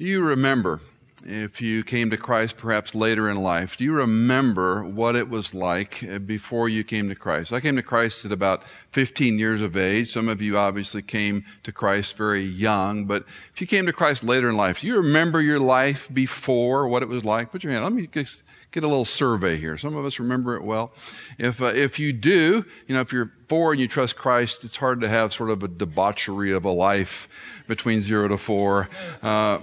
Do 0.00 0.06
you 0.06 0.22
remember, 0.22 0.80
if 1.24 1.60
you 1.60 1.84
came 1.84 2.10
to 2.10 2.16
Christ 2.16 2.56
perhaps 2.56 2.94
later 2.94 3.28
in 3.28 3.42
life, 3.42 3.76
do 3.76 3.84
you 3.84 3.92
remember 3.92 4.82
what 4.84 5.16
it 5.16 5.28
was 5.28 5.54
like 5.54 6.02
uh, 6.02 6.18
before 6.18 6.68
you 6.68 6.82
came 6.82 7.08
to 7.08 7.14
Christ? 7.14 7.52
I 7.52 7.60
came 7.60 7.76
to 7.76 7.82
Christ 7.82 8.24
at 8.24 8.32
about 8.32 8.62
15 8.90 9.38
years 9.38 9.60
of 9.60 9.76
age. 9.76 10.10
Some 10.12 10.28
of 10.28 10.40
you 10.40 10.56
obviously 10.56 11.02
came 11.02 11.44
to 11.62 11.72
Christ 11.72 12.16
very 12.16 12.42
young, 12.42 13.04
but 13.04 13.24
if 13.52 13.60
you 13.60 13.66
came 13.66 13.86
to 13.86 13.92
Christ 13.92 14.24
later 14.24 14.48
in 14.48 14.56
life, 14.56 14.80
do 14.80 14.86
you 14.86 14.96
remember 14.96 15.40
your 15.40 15.60
life 15.60 16.08
before, 16.12 16.88
what 16.88 17.02
it 17.02 17.08
was 17.08 17.24
like? 17.24 17.52
Put 17.52 17.64
your 17.64 17.72
hand. 17.72 17.84
Let 17.84 17.92
me 17.92 18.06
just 18.06 18.42
get 18.70 18.84
a 18.84 18.88
little 18.88 19.04
survey 19.04 19.56
here. 19.56 19.76
Some 19.76 19.96
of 19.96 20.04
us 20.04 20.18
remember 20.18 20.56
it 20.56 20.62
well. 20.62 20.92
If, 21.38 21.60
uh, 21.60 21.66
if 21.66 21.98
you 21.98 22.12
do, 22.12 22.64
you 22.86 22.94
know, 22.94 23.00
if 23.00 23.12
you're 23.12 23.32
four 23.48 23.72
and 23.72 23.80
you 23.80 23.88
trust 23.88 24.16
Christ, 24.16 24.64
it's 24.64 24.76
hard 24.76 25.00
to 25.00 25.08
have 25.08 25.32
sort 25.32 25.50
of 25.50 25.62
a 25.62 25.68
debauchery 25.68 26.52
of 26.52 26.64
a 26.64 26.70
life 26.70 27.28
between 27.66 28.00
zero 28.00 28.28
to 28.28 28.38
four. 28.38 28.88
Uh, 29.22 29.58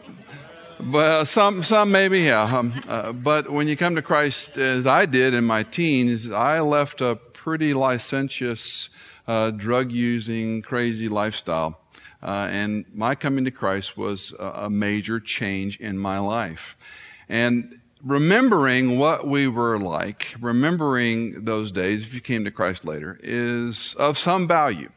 but 0.79 1.25
some, 1.25 1.63
some 1.63 1.91
maybe, 1.91 2.21
yeah. 2.21 2.43
Um, 2.43 2.79
uh, 2.87 3.11
but 3.11 3.49
when 3.49 3.67
you 3.67 3.75
come 3.75 3.95
to 3.95 4.01
Christ, 4.01 4.57
as 4.57 4.85
I 4.85 5.05
did 5.05 5.33
in 5.33 5.43
my 5.43 5.63
teens, 5.63 6.29
I 6.29 6.59
left 6.59 7.01
a 7.01 7.15
pretty 7.15 7.73
licentious, 7.73 8.89
uh, 9.27 9.51
drug 9.51 9.91
using, 9.91 10.61
crazy 10.61 11.07
lifestyle. 11.07 11.79
Uh, 12.21 12.47
and 12.49 12.85
my 12.93 13.15
coming 13.15 13.45
to 13.45 13.51
Christ 13.51 13.97
was 13.97 14.33
a, 14.39 14.63
a 14.63 14.69
major 14.69 15.19
change 15.19 15.79
in 15.79 15.97
my 15.97 16.19
life. 16.19 16.77
And 17.29 17.79
remembering 18.03 18.97
what 18.97 19.27
we 19.27 19.47
were 19.47 19.79
like, 19.79 20.35
remembering 20.39 21.45
those 21.45 21.71
days, 21.71 22.03
if 22.03 22.13
you 22.13 22.21
came 22.21 22.45
to 22.45 22.51
Christ 22.51 22.85
later, 22.85 23.19
is 23.21 23.95
of 23.95 24.17
some 24.17 24.47
value. 24.47 24.89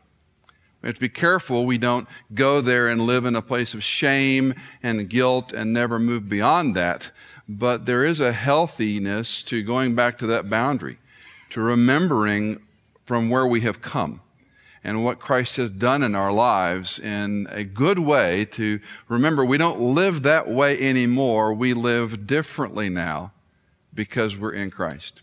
We 0.82 0.88
have 0.88 0.94
to 0.94 1.00
be 1.00 1.08
careful 1.08 1.66
we 1.66 1.78
don't 1.78 2.08
go 2.32 2.60
there 2.60 2.88
and 2.88 3.02
live 3.02 3.26
in 3.26 3.36
a 3.36 3.42
place 3.42 3.74
of 3.74 3.84
shame 3.84 4.54
and 4.82 5.08
guilt 5.08 5.52
and 5.52 5.72
never 5.72 5.98
move 5.98 6.28
beyond 6.28 6.74
that. 6.76 7.10
But 7.48 7.84
there 7.84 8.04
is 8.04 8.20
a 8.20 8.32
healthiness 8.32 9.42
to 9.44 9.62
going 9.62 9.94
back 9.94 10.16
to 10.18 10.26
that 10.28 10.48
boundary, 10.48 10.98
to 11.50 11.60
remembering 11.60 12.62
from 13.04 13.28
where 13.28 13.46
we 13.46 13.60
have 13.62 13.82
come 13.82 14.22
and 14.82 15.04
what 15.04 15.18
Christ 15.18 15.56
has 15.56 15.70
done 15.70 16.02
in 16.02 16.14
our 16.14 16.32
lives 16.32 16.98
in 16.98 17.46
a 17.50 17.64
good 17.64 17.98
way 17.98 18.46
to 18.46 18.80
remember 19.08 19.44
we 19.44 19.58
don't 19.58 19.80
live 19.80 20.22
that 20.22 20.48
way 20.48 20.78
anymore. 20.80 21.52
We 21.52 21.74
live 21.74 22.26
differently 22.26 22.88
now 22.88 23.32
because 23.92 24.36
we're 24.36 24.54
in 24.54 24.70
Christ. 24.70 25.20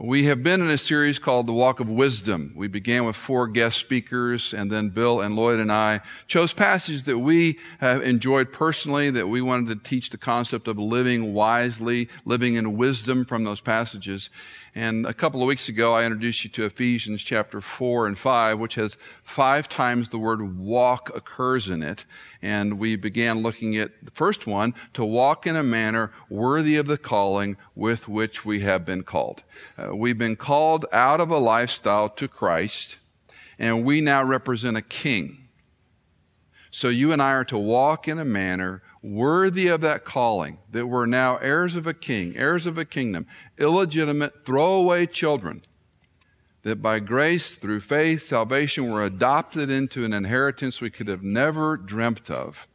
We 0.00 0.26
have 0.26 0.44
been 0.44 0.60
in 0.60 0.70
a 0.70 0.78
series 0.78 1.18
called 1.18 1.48
The 1.48 1.52
Walk 1.52 1.80
of 1.80 1.90
Wisdom. 1.90 2.52
We 2.54 2.68
began 2.68 3.04
with 3.04 3.16
four 3.16 3.48
guest 3.48 3.78
speakers, 3.78 4.54
and 4.54 4.70
then 4.70 4.90
Bill 4.90 5.20
and 5.20 5.34
Lloyd 5.34 5.58
and 5.58 5.72
I 5.72 6.02
chose 6.28 6.52
passages 6.52 7.02
that 7.02 7.18
we 7.18 7.58
have 7.80 8.04
enjoyed 8.04 8.52
personally, 8.52 9.10
that 9.10 9.26
we 9.26 9.42
wanted 9.42 9.66
to 9.70 9.88
teach 9.90 10.10
the 10.10 10.16
concept 10.16 10.68
of 10.68 10.78
living 10.78 11.34
wisely, 11.34 12.08
living 12.24 12.54
in 12.54 12.76
wisdom 12.76 13.24
from 13.24 13.42
those 13.42 13.60
passages. 13.60 14.30
And 14.78 15.06
a 15.06 15.12
couple 15.12 15.42
of 15.42 15.48
weeks 15.48 15.68
ago, 15.68 15.94
I 15.94 16.04
introduced 16.04 16.44
you 16.44 16.50
to 16.50 16.64
Ephesians 16.64 17.24
chapter 17.24 17.60
4 17.60 18.06
and 18.06 18.16
5, 18.16 18.60
which 18.60 18.76
has 18.76 18.96
five 19.24 19.68
times 19.68 20.10
the 20.10 20.20
word 20.20 20.56
walk 20.56 21.10
occurs 21.16 21.68
in 21.68 21.82
it. 21.82 22.04
And 22.40 22.78
we 22.78 22.94
began 22.94 23.42
looking 23.42 23.76
at 23.76 23.90
the 24.04 24.12
first 24.12 24.46
one, 24.46 24.74
to 24.92 25.04
walk 25.04 25.48
in 25.48 25.56
a 25.56 25.64
manner 25.64 26.12
worthy 26.30 26.76
of 26.76 26.86
the 26.86 26.96
calling 26.96 27.56
with 27.74 28.06
which 28.06 28.44
we 28.44 28.60
have 28.60 28.84
been 28.84 29.02
called. 29.02 29.42
Uh, 29.76 29.96
we've 29.96 30.16
been 30.16 30.36
called 30.36 30.86
out 30.92 31.20
of 31.20 31.30
a 31.30 31.38
lifestyle 31.38 32.08
to 32.10 32.28
Christ, 32.28 32.98
and 33.58 33.84
we 33.84 34.00
now 34.00 34.22
represent 34.22 34.76
a 34.76 34.82
king. 34.82 35.48
So 36.70 36.88
you 36.88 37.10
and 37.12 37.20
I 37.20 37.32
are 37.32 37.44
to 37.46 37.58
walk 37.58 38.06
in 38.06 38.20
a 38.20 38.24
manner 38.24 38.82
worthy 39.14 39.68
of 39.68 39.80
that 39.80 40.04
calling, 40.04 40.58
that 40.70 40.86
we're 40.86 41.06
now 41.06 41.36
heirs 41.38 41.76
of 41.76 41.86
a 41.86 41.94
king, 41.94 42.36
heirs 42.36 42.66
of 42.66 42.76
a 42.76 42.84
kingdom, 42.84 43.26
illegitimate, 43.58 44.44
throwaway 44.44 45.06
children, 45.06 45.62
that 46.62 46.82
by 46.82 46.98
grace, 46.98 47.54
through 47.54 47.80
faith, 47.80 48.22
salvation, 48.22 48.90
we're 48.90 49.04
adopted 49.04 49.70
into 49.70 50.04
an 50.04 50.12
inheritance 50.12 50.80
we 50.80 50.90
could 50.90 51.08
have 51.08 51.22
never 51.22 51.76
dreamt 51.76 52.30
of 52.30 52.66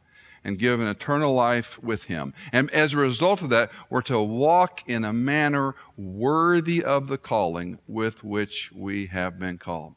and 0.42 0.58
given 0.58 0.86
eternal 0.86 1.34
life 1.34 1.82
with 1.82 2.04
Him. 2.04 2.34
And 2.52 2.70
as 2.70 2.92
a 2.92 2.98
result 2.98 3.42
of 3.42 3.48
that, 3.50 3.70
we're 3.88 4.02
to 4.02 4.20
walk 4.20 4.82
in 4.86 5.04
a 5.04 5.12
manner 5.12 5.74
worthy 5.96 6.84
of 6.84 7.08
the 7.08 7.18
calling 7.18 7.78
with 7.88 8.22
which 8.22 8.70
we 8.74 9.06
have 9.06 9.38
been 9.38 9.58
called. 9.58 9.94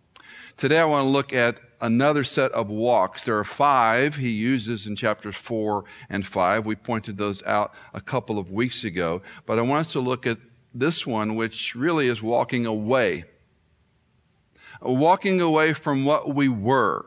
Today 0.55 0.79
I 0.79 0.85
want 0.85 1.05
to 1.05 1.09
look 1.09 1.33
at 1.33 1.59
another 1.81 2.23
set 2.23 2.51
of 2.51 2.69
walks. 2.69 3.23
There 3.23 3.37
are 3.37 3.43
five 3.43 4.17
he 4.17 4.29
uses 4.29 4.87
in 4.87 4.95
chapters 4.95 5.35
four 5.35 5.85
and 6.09 6.25
five. 6.25 6.65
We 6.65 6.75
pointed 6.75 7.17
those 7.17 7.43
out 7.43 7.73
a 7.93 8.01
couple 8.01 8.39
of 8.39 8.51
weeks 8.51 8.83
ago. 8.83 9.21
But 9.45 9.59
I 9.59 9.61
want 9.61 9.87
us 9.87 9.93
to 9.93 9.99
look 9.99 10.25
at 10.25 10.37
this 10.73 11.05
one, 11.05 11.35
which 11.35 11.75
really 11.75 12.07
is 12.07 12.21
walking 12.21 12.65
away. 12.65 13.25
Walking 14.81 15.41
away 15.41 15.73
from 15.73 16.05
what 16.05 16.33
we 16.35 16.47
were. 16.47 17.05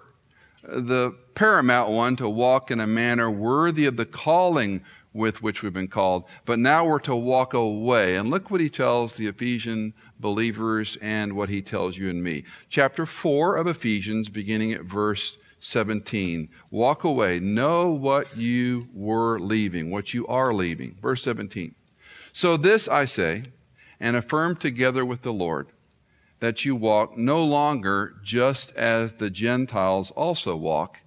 The 0.62 1.14
paramount 1.34 1.90
one 1.90 2.16
to 2.16 2.28
walk 2.28 2.70
in 2.70 2.80
a 2.80 2.86
manner 2.86 3.30
worthy 3.30 3.86
of 3.86 3.96
the 3.96 4.04
calling 4.04 4.82
with 5.12 5.42
which 5.42 5.62
we've 5.62 5.72
been 5.72 5.88
called. 5.88 6.24
But 6.44 6.58
now 6.58 6.84
we're 6.84 7.00
to 7.00 7.14
walk 7.14 7.54
away. 7.54 8.16
And 8.16 8.30
look 8.30 8.50
what 8.50 8.60
he 8.60 8.70
tells 8.70 9.16
the 9.16 9.26
Ephesian 9.26 9.94
believers 10.18 10.96
and 11.00 11.34
what 11.34 11.48
he 11.48 11.62
tells 11.62 11.98
you 11.98 12.08
and 12.08 12.22
me. 12.22 12.44
Chapter 12.68 13.06
4 13.06 13.56
of 13.56 13.66
Ephesians, 13.66 14.28
beginning 14.28 14.72
at 14.72 14.82
verse 14.82 15.36
17. 15.60 16.48
Walk 16.70 17.04
away. 17.04 17.40
Know 17.40 17.90
what 17.90 18.36
you 18.36 18.88
were 18.92 19.38
leaving, 19.38 19.90
what 19.90 20.14
you 20.14 20.26
are 20.26 20.54
leaving. 20.54 20.96
Verse 21.00 21.22
17. 21.22 21.74
So 22.32 22.56
this 22.56 22.88
I 22.88 23.04
say, 23.04 23.44
and 23.98 24.16
affirm 24.16 24.56
together 24.56 25.04
with 25.04 25.22
the 25.22 25.32
Lord, 25.32 25.68
that 26.38 26.64
you 26.64 26.74
walk 26.74 27.18
no 27.18 27.44
longer 27.44 28.14
just 28.22 28.72
as 28.72 29.14
the 29.14 29.28
Gentiles 29.28 30.10
also 30.12 30.56
walk 30.56 31.00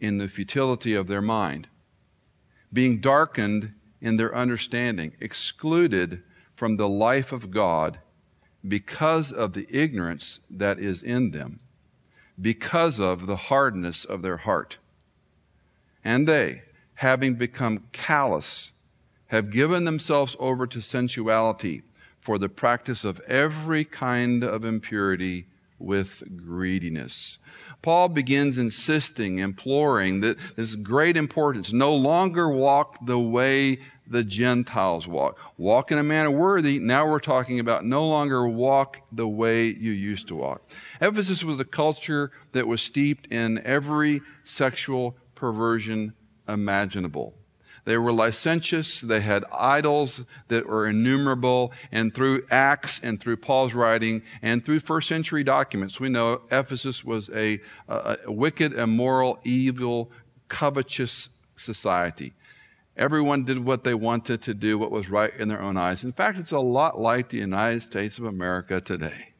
in 0.00 0.18
the 0.18 0.28
futility 0.28 0.94
of 0.94 1.06
their 1.06 1.22
mind 1.22 1.68
being 2.74 2.98
darkened 2.98 3.72
in 4.00 4.16
their 4.16 4.34
understanding, 4.34 5.16
excluded 5.20 6.22
from 6.54 6.76
the 6.76 6.88
life 6.88 7.32
of 7.32 7.50
God 7.50 8.00
because 8.66 9.32
of 9.32 9.52
the 9.52 9.66
ignorance 9.70 10.40
that 10.50 10.78
is 10.78 11.02
in 11.02 11.30
them, 11.30 11.60
because 12.40 12.98
of 12.98 13.26
the 13.26 13.36
hardness 13.36 14.04
of 14.04 14.22
their 14.22 14.38
heart. 14.38 14.78
And 16.04 16.26
they, 16.26 16.62
having 16.94 17.34
become 17.34 17.84
callous, 17.92 18.72
have 19.28 19.50
given 19.50 19.84
themselves 19.84 20.36
over 20.38 20.66
to 20.66 20.82
sensuality 20.82 21.82
for 22.18 22.38
the 22.38 22.48
practice 22.48 23.04
of 23.04 23.20
every 23.20 23.84
kind 23.84 24.42
of 24.42 24.64
impurity 24.64 25.46
with 25.84 26.22
greediness. 26.36 27.38
Paul 27.82 28.08
begins 28.08 28.58
insisting, 28.58 29.38
imploring 29.38 30.20
that 30.20 30.36
this 30.56 30.74
great 30.74 31.16
importance. 31.16 31.72
No 31.72 31.94
longer 31.94 32.48
walk 32.48 32.98
the 33.04 33.18
way 33.18 33.78
the 34.06 34.24
Gentiles 34.24 35.06
walk. 35.06 35.38
Walk 35.56 35.90
in 35.90 35.98
a 35.98 36.02
manner 36.02 36.30
worthy. 36.30 36.78
Now 36.78 37.06
we're 37.06 37.20
talking 37.20 37.58
about 37.58 37.84
no 37.84 38.06
longer 38.06 38.46
walk 38.46 39.00
the 39.12 39.28
way 39.28 39.66
you 39.66 39.92
used 39.92 40.28
to 40.28 40.36
walk. 40.36 40.68
Ephesus 41.00 41.42
was 41.42 41.60
a 41.60 41.64
culture 41.64 42.30
that 42.52 42.66
was 42.66 42.82
steeped 42.82 43.26
in 43.32 43.58
every 43.64 44.20
sexual 44.44 45.16
perversion 45.34 46.14
imaginable. 46.48 47.34
They 47.84 47.98
were 47.98 48.12
licentious. 48.12 49.00
They 49.00 49.20
had 49.20 49.44
idols 49.52 50.22
that 50.48 50.66
were 50.66 50.86
innumerable. 50.86 51.72
And 51.92 52.14
through 52.14 52.46
Acts 52.50 53.00
and 53.02 53.20
through 53.20 53.38
Paul's 53.38 53.74
writing 53.74 54.22
and 54.42 54.64
through 54.64 54.80
first 54.80 55.08
century 55.08 55.44
documents, 55.44 56.00
we 56.00 56.08
know 56.08 56.42
Ephesus 56.50 57.04
was 57.04 57.28
a, 57.30 57.60
a, 57.88 58.16
a 58.26 58.32
wicked, 58.32 58.72
immoral, 58.72 59.38
evil, 59.44 60.10
covetous 60.48 61.28
society. 61.56 62.32
Everyone 62.96 63.44
did 63.44 63.64
what 63.64 63.82
they 63.82 63.94
wanted 63.94 64.40
to 64.42 64.54
do, 64.54 64.78
what 64.78 64.92
was 64.92 65.10
right 65.10 65.34
in 65.36 65.48
their 65.48 65.60
own 65.60 65.76
eyes. 65.76 66.04
In 66.04 66.12
fact, 66.12 66.38
it's 66.38 66.52
a 66.52 66.60
lot 66.60 66.98
like 66.98 67.28
the 67.28 67.38
United 67.38 67.82
States 67.82 68.18
of 68.18 68.24
America 68.24 68.80
today. 68.80 69.33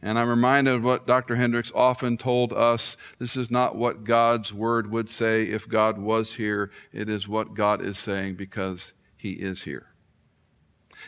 And 0.00 0.18
I'm 0.18 0.28
reminded 0.28 0.74
of 0.74 0.84
what 0.84 1.06
Dr. 1.06 1.36
Hendricks 1.36 1.72
often 1.74 2.16
told 2.16 2.52
us. 2.52 2.96
This 3.18 3.36
is 3.36 3.50
not 3.50 3.74
what 3.74 4.04
God's 4.04 4.52
word 4.52 4.90
would 4.90 5.08
say 5.08 5.44
if 5.44 5.68
God 5.68 5.98
was 5.98 6.34
here. 6.34 6.70
It 6.92 7.08
is 7.08 7.26
what 7.26 7.54
God 7.54 7.82
is 7.82 7.98
saying 7.98 8.36
because 8.36 8.92
he 9.16 9.32
is 9.32 9.62
here. 9.62 9.86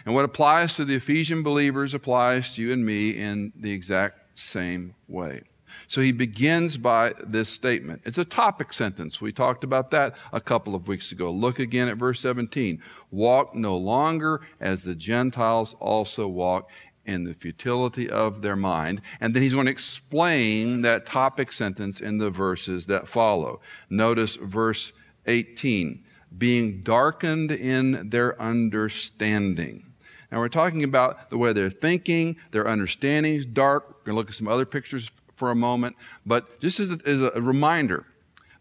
And 0.05 0.15
what 0.15 0.25
applies 0.25 0.75
to 0.75 0.85
the 0.85 0.97
Ephesian 0.97 1.43
believers 1.43 1.95
applies 1.95 2.55
to 2.55 2.63
you 2.63 2.73
and 2.73 2.85
me 2.85 3.11
in 3.11 3.53
the 3.57 3.73
exact 3.73 4.39
same 4.39 4.95
way. 5.09 5.43
So 5.87 6.01
he 6.01 6.13
begins 6.13 6.77
by 6.77 7.15
this 7.23 7.49
statement. 7.49 8.03
It's 8.05 8.19
a 8.19 8.25
topic 8.25 8.73
sentence. 8.73 9.21
We 9.21 9.33
talked 9.33 9.65
about 9.65 9.91
that 9.93 10.17
a 10.33 10.41
couple 10.41 10.75
of 10.75 10.89
weeks 10.89 11.13
ago. 11.13 11.31
Look 11.31 11.59
again 11.59 11.89
at 11.89 11.97
verse 11.97 12.21
17. 12.21 12.83
Walk 13.11 13.55
no 13.55 13.77
longer 13.77 14.41
as 14.61 14.83
the 14.83 14.95
Gentiles 14.95 15.77
also 15.79 16.27
walk 16.27 16.69
in 17.11 17.25
the 17.25 17.35
futility 17.35 18.09
of 18.09 18.41
their 18.43 18.57
mind. 18.57 19.03
And 19.21 19.35
then 19.35 19.43
he's 19.43 19.55
going 19.55 19.67
to 19.67 19.73
explain 19.73 20.83
that 20.83 21.07
topic 21.07 21.53
sentence 21.53 22.01
in 22.01 22.19
the 22.19 22.31
verses 22.31 22.87
that 22.87 23.09
follow. 23.09 23.61
Notice 23.91 24.37
verse 24.37 24.93
18. 25.27 26.05
being 26.37 26.83
darkened 26.83 27.51
in 27.51 28.09
their 28.11 28.41
understanding. 28.41 29.93
Now 30.31 30.39
we're 30.39 30.49
talking 30.49 30.85
about 30.85 31.31
the 31.31 31.39
way 31.39 31.53
they're 31.53 31.71
thinking, 31.71 32.37
their 32.53 32.69
understanding 32.69 33.35
is 33.35 33.45
dark. 33.45 33.89
We're 33.89 34.13
going 34.13 34.15
to 34.15 34.19
look 34.21 34.29
at 34.31 34.37
some 34.37 34.49
other 34.49 34.65
pictures 34.65 35.11
for 35.35 35.51
a 35.51 35.57
moment, 35.57 35.97
but 36.25 36.61
just 36.61 36.79
as 36.79 36.91
a, 36.91 36.99
as 37.05 37.21
a 37.21 37.41
reminder, 37.41 38.07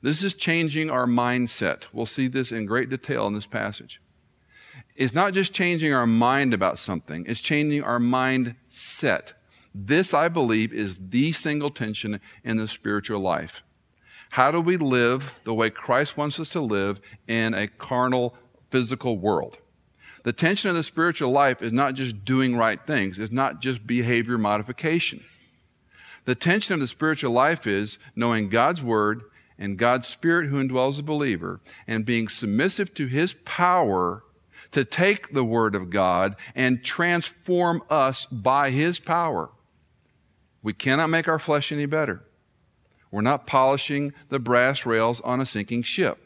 this 0.01 0.23
is 0.23 0.33
changing 0.33 0.89
our 0.89 1.05
mindset. 1.05 1.87
We'll 1.93 2.05
see 2.05 2.27
this 2.27 2.51
in 2.51 2.65
great 2.65 2.89
detail 2.89 3.27
in 3.27 3.33
this 3.35 3.45
passage. 3.45 4.01
It's 4.99 5.13
not 5.13 5.33
just 5.33 5.53
changing 5.53 5.93
our 5.93 6.05
mind 6.05 6.53
about 6.53 6.77
something, 6.77 7.25
it's 7.25 7.39
changing 7.39 7.81
our 7.83 7.99
mindset. 7.99 9.31
This, 9.73 10.13
I 10.13 10.27
believe, 10.27 10.73
is 10.73 10.99
the 10.99 11.31
single 11.31 11.69
tension 11.69 12.19
in 12.43 12.57
the 12.57 12.67
spiritual 12.67 13.21
life. 13.21 13.63
How 14.31 14.51
do 14.51 14.59
we 14.59 14.75
live 14.75 15.35
the 15.45 15.53
way 15.53 15.69
Christ 15.69 16.17
wants 16.17 16.37
us 16.37 16.49
to 16.49 16.59
live 16.59 16.99
in 17.29 17.53
a 17.53 17.67
carnal, 17.67 18.35
physical 18.71 19.17
world? 19.17 19.59
The 20.23 20.33
tension 20.33 20.69
of 20.69 20.75
the 20.75 20.83
spiritual 20.83 21.31
life 21.31 21.61
is 21.61 21.71
not 21.71 21.93
just 21.93 22.25
doing 22.25 22.57
right 22.57 22.85
things, 22.85 23.19
it's 23.19 23.31
not 23.31 23.61
just 23.61 23.87
behavior 23.87 24.37
modification. 24.37 25.23
The 26.25 26.35
tension 26.35 26.73
of 26.73 26.81
the 26.81 26.89
spiritual 26.89 27.31
life 27.31 27.65
is 27.65 27.97
knowing 28.17 28.49
God's 28.49 28.83
Word 28.83 29.21
and 29.57 29.77
God's 29.77 30.09
Spirit 30.09 30.49
who 30.49 30.61
indwells 30.61 30.97
the 30.97 31.03
believer 31.03 31.61
and 31.87 32.05
being 32.05 32.27
submissive 32.27 32.93
to 32.95 33.07
His 33.07 33.35
power 33.45 34.23
to 34.71 34.85
take 34.85 35.33
the 35.33 35.43
Word 35.43 35.75
of 35.75 35.89
God 35.89 36.35
and 36.55 36.83
transform 36.83 37.81
us 37.89 38.25
by 38.25 38.69
His 38.71 38.99
power. 38.99 39.49
We 40.61 40.73
cannot 40.73 41.09
make 41.09 41.27
our 41.27 41.39
flesh 41.39 41.71
any 41.71 41.85
better. 41.85 42.23
We're 43.11 43.21
not 43.21 43.47
polishing 43.47 44.13
the 44.29 44.39
brass 44.39 44.85
rails 44.85 45.21
on 45.21 45.41
a 45.41 45.45
sinking 45.45 45.83
ship. 45.83 46.19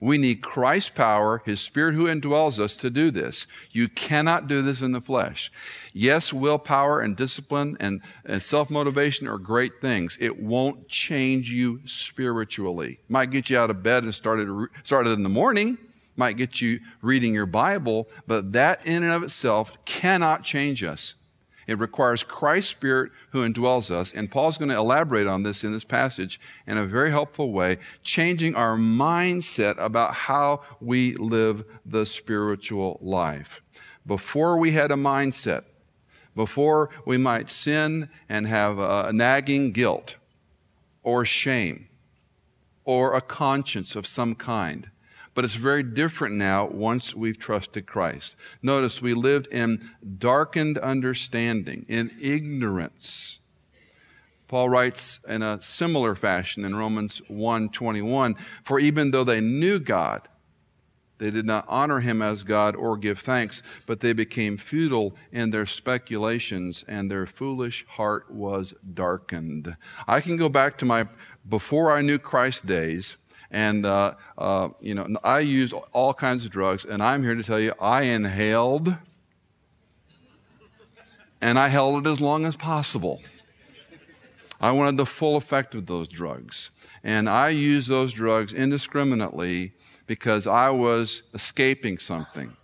We 0.00 0.16
need 0.16 0.42
Christ's 0.42 0.90
power, 0.90 1.42
His 1.44 1.60
Spirit 1.60 1.94
who 1.94 2.06
indwells 2.06 2.58
us 2.58 2.74
to 2.76 2.88
do 2.88 3.10
this. 3.10 3.46
You 3.70 3.86
cannot 3.88 4.48
do 4.48 4.62
this 4.62 4.80
in 4.80 4.92
the 4.92 5.00
flesh. 5.00 5.52
Yes, 5.92 6.32
willpower 6.32 7.00
and 7.00 7.14
discipline 7.14 7.76
and, 7.80 8.00
and 8.24 8.42
self-motivation 8.42 9.28
are 9.28 9.36
great 9.36 9.80
things. 9.82 10.16
It 10.18 10.42
won't 10.42 10.88
change 10.88 11.50
you 11.50 11.80
spiritually. 11.84 13.00
Might 13.08 13.30
get 13.30 13.50
you 13.50 13.58
out 13.58 13.68
of 13.70 13.82
bed 13.82 14.04
and 14.04 14.14
started, 14.14 14.68
started 14.84 15.10
in 15.10 15.22
the 15.22 15.28
morning. 15.28 15.76
Might 16.20 16.36
get 16.36 16.60
you 16.60 16.80
reading 17.00 17.32
your 17.32 17.46
Bible, 17.46 18.06
but 18.26 18.52
that 18.52 18.86
in 18.86 19.02
and 19.02 19.10
of 19.10 19.22
itself 19.22 19.72
cannot 19.86 20.44
change 20.44 20.84
us. 20.84 21.14
It 21.66 21.78
requires 21.78 22.22
Christ's 22.22 22.72
Spirit 22.72 23.10
who 23.30 23.48
indwells 23.48 23.90
us. 23.90 24.12
And 24.12 24.30
Paul's 24.30 24.58
going 24.58 24.68
to 24.68 24.76
elaborate 24.76 25.26
on 25.26 25.44
this 25.44 25.64
in 25.64 25.72
this 25.72 25.84
passage 25.84 26.38
in 26.66 26.76
a 26.76 26.84
very 26.84 27.10
helpful 27.10 27.52
way, 27.52 27.78
changing 28.02 28.54
our 28.54 28.76
mindset 28.76 29.78
about 29.78 30.12
how 30.12 30.60
we 30.78 31.16
live 31.16 31.64
the 31.86 32.04
spiritual 32.04 32.98
life. 33.00 33.62
Before 34.06 34.58
we 34.58 34.72
had 34.72 34.90
a 34.90 34.96
mindset, 34.96 35.64
before 36.36 36.90
we 37.06 37.16
might 37.16 37.48
sin 37.48 38.10
and 38.28 38.46
have 38.46 38.78
a 38.78 39.10
nagging 39.10 39.72
guilt 39.72 40.16
or 41.02 41.24
shame 41.24 41.88
or 42.84 43.14
a 43.14 43.22
conscience 43.22 43.96
of 43.96 44.06
some 44.06 44.34
kind, 44.34 44.90
but 45.34 45.44
it's 45.44 45.54
very 45.54 45.82
different 45.82 46.34
now 46.34 46.66
once 46.66 47.14
we've 47.14 47.38
trusted 47.38 47.86
Christ. 47.86 48.36
Notice 48.62 49.00
we 49.00 49.14
lived 49.14 49.46
in 49.48 49.90
darkened 50.18 50.78
understanding, 50.78 51.86
in 51.88 52.10
ignorance. 52.20 53.38
Paul 54.48 54.68
writes 54.68 55.20
in 55.28 55.42
a 55.42 55.62
similar 55.62 56.16
fashion 56.16 56.64
in 56.64 56.74
Romans 56.74 57.22
1:21, 57.28 58.34
for 58.64 58.80
even 58.80 59.12
though 59.12 59.22
they 59.22 59.40
knew 59.40 59.78
God, 59.78 60.28
they 61.18 61.30
did 61.30 61.44
not 61.44 61.66
honor 61.68 62.00
him 62.00 62.22
as 62.22 62.42
God 62.42 62.74
or 62.74 62.96
give 62.96 63.20
thanks, 63.20 63.62
but 63.86 64.00
they 64.00 64.14
became 64.14 64.56
futile 64.56 65.14
in 65.30 65.50
their 65.50 65.66
speculations 65.66 66.82
and 66.88 67.10
their 67.10 67.26
foolish 67.26 67.84
heart 67.90 68.30
was 68.30 68.74
darkened. 68.94 69.76
I 70.08 70.20
can 70.20 70.36
go 70.36 70.48
back 70.48 70.78
to 70.78 70.86
my 70.86 71.06
before 71.48 71.92
I 71.92 72.00
knew 72.00 72.18
Christ 72.18 72.66
days 72.66 73.16
and, 73.50 73.84
uh, 73.84 74.14
uh, 74.38 74.68
you 74.80 74.94
know, 74.94 75.08
I 75.24 75.40
used 75.40 75.74
all 75.92 76.14
kinds 76.14 76.44
of 76.44 76.52
drugs, 76.52 76.84
and 76.84 77.02
I'm 77.02 77.22
here 77.22 77.34
to 77.34 77.42
tell 77.42 77.58
you 77.58 77.74
I 77.80 78.02
inhaled 78.02 78.94
and 81.40 81.58
I 81.58 81.68
held 81.68 82.06
it 82.06 82.10
as 82.10 82.20
long 82.20 82.44
as 82.44 82.54
possible. 82.54 83.22
I 84.60 84.72
wanted 84.72 84.98
the 84.98 85.06
full 85.06 85.36
effect 85.36 85.74
of 85.74 85.86
those 85.86 86.06
drugs. 86.06 86.70
And 87.02 87.30
I 87.30 87.48
used 87.48 87.88
those 87.88 88.12
drugs 88.12 88.52
indiscriminately 88.52 89.72
because 90.06 90.46
I 90.46 90.68
was 90.68 91.22
escaping 91.32 91.98
something. 91.98 92.56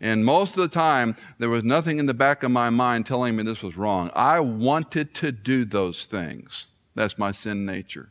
And 0.00 0.24
most 0.24 0.50
of 0.56 0.62
the 0.62 0.68
time, 0.68 1.16
there 1.38 1.48
was 1.48 1.64
nothing 1.64 1.98
in 1.98 2.06
the 2.06 2.14
back 2.14 2.44
of 2.44 2.52
my 2.52 2.70
mind 2.70 3.04
telling 3.04 3.34
me 3.34 3.42
this 3.42 3.64
was 3.64 3.76
wrong. 3.76 4.12
I 4.14 4.38
wanted 4.38 5.12
to 5.14 5.32
do 5.32 5.64
those 5.64 6.04
things. 6.04 6.70
That's 6.94 7.18
my 7.18 7.32
sin 7.32 7.66
nature 7.66 8.10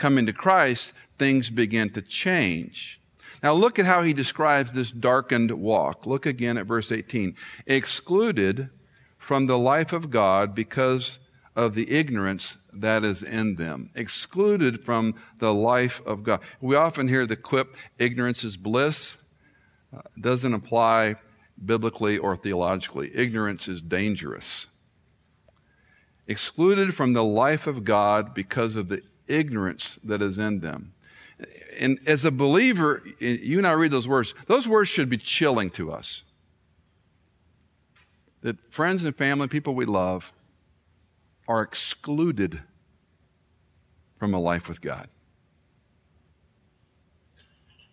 coming 0.00 0.26
to 0.26 0.32
Christ, 0.32 0.92
things 1.18 1.50
begin 1.50 1.90
to 1.90 2.02
change. 2.02 3.00
Now 3.42 3.52
look 3.52 3.78
at 3.78 3.86
how 3.86 4.02
he 4.02 4.12
describes 4.12 4.72
this 4.72 4.90
darkened 4.90 5.52
walk. 5.52 6.06
Look 6.06 6.26
again 6.26 6.58
at 6.58 6.66
verse 6.66 6.90
18. 6.90 7.36
Excluded 7.66 8.70
from 9.18 9.46
the 9.46 9.58
life 9.58 9.92
of 9.92 10.10
God 10.10 10.54
because 10.54 11.18
of 11.54 11.74
the 11.74 11.90
ignorance 11.90 12.56
that 12.72 13.04
is 13.04 13.22
in 13.22 13.56
them. 13.56 13.90
Excluded 13.94 14.84
from 14.84 15.14
the 15.38 15.52
life 15.52 16.00
of 16.06 16.22
God. 16.22 16.40
We 16.60 16.76
often 16.76 17.06
hear 17.06 17.26
the 17.26 17.36
quip, 17.36 17.76
ignorance 17.98 18.42
is 18.42 18.56
bliss. 18.56 19.16
Uh, 19.94 20.02
doesn't 20.18 20.54
apply 20.54 21.16
biblically 21.62 22.16
or 22.16 22.36
theologically. 22.36 23.10
Ignorance 23.14 23.68
is 23.68 23.82
dangerous. 23.82 24.68
Excluded 26.26 26.94
from 26.94 27.12
the 27.12 27.24
life 27.24 27.66
of 27.66 27.84
God 27.84 28.32
because 28.32 28.76
of 28.76 28.88
the 28.88 29.02
ignorance 29.30 29.98
that 30.04 30.20
is 30.20 30.38
in 30.38 30.60
them. 30.60 30.92
And 31.78 31.98
as 32.06 32.24
a 32.24 32.30
believer, 32.30 33.02
you 33.18 33.58
and 33.58 33.66
I 33.66 33.72
read 33.72 33.90
those 33.90 34.08
words, 34.08 34.34
those 34.46 34.68
words 34.68 34.90
should 34.90 35.08
be 35.08 35.16
chilling 35.16 35.70
to 35.70 35.90
us. 35.90 36.22
That 38.42 38.56
friends 38.72 39.04
and 39.04 39.16
family, 39.16 39.48
people 39.48 39.74
we 39.74 39.86
love, 39.86 40.32
are 41.48 41.62
excluded 41.62 42.60
from 44.18 44.34
a 44.34 44.40
life 44.40 44.68
with 44.68 44.80
God. 44.80 45.08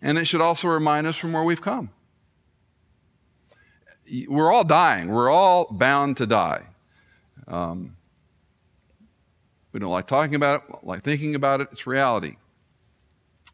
And 0.00 0.18
it 0.18 0.26
should 0.26 0.40
also 0.40 0.68
remind 0.68 1.06
us 1.06 1.16
from 1.16 1.32
where 1.32 1.42
we've 1.42 1.62
come. 1.62 1.90
We're 4.28 4.52
all 4.52 4.64
dying. 4.64 5.08
We're 5.08 5.30
all 5.30 5.66
bound 5.70 6.16
to 6.18 6.26
die. 6.26 6.66
Um, 7.46 7.96
we 9.78 9.80
don't 9.80 9.92
like 9.92 10.08
talking 10.08 10.34
about 10.34 10.64
it, 10.68 10.74
like 10.82 11.04
thinking 11.04 11.36
about 11.36 11.60
it. 11.60 11.68
It's 11.70 11.86
reality. 11.86 12.34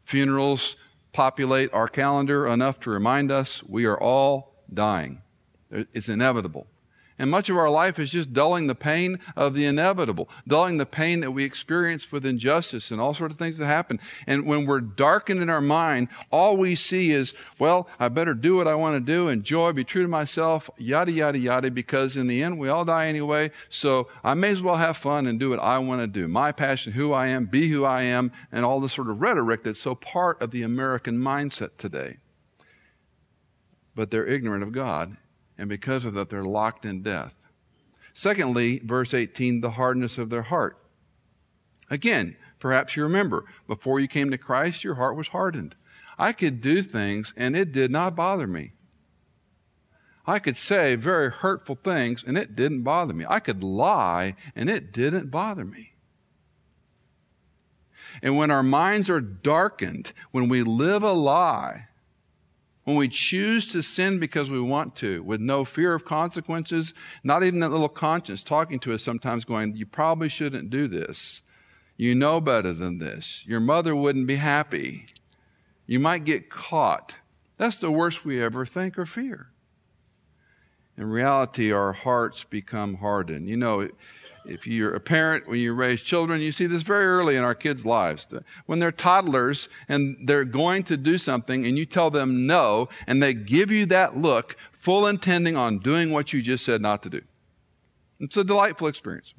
Funerals 0.05 0.75
populate 1.13 1.71
our 1.71 1.87
calendar 1.87 2.47
enough 2.47 2.79
to 2.79 2.89
remind 2.89 3.31
us 3.31 3.61
we 3.61 3.85
are 3.85 4.01
all 4.01 4.55
dying. 4.73 5.21
It's 5.69 6.09
inevitable. 6.09 6.65
And 7.17 7.31
much 7.31 7.49
of 7.49 7.55
our 7.55 7.69
life 7.69 7.97
is 7.97 8.11
just 8.11 8.33
dulling 8.33 8.67
the 8.67 8.75
pain 8.75 9.19
of 9.37 9.53
the 9.53 9.65
inevitable, 9.65 10.29
dulling 10.45 10.77
the 10.77 10.85
pain 10.85 11.21
that 11.21 11.31
we 11.31 11.45
experience 11.45 12.11
with 12.11 12.25
injustice 12.25 12.91
and 12.91 12.99
all 12.99 13.13
sorts 13.13 13.33
of 13.33 13.39
things 13.39 13.57
that 13.57 13.67
happen. 13.67 14.01
And 14.27 14.45
when 14.45 14.65
we're 14.65 14.81
darkened 14.81 15.41
in 15.41 15.49
our 15.49 15.61
mind, 15.61 16.09
all 16.29 16.57
we 16.57 16.75
see 16.75 17.11
is, 17.11 17.33
well, 17.57 17.87
I 18.01 18.09
better 18.09 18.33
do 18.33 18.57
what 18.57 18.67
I 18.67 18.75
want 18.75 18.95
to 18.95 18.99
do, 18.99 19.29
enjoy, 19.29 19.71
be 19.71 19.85
true 19.85 20.01
to 20.01 20.09
myself, 20.09 20.69
yada, 20.77 21.11
yada, 21.11 21.37
yada, 21.37 21.71
because 21.71 22.17
in 22.17 22.27
the 22.27 22.43
end, 22.43 22.59
we 22.59 22.67
all 22.67 22.83
die 22.83 23.07
anyway. 23.07 23.51
So 23.69 24.09
I 24.21 24.33
may 24.33 24.49
as 24.49 24.61
well 24.61 24.75
have 24.75 24.97
fun 24.97 25.25
and 25.25 25.39
do 25.39 25.49
what 25.51 25.59
I 25.59 25.77
want 25.77 26.01
to 26.01 26.07
do. 26.07 26.27
My 26.27 26.51
passion, 26.51 26.93
who 26.93 27.13
I 27.13 27.27
am, 27.27 27.45
be 27.45 27.69
who 27.69 27.85
I 27.85 28.01
am, 28.01 28.33
and 28.51 28.65
all 28.65 28.81
this 28.81 28.91
sort 28.91 29.09
of 29.09 29.21
rhetoric 29.21 29.63
that's 29.63 29.79
so 29.79 29.95
part 29.95 30.41
of 30.41 30.51
the 30.51 30.63
American 30.63 31.17
mindset 31.17 31.77
today. 31.77 32.17
But 33.95 34.11
they're 34.11 34.27
ignorant 34.27 34.63
of 34.63 34.73
God 34.73 35.15
and 35.57 35.69
because 35.69 36.05
of 36.05 36.13
that, 36.13 36.29
they're 36.29 36.43
locked 36.43 36.85
in 36.85 37.01
death. 37.01 37.35
Secondly, 38.13 38.79
verse 38.83 39.13
18, 39.13 39.61
the 39.61 39.71
hardness 39.71 40.17
of 40.17 40.29
their 40.29 40.43
heart. 40.43 40.77
Again, 41.89 42.35
perhaps 42.59 42.95
you 42.95 43.03
remember, 43.03 43.45
before 43.67 43.99
you 43.99 44.07
came 44.07 44.31
to 44.31 44.37
Christ, 44.37 44.83
your 44.83 44.95
heart 44.95 45.15
was 45.15 45.29
hardened. 45.29 45.75
I 46.17 46.31
could 46.31 46.61
do 46.61 46.81
things 46.81 47.33
and 47.35 47.55
it 47.55 47.71
did 47.71 47.91
not 47.91 48.15
bother 48.15 48.47
me. 48.47 48.71
I 50.25 50.39
could 50.39 50.57
say 50.57 50.95
very 50.95 51.29
hurtful 51.29 51.75
things 51.75 52.23
and 52.25 52.37
it 52.37 52.55
didn't 52.55 52.83
bother 52.83 53.13
me. 53.13 53.25
I 53.27 53.39
could 53.39 53.63
lie 53.63 54.35
and 54.55 54.69
it 54.69 54.91
didn't 54.91 55.29
bother 55.29 55.65
me. 55.65 55.91
And 58.23 58.37
when 58.37 58.49
our 58.49 58.63
minds 58.63 59.09
are 59.09 59.21
darkened, 59.21 60.13
when 60.31 60.47
we 60.47 60.63
live 60.63 61.03
a 61.03 61.11
lie, 61.11 61.87
when 62.85 62.95
we 62.95 63.07
choose 63.07 63.71
to 63.71 63.81
sin 63.81 64.19
because 64.19 64.49
we 64.49 64.61
want 64.61 64.95
to, 64.97 65.21
with 65.23 65.41
no 65.41 65.65
fear 65.65 65.93
of 65.93 66.05
consequences, 66.05 66.93
not 67.23 67.43
even 67.43 67.59
that 67.59 67.71
little 67.71 67.89
conscience 67.89 68.43
talking 68.43 68.79
to 68.79 68.93
us 68.93 69.03
sometimes 69.03 69.43
going, 69.43 69.75
you 69.75 69.87
probably 69.87 70.29
shouldn't 70.29 70.69
do 70.69 70.87
this. 70.87 71.41
You 71.97 72.13
know 72.13 72.39
better 72.39 72.73
than 72.73 72.99
this. 72.99 73.41
Your 73.45 73.59
mother 73.59 73.95
wouldn't 73.95 74.27
be 74.27 74.35
happy. 74.35 75.07
You 75.87 75.99
might 75.99 76.25
get 76.25 76.49
caught. 76.49 77.15
That's 77.57 77.77
the 77.77 77.91
worst 77.91 78.23
we 78.23 78.41
ever 78.41 78.65
think 78.65 78.99
or 78.99 79.05
fear. 79.05 79.47
In 80.97 81.09
reality, 81.09 81.71
our 81.71 81.93
hearts 81.93 82.43
become 82.43 82.95
hardened. 82.95 83.49
You 83.49 83.57
know, 83.57 83.89
if 84.47 84.67
you're 84.67 84.93
a 84.93 84.99
parent, 84.99 85.47
when 85.47 85.59
you 85.59 85.73
raise 85.73 86.01
children, 86.01 86.41
you 86.41 86.51
see 86.51 86.67
this 86.67 86.83
very 86.83 87.05
early 87.05 87.35
in 87.35 87.43
our 87.43 87.55
kids' 87.55 87.85
lives. 87.85 88.27
When 88.65 88.79
they're 88.79 88.91
toddlers 88.91 89.69
and 89.87 90.17
they're 90.27 90.45
going 90.45 90.83
to 90.83 90.97
do 90.97 91.17
something 91.17 91.65
and 91.65 91.77
you 91.77 91.85
tell 91.85 92.09
them 92.09 92.47
no, 92.47 92.89
and 93.07 93.21
they 93.21 93.33
give 93.33 93.71
you 93.71 93.85
that 93.87 94.17
look, 94.17 94.55
full 94.71 95.07
intending 95.07 95.57
on 95.57 95.79
doing 95.79 96.11
what 96.11 96.33
you 96.33 96.41
just 96.41 96.65
said 96.65 96.81
not 96.81 97.03
to 97.03 97.09
do. 97.09 97.21
It's 98.19 98.37
a 98.37 98.43
delightful 98.43 98.87
experience. 98.87 99.33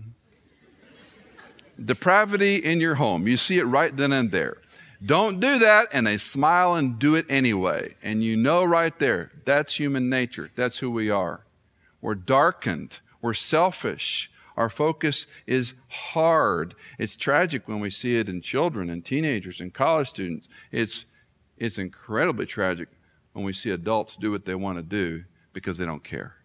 Depravity 1.83 2.57
in 2.57 2.81
your 2.81 2.97
home. 2.97 3.27
You 3.27 3.37
see 3.37 3.59
it 3.59 3.65
right 3.65 3.97
then 3.97 4.13
and 4.13 4.31
there. 4.31 4.59
Don't 5.05 5.41
do 5.41 5.59
that, 5.59 5.89
and 5.93 6.07
they 6.07 6.17
smile 6.17 6.75
and 6.75 6.99
do 6.99 7.15
it 7.15 7.27
anyway. 7.29 7.97
And 8.03 8.25
you 8.25 8.37
know 8.37 8.65
right 8.65 8.99
there, 8.99 9.31
that's 9.45 9.79
human 9.79 10.09
nature. 10.09 10.51
That's 10.57 10.79
who 10.79 10.91
we 10.91 11.11
are. 11.11 11.45
We're 12.01 12.15
darkened. 12.15 13.01
We're 13.21 13.35
selfish. 13.35 14.31
Our 14.57 14.71
focus 14.71 15.27
is 15.47 15.75
hard. 15.89 16.75
It's 16.99 17.17
tragic 17.17 17.69
when 17.69 17.81
we 17.81 17.91
see 17.91 18.17
it 18.17 18.29
in 18.29 18.41
children 18.41 18.89
and 18.89 19.05
teenagers 19.05 19.61
and 19.61 19.73
college 19.73 20.09
students. 20.09 20.49
It's, 20.73 21.05
it's 21.59 21.79
incredibly 21.79 22.47
tragic 22.47 22.89
when 23.33 23.45
we 23.45 23.53
see 23.53 23.71
adults 23.71 24.17
do 24.17 24.31
what 24.31 24.47
they 24.47 24.55
want 24.55 24.79
to 24.79 24.83
do 24.83 25.25
because 25.53 25.77
they 25.77 25.85
don't 25.85 26.05
care. 26.05 26.37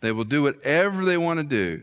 They 0.00 0.12
will 0.12 0.24
do 0.24 0.42
whatever 0.42 1.04
they 1.04 1.16
want 1.16 1.38
to 1.38 1.44
do. 1.44 1.82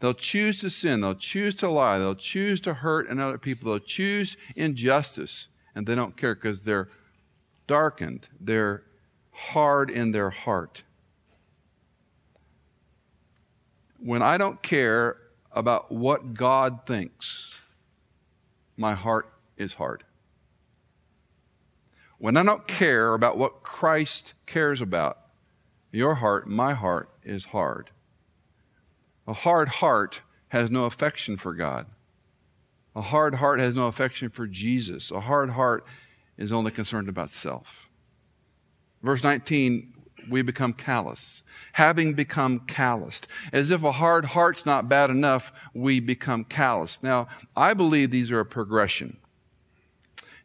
They'll 0.00 0.14
choose 0.14 0.60
to 0.60 0.70
sin. 0.70 1.02
They'll 1.02 1.14
choose 1.14 1.54
to 1.56 1.68
lie. 1.68 1.98
They'll 1.98 2.14
choose 2.14 2.60
to 2.62 2.72
hurt 2.72 3.10
another 3.10 3.36
people. 3.36 3.70
They'll 3.70 3.80
choose 3.80 4.38
injustice. 4.56 5.48
And 5.74 5.86
they 5.86 5.94
don't 5.94 6.16
care 6.16 6.34
because 6.34 6.64
they're 6.64 6.88
darkened. 7.66 8.28
They're 8.40 8.84
hard 9.32 9.90
in 9.90 10.12
their 10.12 10.30
heart 10.30 10.84
when 14.02 14.22
I 14.22 14.38
don't 14.38 14.62
care 14.62 15.16
about 15.52 15.92
what 15.92 16.34
God 16.34 16.86
thinks, 16.86 17.60
my 18.76 18.94
heart 18.94 19.32
is 19.56 19.74
hard. 19.74 20.04
When 22.18 22.36
I 22.36 22.42
don't 22.42 22.66
care 22.66 23.14
about 23.14 23.38
what 23.38 23.62
Christ 23.62 24.34
cares 24.46 24.80
about, 24.80 25.18
your 25.92 26.16
heart, 26.16 26.48
my 26.48 26.74
heart, 26.74 27.10
is 27.24 27.46
hard. 27.46 27.90
A 29.26 29.32
hard 29.32 29.68
heart 29.68 30.22
has 30.48 30.70
no 30.70 30.84
affection 30.84 31.36
for 31.36 31.54
God. 31.54 31.86
A 32.94 33.00
hard 33.00 33.36
heart 33.36 33.60
has 33.60 33.74
no 33.74 33.86
affection 33.86 34.30
for 34.30 34.46
Jesus. 34.46 35.10
A 35.10 35.20
hard 35.20 35.50
heart 35.50 35.84
is 36.36 36.52
only 36.52 36.70
concerned 36.70 37.08
about 37.08 37.30
self. 37.30 37.88
Verse 39.02 39.22
19 39.22 39.94
we 40.28 40.42
become 40.42 40.72
callous. 40.72 41.42
Having 41.74 42.14
become 42.14 42.60
calloused. 42.60 43.26
As 43.52 43.70
if 43.70 43.82
a 43.82 43.92
hard 43.92 44.24
heart's 44.26 44.66
not 44.66 44.88
bad 44.88 45.10
enough, 45.10 45.52
we 45.72 46.00
become 46.00 46.44
callous. 46.44 47.02
Now, 47.02 47.28
I 47.56 47.74
believe 47.74 48.10
these 48.10 48.30
are 48.30 48.40
a 48.40 48.46
progression. 48.46 49.19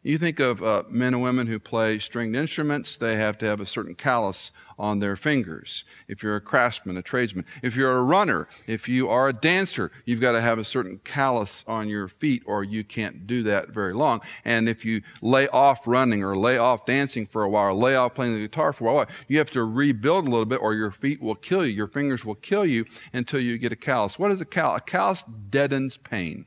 You 0.06 0.18
think 0.18 0.38
of 0.38 0.62
uh, 0.62 0.84
men 0.88 1.14
and 1.14 1.22
women 1.24 1.48
who 1.48 1.58
play 1.58 1.98
stringed 1.98 2.36
instruments, 2.36 2.96
they 2.96 3.16
have 3.16 3.38
to 3.38 3.46
have 3.46 3.58
a 3.58 3.66
certain 3.66 3.96
callus 3.96 4.52
on 4.78 5.00
their 5.00 5.16
fingers. 5.16 5.82
If 6.06 6.22
you're 6.22 6.36
a 6.36 6.40
craftsman, 6.40 6.96
a 6.96 7.02
tradesman, 7.02 7.44
if 7.60 7.74
you're 7.74 7.90
a 7.90 8.04
runner, 8.04 8.46
if 8.68 8.88
you 8.88 9.08
are 9.08 9.28
a 9.28 9.32
dancer, 9.32 9.90
you've 10.04 10.20
got 10.20 10.32
to 10.32 10.40
have 10.40 10.60
a 10.60 10.64
certain 10.64 11.00
callus 11.02 11.64
on 11.66 11.88
your 11.88 12.06
feet 12.06 12.44
or 12.46 12.62
you 12.62 12.84
can't 12.84 13.26
do 13.26 13.42
that 13.42 13.70
very 13.70 13.92
long. 13.94 14.20
And 14.44 14.68
if 14.68 14.84
you 14.84 15.02
lay 15.22 15.48
off 15.48 15.88
running 15.88 16.22
or 16.22 16.36
lay 16.36 16.56
off 16.56 16.86
dancing 16.86 17.26
for 17.26 17.42
a 17.42 17.50
while 17.50 17.76
lay 17.76 17.96
off 17.96 18.14
playing 18.14 18.34
the 18.34 18.38
guitar 18.38 18.72
for 18.72 18.86
a 18.86 18.94
while, 18.94 19.08
you 19.26 19.38
have 19.38 19.50
to 19.50 19.64
rebuild 19.64 20.28
a 20.28 20.30
little 20.30 20.46
bit 20.46 20.62
or 20.62 20.72
your 20.72 20.92
feet 20.92 21.20
will 21.20 21.34
kill 21.34 21.66
you. 21.66 21.72
Your 21.72 21.88
fingers 21.88 22.24
will 22.24 22.36
kill 22.36 22.64
you 22.64 22.84
until 23.12 23.40
you 23.40 23.58
get 23.58 23.72
a 23.72 23.76
callus. 23.76 24.20
What 24.20 24.30
is 24.30 24.40
a 24.40 24.44
callus? 24.44 24.82
A 24.82 24.84
callus 24.88 25.24
deadens 25.50 25.96
pain. 25.96 26.46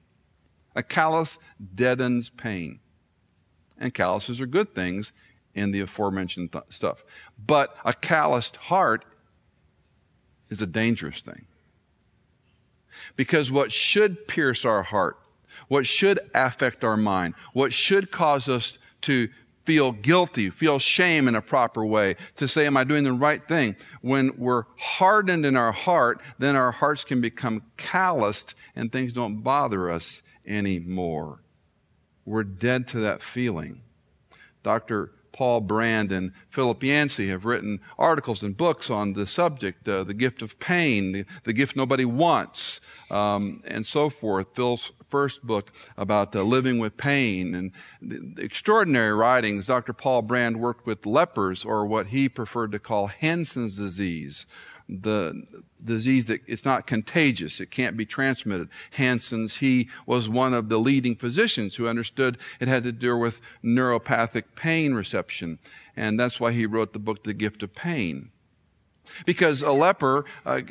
A 0.77 0.81
callus 0.81 1.37
deadens 1.75 2.29
pain 2.29 2.79
and 3.79 3.93
calluses 3.93 4.39
are 4.39 4.45
good 4.45 4.75
things 4.75 5.11
in 5.55 5.71
the 5.71 5.79
aforementioned 5.79 6.51
th- 6.51 6.65
stuff. 6.69 7.03
But 7.43 7.75
a 7.83 7.93
calloused 7.93 8.57
heart 8.57 9.05
is 10.49 10.61
a 10.61 10.67
dangerous 10.67 11.21
thing. 11.21 11.45
Because 13.15 13.49
what 13.49 13.71
should 13.71 14.27
pierce 14.27 14.65
our 14.65 14.83
heart, 14.83 15.17
what 15.67 15.87
should 15.87 16.19
affect 16.33 16.83
our 16.83 16.97
mind, 16.97 17.33
what 17.53 17.73
should 17.73 18.11
cause 18.11 18.47
us 18.47 18.77
to 19.01 19.29
feel 19.63 19.91
guilty, 19.91 20.49
feel 20.49 20.79
shame 20.79 21.27
in 21.27 21.35
a 21.35 21.41
proper 21.41 21.85
way, 21.85 22.15
to 22.35 22.47
say, 22.47 22.65
Am 22.65 22.75
I 22.75 22.83
doing 22.83 23.03
the 23.03 23.13
right 23.13 23.47
thing? 23.47 23.75
When 24.01 24.33
we're 24.37 24.63
hardened 24.77 25.45
in 25.45 25.55
our 25.55 25.71
heart, 25.71 26.21
then 26.39 26.55
our 26.55 26.71
hearts 26.71 27.05
can 27.05 27.21
become 27.21 27.63
calloused 27.77 28.55
and 28.75 28.91
things 28.91 29.13
don't 29.13 29.41
bother 29.41 29.89
us 29.89 30.21
anymore. 30.45 31.39
We're 32.29 32.43
dead 32.43 32.87
to 32.89 32.99
that 32.99 33.23
feeling. 33.23 33.81
Dr. 34.61 35.13
Paul 35.31 35.61
Brand 35.61 36.11
and 36.11 36.31
Philip 36.51 36.83
Yancey 36.83 37.27
have 37.29 37.43
written 37.43 37.79
articles 37.97 38.43
and 38.43 38.55
books 38.55 38.91
on 38.91 39.13
the 39.13 39.25
subject, 39.25 39.87
uh, 39.87 40.03
the 40.03 40.13
gift 40.13 40.43
of 40.43 40.59
pain, 40.59 41.11
the, 41.11 41.25
the 41.43 41.53
gift 41.53 41.75
nobody 41.75 42.05
wants, 42.05 42.81
um, 43.09 43.63
and 43.65 43.83
so 43.83 44.11
forth. 44.11 44.45
Phil's 44.53 44.91
first 45.09 45.41
book 45.41 45.71
about 45.97 46.35
uh, 46.35 46.43
living 46.43 46.77
with 46.77 46.97
pain 46.97 47.55
and 47.55 47.71
the 47.99 48.43
extraordinary 48.43 49.11
writings. 49.11 49.65
Dr. 49.65 49.93
Paul 49.93 50.21
Brand 50.21 50.59
worked 50.59 50.85
with 50.85 51.07
lepers, 51.07 51.65
or 51.65 51.87
what 51.87 52.07
he 52.07 52.29
preferred 52.29 52.71
to 52.73 52.79
call 52.79 53.07
Hansen's 53.07 53.75
disease, 53.75 54.45
the 54.89 55.43
disease 55.83 56.25
that 56.25 56.41
it's 56.47 56.65
not 56.65 56.87
contagious. 56.87 57.59
It 57.61 57.69
can't 57.69 57.95
be 57.95 58.05
transmitted. 58.05 58.69
Hansen's, 58.91 59.57
he 59.57 59.87
was 60.05 60.27
one 60.27 60.53
of 60.53 60.67
the 60.69 60.79
leading 60.79 61.15
physicians 61.15 61.75
who 61.75 61.87
understood 61.87 62.37
it 62.59 62.67
had 62.67 62.83
to 62.83 62.91
do 62.91 63.15
with 63.15 63.39
neuropathic 63.63 64.43
pain 64.55 64.93
reception. 64.93 65.59
And 65.95 66.19
that's 66.19 66.39
why 66.39 66.51
he 66.51 66.65
wrote 66.65 66.93
the 66.93 66.99
book, 66.99 67.23
The 67.23 67.33
Gift 67.33 67.61
of 67.61 67.75
Pain. 67.75 68.31
Because 69.25 69.61
a 69.61 69.71
leper 69.71 70.25
uh, 70.45 70.61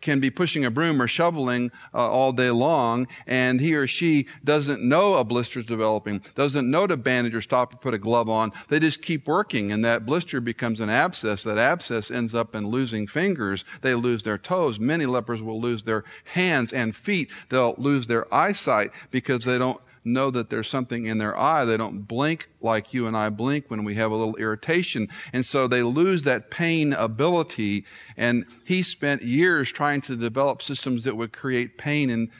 can 0.00 0.20
be 0.20 0.30
pushing 0.30 0.64
a 0.64 0.70
broom 0.70 1.00
or 1.00 1.08
shoveling 1.08 1.70
uh, 1.92 1.98
all 1.98 2.32
day 2.32 2.50
long, 2.50 3.06
and 3.26 3.60
he 3.60 3.74
or 3.74 3.86
she 3.86 4.26
doesn't 4.44 4.82
know 4.82 5.14
a 5.14 5.24
blister 5.24 5.60
is 5.60 5.66
developing, 5.66 6.22
doesn't 6.34 6.70
know 6.70 6.86
to 6.86 6.96
bandage 6.96 7.34
or 7.34 7.42
stop 7.42 7.74
or 7.74 7.76
put 7.76 7.94
a 7.94 7.98
glove 7.98 8.28
on. 8.28 8.52
They 8.68 8.78
just 8.78 9.02
keep 9.02 9.26
working, 9.26 9.72
and 9.72 9.84
that 9.84 10.06
blister 10.06 10.40
becomes 10.40 10.80
an 10.80 10.90
abscess. 10.90 11.42
That 11.44 11.58
abscess 11.58 12.10
ends 12.10 12.34
up 12.34 12.54
in 12.54 12.66
losing 12.66 13.06
fingers. 13.06 13.64
They 13.82 13.94
lose 13.94 14.22
their 14.22 14.38
toes. 14.38 14.78
Many 14.78 15.06
lepers 15.06 15.42
will 15.42 15.60
lose 15.60 15.82
their 15.82 16.04
hands 16.24 16.72
and 16.72 16.94
feet. 16.94 17.30
They'll 17.48 17.74
lose 17.78 18.06
their 18.06 18.32
eyesight 18.34 18.90
because 19.10 19.44
they 19.44 19.58
don't 19.58 19.80
know 20.04 20.30
that 20.30 20.50
there's 20.50 20.68
something 20.68 21.06
in 21.06 21.18
their 21.18 21.38
eye. 21.38 21.64
They 21.64 21.76
don't 21.76 22.02
blink 22.02 22.50
like 22.60 22.92
you 22.92 23.06
and 23.06 23.16
I 23.16 23.30
blink 23.30 23.70
when 23.70 23.84
we 23.84 23.94
have 23.94 24.10
a 24.10 24.16
little 24.16 24.36
irritation. 24.36 25.08
And 25.32 25.46
so 25.46 25.66
they 25.66 25.82
lose 25.82 26.22
that 26.24 26.50
pain 26.50 26.92
ability. 26.92 27.84
And 28.16 28.44
he 28.64 28.82
spent 28.82 29.22
years 29.22 29.72
trying 29.72 30.00
to 30.02 30.16
develop 30.16 30.62
systems 30.62 31.04
that 31.04 31.16
would 31.16 31.32
create 31.32 31.78
pain 31.78 32.10
in, 32.10 32.30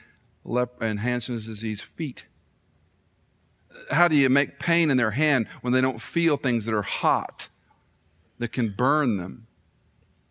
lep- 0.45 0.83
in 0.83 0.99
Hansen's 0.99 1.47
disease 1.47 1.81
feet. 1.81 2.27
How 3.91 4.09
do 4.09 4.17
you 4.17 4.29
make 4.29 4.59
pain 4.59 4.91
in 4.91 4.97
their 4.97 5.13
hand 5.13 5.49
when 5.63 5.73
they 5.73 5.81
don't 5.81 6.01
feel 6.01 6.37
things 6.37 6.65
that 6.67 6.75
are 6.75 6.83
hot, 6.83 7.49
that 8.39 8.53
can 8.53 8.75
burn 8.77 9.17
them? 9.17 9.47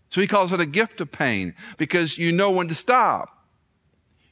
So 0.10 0.22
he 0.22 0.28
calls 0.28 0.54
it 0.54 0.62
a 0.62 0.66
gift 0.68 1.02
of 1.02 1.12
pain 1.12 1.56
because 1.78 2.20
you 2.20 2.32
know 2.32 2.52
when 2.52 2.68
to 2.68 2.76
stop. 2.76 3.33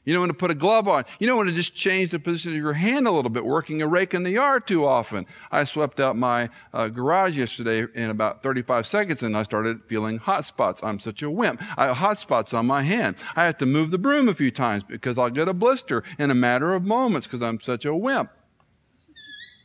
You 0.04 0.14
know 0.14 0.20
when 0.20 0.30
to 0.30 0.34
put 0.34 0.50
a 0.50 0.54
glove 0.54 0.88
on. 0.88 1.04
You 1.20 1.28
know 1.28 1.36
when 1.36 1.46
to 1.46 1.52
just 1.52 1.76
change 1.76 2.10
the 2.10 2.18
position 2.18 2.52
of 2.52 2.58
your 2.58 2.72
hand 2.72 3.06
a 3.06 3.12
little 3.12 3.30
bit, 3.30 3.44
working 3.44 3.80
a 3.82 3.86
rake 3.86 4.14
in 4.14 4.24
the 4.24 4.32
yard 4.32 4.66
too 4.66 4.84
often. 4.84 5.26
I 5.52 5.62
swept 5.62 6.00
out 6.00 6.16
my 6.16 6.50
uh, 6.72 6.88
garage 6.88 7.36
yesterday 7.36 7.86
in 7.94 8.10
about 8.10 8.42
35 8.42 8.84
seconds 8.86 9.22
and 9.22 9.36
I 9.36 9.44
started 9.44 9.84
feeling 9.86 10.18
hot 10.18 10.44
spots. 10.44 10.82
I'm 10.82 10.98
such 10.98 11.22
a 11.22 11.30
wimp. 11.30 11.62
I 11.78 11.86
have 11.86 11.98
hot 11.98 12.18
spots 12.18 12.52
on 12.52 12.66
my 12.66 12.82
hand. 12.82 13.14
I 13.36 13.44
have 13.44 13.58
to 13.58 13.66
move 13.66 13.92
the 13.92 13.98
broom 13.98 14.28
a 14.28 14.34
few 14.34 14.50
times 14.50 14.82
because 14.82 15.18
I'll 15.18 15.30
get 15.30 15.46
a 15.46 15.54
blister 15.54 16.02
in 16.18 16.32
a 16.32 16.34
matter 16.34 16.74
of 16.74 16.82
moments 16.82 17.28
because 17.28 17.42
I'm 17.42 17.60
such 17.60 17.84
a 17.84 17.94
wimp. 17.94 18.30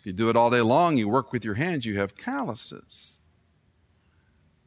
If 0.02 0.06
you 0.06 0.14
do 0.14 0.30
it 0.30 0.36
all 0.36 0.52
day 0.52 0.62
long, 0.62 0.98
you 0.98 1.10
work 1.10 1.34
with 1.34 1.44
your 1.44 1.56
hands, 1.56 1.86
you 1.86 1.98
have 1.98 2.16
calluses. 2.16 3.18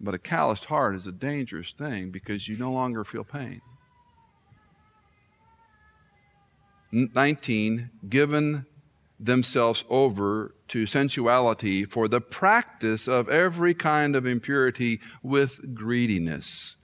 But 0.00 0.14
a 0.14 0.18
calloused 0.18 0.64
heart 0.64 0.96
is 0.96 1.06
a 1.06 1.12
dangerous 1.12 1.72
thing 1.72 2.10
because 2.10 2.48
you 2.48 2.56
no 2.56 2.72
longer 2.72 3.04
feel 3.04 3.22
pain. 3.22 3.60
19, 6.92 7.90
given 8.08 8.66
themselves 9.18 9.84
over 9.88 10.54
to 10.68 10.86
sensuality 10.86 11.84
for 11.84 12.08
the 12.08 12.20
practice 12.20 13.06
of 13.06 13.28
every 13.28 13.74
kind 13.74 14.16
of 14.16 14.26
impurity 14.26 15.00
with 15.22 15.74
greediness. 15.74 16.76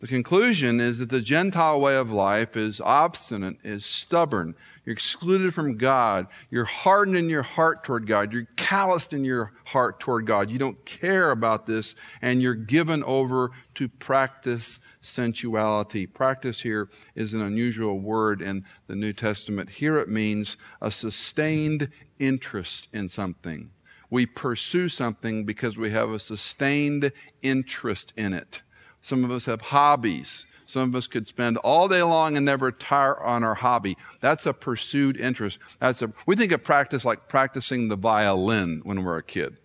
The 0.00 0.06
conclusion 0.06 0.78
is 0.78 0.98
that 0.98 1.08
the 1.08 1.20
Gentile 1.20 1.80
way 1.80 1.96
of 1.96 2.12
life 2.12 2.56
is 2.56 2.80
obstinate, 2.80 3.56
is 3.64 3.84
stubborn. 3.84 4.54
You're 4.84 4.92
excluded 4.92 5.52
from 5.52 5.76
God. 5.76 6.28
You're 6.50 6.64
hardened 6.64 7.16
in 7.16 7.28
your 7.28 7.42
heart 7.42 7.82
toward 7.82 8.06
God. 8.06 8.32
You're 8.32 8.46
calloused 8.54 9.12
in 9.12 9.24
your 9.24 9.52
heart 9.64 9.98
toward 9.98 10.24
God. 10.24 10.50
You 10.50 10.58
don't 10.58 10.84
care 10.84 11.32
about 11.32 11.66
this, 11.66 11.96
and 12.22 12.40
you're 12.40 12.54
given 12.54 13.02
over 13.02 13.50
to 13.74 13.88
practice 13.88 14.78
sensuality. 15.02 16.06
Practice 16.06 16.60
here 16.60 16.88
is 17.16 17.34
an 17.34 17.40
unusual 17.40 17.98
word 17.98 18.40
in 18.40 18.64
the 18.86 18.94
New 18.94 19.12
Testament. 19.12 19.68
Here 19.68 19.98
it 19.98 20.08
means 20.08 20.56
a 20.80 20.92
sustained 20.92 21.90
interest 22.20 22.86
in 22.92 23.08
something. 23.08 23.70
We 24.10 24.26
pursue 24.26 24.88
something 24.88 25.44
because 25.44 25.76
we 25.76 25.90
have 25.90 26.10
a 26.10 26.20
sustained 26.20 27.10
interest 27.42 28.12
in 28.16 28.32
it. 28.32 28.62
Some 29.08 29.24
of 29.24 29.30
us 29.30 29.46
have 29.46 29.62
hobbies. 29.62 30.44
Some 30.66 30.90
of 30.90 30.94
us 30.94 31.06
could 31.06 31.26
spend 31.26 31.56
all 31.56 31.88
day 31.88 32.02
long 32.02 32.36
and 32.36 32.44
never 32.44 32.70
tire 32.70 33.18
on 33.22 33.42
our 33.42 33.54
hobby. 33.54 33.96
That's 34.20 34.44
a 34.44 34.52
pursued 34.52 35.16
interest. 35.16 35.58
That's 35.80 36.02
a, 36.02 36.12
we 36.26 36.36
think 36.36 36.52
of 36.52 36.62
practice 36.62 37.06
like 37.06 37.26
practicing 37.26 37.88
the 37.88 37.96
violin 37.96 38.82
when 38.84 39.02
we're 39.02 39.16
a 39.16 39.22
kid. 39.22 39.60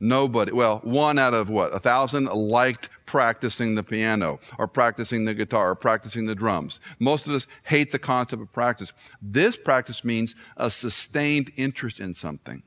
Nobody, 0.00 0.52
well, 0.52 0.80
one 0.84 1.18
out 1.18 1.32
of 1.32 1.48
what, 1.48 1.74
a 1.74 1.80
thousand 1.80 2.26
liked 2.26 2.90
practicing 3.06 3.74
the 3.74 3.82
piano 3.82 4.38
or 4.58 4.68
practicing 4.68 5.24
the 5.24 5.32
guitar 5.32 5.70
or 5.70 5.74
practicing 5.74 6.26
the 6.26 6.34
drums. 6.34 6.78
Most 6.98 7.26
of 7.26 7.32
us 7.32 7.46
hate 7.62 7.90
the 7.90 7.98
concept 7.98 8.42
of 8.42 8.52
practice. 8.52 8.92
This 9.22 9.56
practice 9.56 10.04
means 10.04 10.34
a 10.58 10.70
sustained 10.70 11.52
interest 11.56 12.00
in 12.00 12.12
something. 12.12 12.62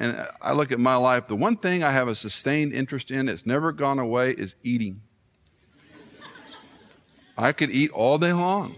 And 0.00 0.26
I 0.40 0.54
look 0.54 0.72
at 0.72 0.80
my 0.80 0.96
life, 0.96 1.28
the 1.28 1.36
one 1.36 1.58
thing 1.58 1.84
I 1.84 1.92
have 1.92 2.08
a 2.08 2.16
sustained 2.16 2.72
interest 2.72 3.10
in 3.10 3.26
that's 3.26 3.44
never 3.44 3.70
gone 3.70 3.98
away 3.98 4.30
is 4.30 4.54
eating. 4.62 5.02
I 7.36 7.52
could 7.52 7.70
eat 7.70 7.90
all 7.90 8.16
day 8.16 8.32
long. 8.32 8.76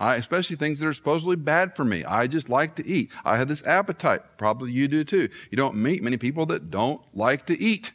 I, 0.00 0.14
especially 0.14 0.56
things 0.56 0.78
that 0.78 0.86
are 0.86 0.94
supposedly 0.94 1.36
bad 1.36 1.76
for 1.76 1.84
me. 1.84 2.04
I 2.04 2.26
just 2.26 2.48
like 2.48 2.74
to 2.76 2.86
eat. 2.86 3.10
I 3.22 3.36
have 3.36 3.48
this 3.48 3.62
appetite. 3.64 4.22
Probably 4.38 4.72
you 4.72 4.88
do 4.88 5.04
too. 5.04 5.28
You 5.50 5.56
don't 5.56 5.76
meet 5.76 6.02
many 6.02 6.16
people 6.16 6.46
that 6.46 6.70
don't 6.70 7.02
like 7.14 7.46
to 7.46 7.62
eat. 7.62 7.92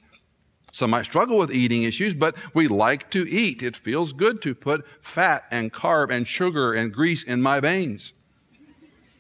Some 0.72 0.92
might 0.92 1.06
struggle 1.06 1.40
with 1.40 1.52
eating 1.52 1.82
issues, 1.82 2.14
but 2.14 2.36
we 2.54 2.68
like 2.68 3.10
to 3.10 3.28
eat. 3.28 3.64
It 3.64 3.76
feels 3.76 4.14
good 4.14 4.40
to 4.44 4.54
put 4.54 4.86
fat 5.02 5.46
and 5.50 5.74
carb 5.74 6.12
and 6.12 6.28
sugar 6.28 6.74
and 6.74 6.94
grease 6.94 7.24
in 7.24 7.42
my 7.42 7.60
veins. 7.60 8.14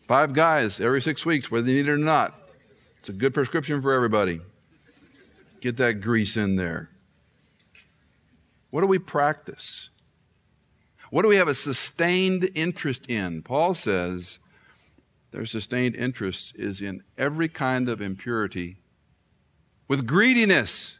Five 0.07 0.33
guys 0.33 0.79
every 0.79 1.01
six 1.01 1.25
weeks, 1.25 1.49
whether 1.49 1.65
they 1.65 1.73
need 1.73 1.87
it 1.87 1.91
or 1.91 1.97
not. 1.97 2.46
It's 2.99 3.09
a 3.09 3.13
good 3.13 3.33
prescription 3.33 3.81
for 3.81 3.93
everybody. 3.93 4.41
Get 5.61 5.77
that 5.77 6.01
grease 6.01 6.37
in 6.37 6.55
there. 6.55 6.89
What 8.69 8.81
do 8.81 8.87
we 8.87 8.99
practice? 8.99 9.89
What 11.09 11.21
do 11.21 11.29
we 11.29 11.37
have 11.37 11.47
a 11.47 11.53
sustained 11.53 12.49
interest 12.53 13.05
in? 13.09 13.41
Paul 13.41 13.73
says 13.73 14.39
their 15.31 15.45
sustained 15.45 15.95
interest 15.95 16.53
is 16.55 16.81
in 16.81 17.03
every 17.17 17.47
kind 17.47 17.87
of 17.87 18.01
impurity 18.01 18.77
with 19.87 20.05
greediness. 20.05 20.99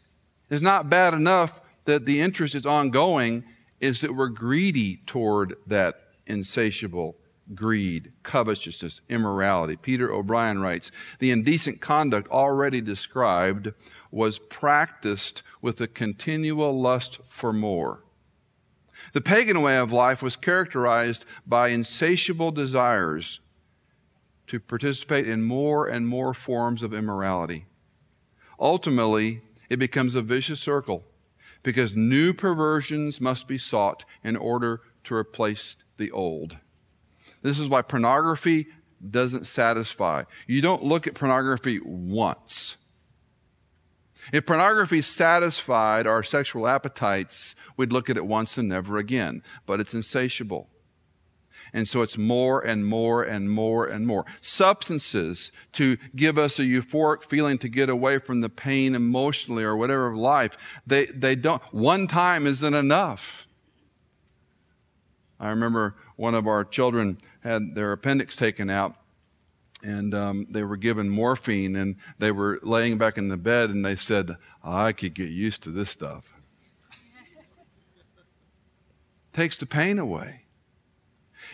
It's 0.49 0.61
not 0.61 0.89
bad 0.89 1.13
enough 1.13 1.59
that 1.85 2.05
the 2.05 2.21
interest 2.21 2.55
is 2.55 2.65
ongoing, 2.65 3.43
is 3.79 4.01
that 4.01 4.15
we're 4.15 4.27
greedy 4.27 5.01
toward 5.05 5.55
that 5.67 5.95
insatiable 6.25 7.15
greed, 7.55 8.11
covetousness, 8.23 9.01
immorality. 9.09 9.75
Peter 9.75 10.11
O'Brien 10.11 10.59
writes, 10.59 10.91
the 11.19 11.31
indecent 11.31 11.81
conduct 11.81 12.29
already 12.29 12.81
described 12.81 13.73
was 14.11 14.39
practiced 14.39 15.43
with 15.61 15.79
a 15.79 15.87
continual 15.87 16.79
lust 16.79 17.19
for 17.29 17.53
more. 17.53 18.03
The 19.13 19.21
pagan 19.21 19.61
way 19.61 19.77
of 19.77 19.91
life 19.91 20.21
was 20.21 20.35
characterized 20.35 21.25
by 21.45 21.69
insatiable 21.69 22.51
desires 22.51 23.39
to 24.47 24.59
participate 24.59 25.27
in 25.27 25.43
more 25.43 25.87
and 25.87 26.07
more 26.07 26.33
forms 26.33 26.81
of 26.81 26.93
immorality. 26.93 27.65
Ultimately, 28.59 29.41
it 29.69 29.77
becomes 29.77 30.15
a 30.15 30.21
vicious 30.21 30.59
circle 30.59 31.03
because 31.63 31.95
new 31.95 32.33
perversions 32.33 33.19
must 33.19 33.47
be 33.47 33.57
sought 33.57 34.05
in 34.23 34.35
order 34.35 34.81
to 35.03 35.15
replace 35.15 35.77
the 35.97 36.11
old. 36.11 36.57
This 37.41 37.59
is 37.59 37.67
why 37.67 37.81
pornography 37.81 38.67
doesn't 39.09 39.47
satisfy. 39.47 40.23
You 40.47 40.61
don't 40.61 40.83
look 40.83 41.07
at 41.07 41.13
pornography 41.13 41.79
once. 41.79 42.77
If 44.33 44.45
pornography 44.45 45.01
satisfied 45.01 46.05
our 46.05 46.23
sexual 46.23 46.67
appetites, 46.67 47.55
we'd 47.77 47.93
look 47.93 48.09
at 48.09 48.17
it 48.17 48.25
once 48.25 48.57
and 48.57 48.69
never 48.69 48.97
again. 48.97 49.41
But 49.65 49.79
it's 49.79 49.93
insatiable. 49.93 50.69
And 51.73 51.87
so 51.87 52.01
it's 52.01 52.17
more 52.17 52.61
and 52.61 52.85
more 52.85 53.23
and 53.23 53.51
more 53.51 53.85
and 53.85 54.07
more. 54.07 54.25
Substances 54.41 55.51
to 55.73 55.97
give 56.15 56.37
us 56.37 56.59
a 56.59 56.63
euphoric 56.63 57.23
feeling 57.23 57.57
to 57.59 57.69
get 57.69 57.89
away 57.89 58.19
from 58.19 58.41
the 58.41 58.49
pain 58.49 58.95
emotionally 58.95 59.63
or 59.63 59.75
whatever 59.75 60.07
of 60.07 60.15
life, 60.15 60.57
they, 60.85 61.05
they 61.07 61.35
don't, 61.35 61.61
one 61.71 62.07
time 62.07 62.47
isn't 62.47 62.73
enough. 62.73 63.47
I 65.39 65.49
remember 65.49 65.95
one 66.17 66.35
of 66.35 66.47
our 66.47 66.65
children 66.65 67.17
had 67.41 67.75
their 67.75 67.93
appendix 67.93 68.35
taken 68.35 68.69
out 68.69 68.95
and 69.83 70.13
um, 70.13 70.47
they 70.49 70.63
were 70.63 70.75
given 70.75 71.07
morphine 71.07 71.75
and 71.75 71.95
they 72.17 72.31
were 72.31 72.59
laying 72.63 72.97
back 72.97 73.17
in 73.17 73.29
the 73.29 73.37
bed 73.37 73.69
and 73.69 73.85
they 73.85 73.95
said 73.95 74.35
i 74.63 74.91
could 74.91 75.13
get 75.13 75.29
used 75.29 75.63
to 75.63 75.69
this 75.69 75.89
stuff. 75.89 76.25
Takes 79.33 79.55
the 79.55 79.65
pain 79.65 79.99
away. 79.99 80.41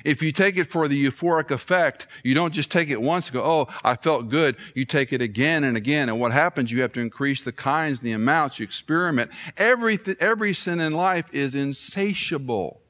If 0.06 0.24
you 0.24 0.32
take 0.32 0.58
it 0.58 0.72
for 0.72 0.88
the 0.88 1.06
euphoric 1.06 1.52
effect 1.52 2.08
you 2.24 2.34
don't 2.34 2.54
just 2.54 2.72
take 2.72 2.90
it 2.90 3.02
once 3.02 3.28
and 3.28 3.34
go 3.34 3.44
oh 3.44 3.68
i 3.84 3.98
felt 3.98 4.30
good. 4.30 4.56
You 4.74 4.86
take 4.86 5.12
it 5.12 5.22
again 5.22 5.66
and 5.66 5.76
again 5.76 6.08
and 6.08 6.20
what 6.20 6.32
happens 6.32 6.72
you 6.72 6.82
have 6.82 6.94
to 6.94 7.02
increase 7.02 7.44
the 7.44 7.52
kinds 7.52 8.00
the 8.00 8.14
amounts 8.14 8.60
you 8.60 8.64
experiment. 8.64 9.30
Every, 9.58 10.00
every 10.22 10.54
sin 10.54 10.80
in 10.80 10.94
life 10.94 11.26
is 11.34 11.54
insatiable 11.54 12.83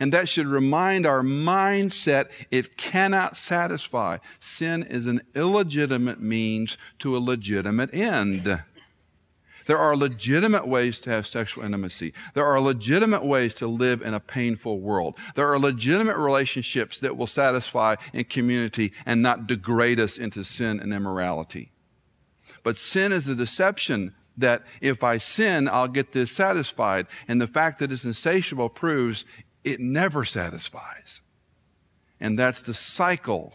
and 0.00 0.12
that 0.12 0.28
should 0.28 0.46
remind 0.46 1.06
our 1.06 1.22
mindset 1.22 2.30
it 2.50 2.78
cannot 2.78 3.36
satisfy. 3.36 4.16
Sin 4.40 4.82
is 4.82 5.06
an 5.06 5.20
illegitimate 5.34 6.20
means 6.20 6.78
to 6.98 7.16
a 7.16 7.20
legitimate 7.20 7.92
end. 7.94 8.62
There 9.66 9.78
are 9.78 9.94
legitimate 9.94 10.66
ways 10.66 10.98
to 11.00 11.10
have 11.10 11.28
sexual 11.28 11.64
intimacy. 11.64 12.12
There 12.34 12.46
are 12.46 12.60
legitimate 12.60 13.24
ways 13.24 13.54
to 13.56 13.68
live 13.68 14.02
in 14.02 14.14
a 14.14 14.18
painful 14.18 14.80
world. 14.80 15.16
There 15.36 15.52
are 15.52 15.58
legitimate 15.60 16.16
relationships 16.16 16.98
that 17.00 17.16
will 17.16 17.28
satisfy 17.28 17.94
in 18.12 18.24
community 18.24 18.92
and 19.06 19.22
not 19.22 19.46
degrade 19.46 20.00
us 20.00 20.18
into 20.18 20.44
sin 20.44 20.80
and 20.80 20.92
immorality. 20.92 21.70
But 22.64 22.78
sin 22.78 23.12
is 23.12 23.28
a 23.28 23.34
deception 23.34 24.14
that 24.36 24.62
if 24.80 25.04
I 25.04 25.18
sin, 25.18 25.68
I'll 25.68 25.88
get 25.88 26.12
this 26.12 26.32
satisfied. 26.32 27.06
And 27.28 27.40
the 27.40 27.46
fact 27.46 27.78
that 27.78 27.92
it's 27.92 28.04
insatiable 28.04 28.70
proves 28.70 29.24
it 29.64 29.80
never 29.80 30.24
satisfies. 30.24 31.20
And 32.20 32.38
that's 32.38 32.62
the 32.62 32.74
cycle 32.74 33.54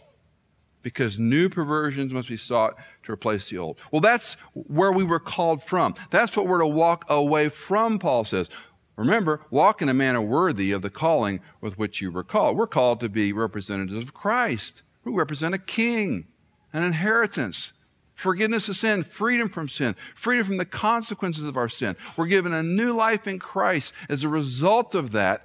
because 0.82 1.18
new 1.18 1.48
perversions 1.48 2.12
must 2.12 2.28
be 2.28 2.36
sought 2.36 2.76
to 3.04 3.12
replace 3.12 3.50
the 3.50 3.58
old. 3.58 3.76
Well, 3.90 4.00
that's 4.00 4.34
where 4.52 4.92
we 4.92 5.02
were 5.02 5.18
called 5.18 5.62
from. 5.62 5.94
That's 6.10 6.36
what 6.36 6.46
we're 6.46 6.60
to 6.60 6.66
walk 6.66 7.04
away 7.08 7.48
from, 7.48 7.98
Paul 7.98 8.24
says. 8.24 8.48
Remember, 8.96 9.40
walk 9.50 9.82
in 9.82 9.88
a 9.88 9.94
manner 9.94 10.22
worthy 10.22 10.72
of 10.72 10.82
the 10.82 10.90
calling 10.90 11.40
with 11.60 11.76
which 11.76 12.00
you 12.00 12.10
were 12.10 12.24
called. 12.24 12.56
We're 12.56 12.66
called 12.66 13.00
to 13.00 13.08
be 13.08 13.32
representatives 13.32 13.98
of 13.98 14.14
Christ. 14.14 14.82
We 15.04 15.12
represent 15.12 15.54
a 15.54 15.58
king, 15.58 16.28
an 16.72 16.82
inheritance, 16.82 17.72
forgiveness 18.14 18.68
of 18.68 18.76
sin, 18.76 19.04
freedom 19.04 19.48
from 19.48 19.68
sin, 19.68 19.96
freedom 20.14 20.46
from 20.46 20.56
the 20.56 20.64
consequences 20.64 21.44
of 21.44 21.56
our 21.56 21.68
sin. 21.68 21.96
We're 22.16 22.26
given 22.26 22.52
a 22.52 22.62
new 22.62 22.92
life 22.92 23.26
in 23.26 23.38
Christ. 23.38 23.92
As 24.08 24.24
a 24.24 24.28
result 24.28 24.94
of 24.94 25.12
that, 25.12 25.44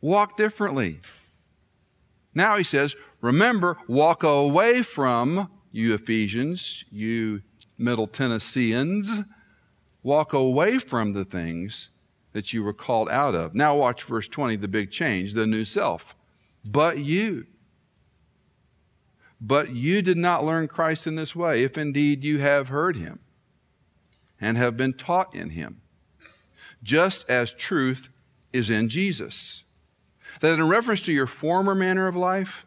walk 0.00 0.36
differently. 0.36 1.00
Now 2.34 2.56
he 2.56 2.64
says, 2.64 2.94
remember, 3.20 3.76
walk 3.86 4.22
away 4.22 4.82
from 4.82 5.50
you 5.72 5.94
Ephesians, 5.94 6.84
you 6.90 7.42
Middle 7.78 8.06
Tennesseans, 8.06 9.22
walk 10.02 10.32
away 10.32 10.78
from 10.78 11.12
the 11.12 11.24
things 11.24 11.90
that 12.32 12.52
you 12.52 12.62
were 12.62 12.72
called 12.72 13.08
out 13.08 13.34
of. 13.34 13.54
Now 13.54 13.76
watch 13.76 14.04
verse 14.04 14.28
20, 14.28 14.56
the 14.56 14.68
big 14.68 14.90
change, 14.90 15.32
the 15.32 15.46
new 15.46 15.64
self. 15.64 16.14
But 16.64 16.98
you. 16.98 17.46
But 19.40 19.70
you 19.70 20.02
did 20.02 20.18
not 20.18 20.44
learn 20.44 20.68
Christ 20.68 21.06
in 21.06 21.16
this 21.16 21.34
way, 21.34 21.62
if 21.62 21.78
indeed 21.78 22.22
you 22.22 22.38
have 22.38 22.68
heard 22.68 22.96
him 22.96 23.20
and 24.40 24.56
have 24.56 24.76
been 24.76 24.92
taught 24.92 25.34
in 25.34 25.50
him, 25.50 25.80
just 26.82 27.28
as 27.28 27.52
truth 27.52 28.10
is 28.52 28.68
in 28.68 28.88
Jesus 28.88 29.64
that 30.40 30.58
in 30.58 30.68
reference 30.68 31.00
to 31.02 31.12
your 31.12 31.26
former 31.26 31.74
manner 31.74 32.06
of 32.06 32.16
life, 32.16 32.66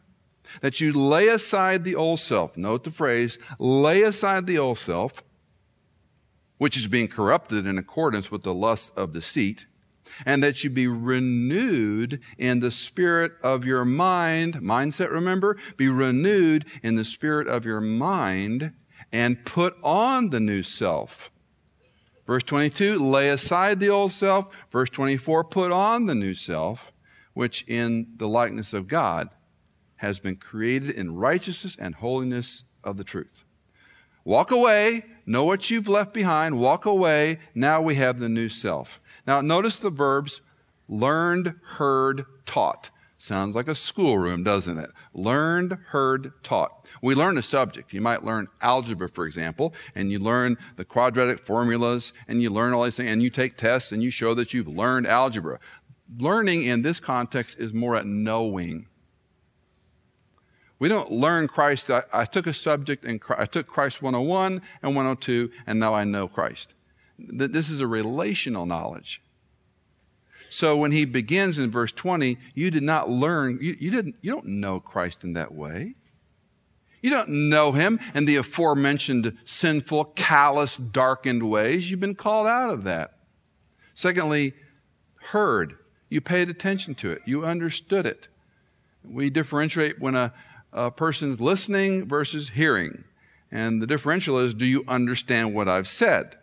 that 0.61 0.79
you 0.79 0.93
lay 0.93 1.27
aside 1.27 1.83
the 1.83 1.95
old 1.95 2.19
self. 2.19 2.57
Note 2.57 2.83
the 2.83 2.91
phrase, 2.91 3.37
lay 3.59 4.01
aside 4.01 4.45
the 4.45 4.57
old 4.57 4.77
self, 4.77 5.23
which 6.57 6.77
is 6.77 6.87
being 6.87 7.07
corrupted 7.07 7.65
in 7.65 7.77
accordance 7.77 8.31
with 8.31 8.43
the 8.43 8.53
lust 8.53 8.91
of 8.95 9.13
deceit, 9.13 9.65
and 10.25 10.43
that 10.43 10.63
you 10.63 10.69
be 10.69 10.87
renewed 10.87 12.19
in 12.37 12.59
the 12.59 12.71
spirit 12.71 13.33
of 13.41 13.65
your 13.65 13.85
mind. 13.85 14.55
Mindset, 14.55 15.11
remember? 15.11 15.57
Be 15.77 15.89
renewed 15.89 16.65
in 16.83 16.95
the 16.95 17.05
spirit 17.05 17.47
of 17.47 17.65
your 17.65 17.81
mind 17.81 18.73
and 19.11 19.43
put 19.45 19.75
on 19.83 20.29
the 20.29 20.39
new 20.39 20.61
self. 20.61 21.31
Verse 22.25 22.43
22, 22.43 22.97
lay 22.99 23.29
aside 23.29 23.79
the 23.79 23.89
old 23.89 24.11
self. 24.11 24.47
Verse 24.71 24.89
24, 24.89 25.43
put 25.45 25.71
on 25.71 26.05
the 26.05 26.15
new 26.15 26.33
self, 26.33 26.93
which 27.33 27.63
in 27.67 28.07
the 28.17 28.27
likeness 28.27 28.73
of 28.73 28.87
God 28.87 29.29
has 29.97 30.19
been 30.19 30.35
created 30.35 30.91
in 30.91 31.15
righteousness 31.15 31.77
and 31.79 31.95
holiness 31.95 32.63
of 32.83 32.97
the 32.97 33.03
truth. 33.03 33.45
Walk 34.25 34.51
away, 34.51 35.05
know 35.25 35.43
what 35.43 35.69
you've 35.69 35.87
left 35.87 36.13
behind, 36.13 36.59
walk 36.59 36.85
away. 36.85 37.39
Now 37.53 37.81
we 37.81 37.95
have 37.95 38.19
the 38.19 38.29
new 38.29 38.49
self. 38.49 38.99
Now, 39.27 39.41
notice 39.41 39.77
the 39.77 39.89
verbs 39.89 40.41
learned, 40.87 41.55
heard, 41.63 42.25
taught. 42.45 42.89
Sounds 43.17 43.55
like 43.55 43.69
a 43.69 43.75
schoolroom, 43.75 44.43
doesn't 44.43 44.77
it? 44.77 44.89
Learned, 45.13 45.77
heard, 45.91 46.33
taught. 46.43 46.85
We 47.01 47.15
learn 47.15 47.37
a 47.37 47.41
subject. 47.41 47.93
You 47.93 48.01
might 48.01 48.25
learn 48.25 48.49
algebra, 48.59 49.07
for 49.07 49.25
example, 49.25 49.73
and 49.95 50.11
you 50.11 50.19
learn 50.19 50.57
the 50.75 50.83
quadratic 50.83 51.39
formulas, 51.39 52.11
and 52.27 52.41
you 52.41 52.49
learn 52.49 52.73
all 52.73 52.83
these 52.83 52.97
things, 52.97 53.09
and 53.09 53.23
you 53.23 53.29
take 53.29 53.55
tests, 53.55 53.93
and 53.93 54.03
you 54.03 54.11
show 54.11 54.33
that 54.33 54.53
you've 54.53 54.67
learned 54.67 55.07
algebra. 55.07 55.59
Learning 56.17 56.63
in 56.63 56.81
this 56.81 56.99
context 56.99 57.57
is 57.59 57.73
more 57.73 57.95
at 57.95 58.05
knowing. 58.05 58.87
We 60.79 60.89
don't 60.89 61.11
learn 61.11 61.47
Christ. 61.47 61.89
I, 61.89 62.03
I 62.11 62.25
took 62.25 62.45
a 62.45 62.53
subject 62.53 63.05
and 63.05 63.21
I 63.37 63.45
took 63.45 63.67
Christ 63.67 64.01
101 64.01 64.61
and 64.81 64.95
102, 64.95 65.49
and 65.65 65.79
now 65.79 65.93
I 65.93 66.03
know 66.03 66.27
Christ. 66.27 66.73
This 67.17 67.69
is 67.69 67.79
a 67.79 67.87
relational 67.87 68.65
knowledge. 68.65 69.21
So 70.49 70.77
when 70.77 70.91
he 70.91 71.05
begins 71.05 71.57
in 71.57 71.71
verse 71.71 71.91
20, 71.91 72.37
you 72.53 72.69
did 72.69 72.83
not 72.83 73.09
learn, 73.09 73.57
you, 73.61 73.75
you, 73.79 73.89
didn't, 73.89 74.15
you 74.21 74.31
don't 74.31 74.45
know 74.45 74.79
Christ 74.79 75.23
in 75.23 75.33
that 75.33 75.53
way. 75.53 75.95
You 77.01 77.09
don't 77.09 77.49
know 77.49 77.71
him 77.71 77.99
in 78.13 78.25
the 78.25 78.35
aforementioned 78.35 79.37
sinful, 79.45 80.05
callous, 80.15 80.77
darkened 80.77 81.49
ways. 81.49 81.89
You've 81.89 81.99
been 81.99 82.15
called 82.15 82.47
out 82.47 82.69
of 82.69 82.83
that. 82.83 83.17
Secondly, 83.95 84.53
heard. 85.31 85.77
You 86.13 86.21
paid 86.21 86.47
attention 86.47 86.93
to 86.95 87.09
it. 87.09 87.23
You 87.25 87.43
understood 87.43 88.05
it. 88.05 88.27
We 89.03 89.31
differentiate 89.31 89.99
when 89.99 90.13
a, 90.13 90.31
a 90.71 90.91
person's 90.91 91.41
listening 91.41 92.07
versus 92.07 92.49
hearing. 92.49 93.03
And 93.51 93.81
the 93.81 93.87
differential 93.87 94.37
is, 94.37 94.53
do 94.53 94.67
you 94.67 94.85
understand 94.87 95.55
what 95.55 95.67
I've 95.67 95.87
said? 95.87 96.37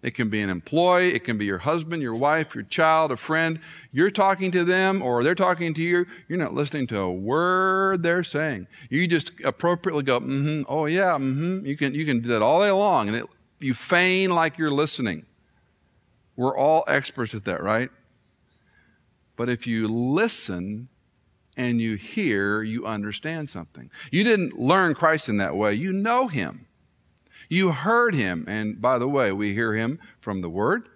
It 0.00 0.12
can 0.12 0.30
be 0.30 0.42
an 0.42 0.48
employee, 0.48 1.12
it 1.12 1.24
can 1.24 1.38
be 1.38 1.44
your 1.44 1.58
husband, 1.58 2.02
your 2.02 2.14
wife, 2.14 2.54
your 2.54 2.62
child, 2.62 3.10
a 3.10 3.16
friend. 3.16 3.58
You're 3.90 4.12
talking 4.12 4.52
to 4.52 4.62
them 4.62 5.02
or 5.02 5.24
they're 5.24 5.34
talking 5.34 5.74
to 5.74 5.82
you. 5.82 6.06
You're 6.28 6.38
not 6.38 6.54
listening 6.54 6.86
to 6.88 7.00
a 7.00 7.12
word 7.12 8.04
they're 8.04 8.22
saying. 8.22 8.68
You 8.90 9.08
just 9.08 9.32
appropriately 9.42 10.04
go, 10.04 10.20
mm-hmm, 10.20 10.62
oh 10.68 10.86
yeah, 10.86 11.18
mm-hmm. 11.18 11.66
You 11.66 11.76
can, 11.76 11.94
you 11.94 12.06
can 12.06 12.20
do 12.20 12.28
that 12.28 12.42
all 12.42 12.60
day 12.60 12.70
long 12.70 13.08
and 13.08 13.16
it, 13.16 13.26
you 13.58 13.74
feign 13.74 14.30
like 14.30 14.56
you're 14.56 14.70
listening. 14.70 15.26
We're 16.36 16.56
all 16.56 16.84
experts 16.86 17.34
at 17.34 17.44
that, 17.46 17.60
right? 17.60 17.90
But 19.36 19.48
if 19.48 19.66
you 19.66 19.86
listen 19.86 20.88
and 21.56 21.80
you 21.80 21.94
hear, 21.94 22.62
you 22.62 22.86
understand 22.86 23.48
something. 23.48 23.90
You 24.10 24.24
didn't 24.24 24.58
learn 24.58 24.94
Christ 24.94 25.28
in 25.28 25.36
that 25.38 25.56
way. 25.56 25.74
You 25.74 25.92
know 25.92 26.26
Him. 26.26 26.66
You 27.48 27.72
heard 27.72 28.14
him. 28.14 28.44
And 28.48 28.80
by 28.80 28.98
the 28.98 29.08
way, 29.08 29.32
we 29.32 29.54
hear 29.54 29.74
him 29.74 29.98
from 30.18 30.40
the 30.40 30.50
Word, 30.50 30.88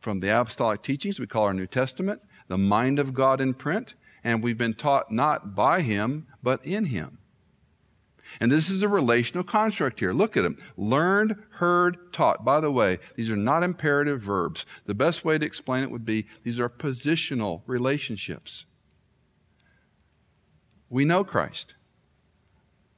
from 0.00 0.20
the 0.20 0.28
apostolic 0.28 0.82
teachings 0.82 1.20
we 1.20 1.26
call 1.26 1.44
our 1.44 1.54
New 1.54 1.66
Testament, 1.66 2.22
the 2.48 2.58
mind 2.58 2.98
of 2.98 3.14
God 3.14 3.40
in 3.40 3.54
print, 3.54 3.94
and 4.24 4.42
we've 4.42 4.58
been 4.58 4.74
taught 4.74 5.10
not 5.10 5.54
by 5.54 5.82
him, 5.82 6.26
but 6.42 6.64
in 6.64 6.86
him. 6.86 7.18
And 8.40 8.50
this 8.50 8.70
is 8.70 8.82
a 8.82 8.88
relational 8.88 9.44
construct 9.44 10.00
here. 10.00 10.12
Look 10.12 10.36
at 10.36 10.42
them. 10.42 10.58
Learned, 10.76 11.36
heard, 11.50 12.12
taught. 12.12 12.44
By 12.44 12.60
the 12.60 12.70
way, 12.70 12.98
these 13.14 13.30
are 13.30 13.36
not 13.36 13.62
imperative 13.62 14.20
verbs. 14.20 14.66
The 14.84 14.94
best 14.94 15.24
way 15.24 15.38
to 15.38 15.46
explain 15.46 15.82
it 15.82 15.90
would 15.90 16.04
be 16.04 16.26
these 16.42 16.60
are 16.60 16.68
positional 16.68 17.62
relationships. 17.66 18.64
We 20.88 21.04
know 21.04 21.24
Christ. 21.24 21.74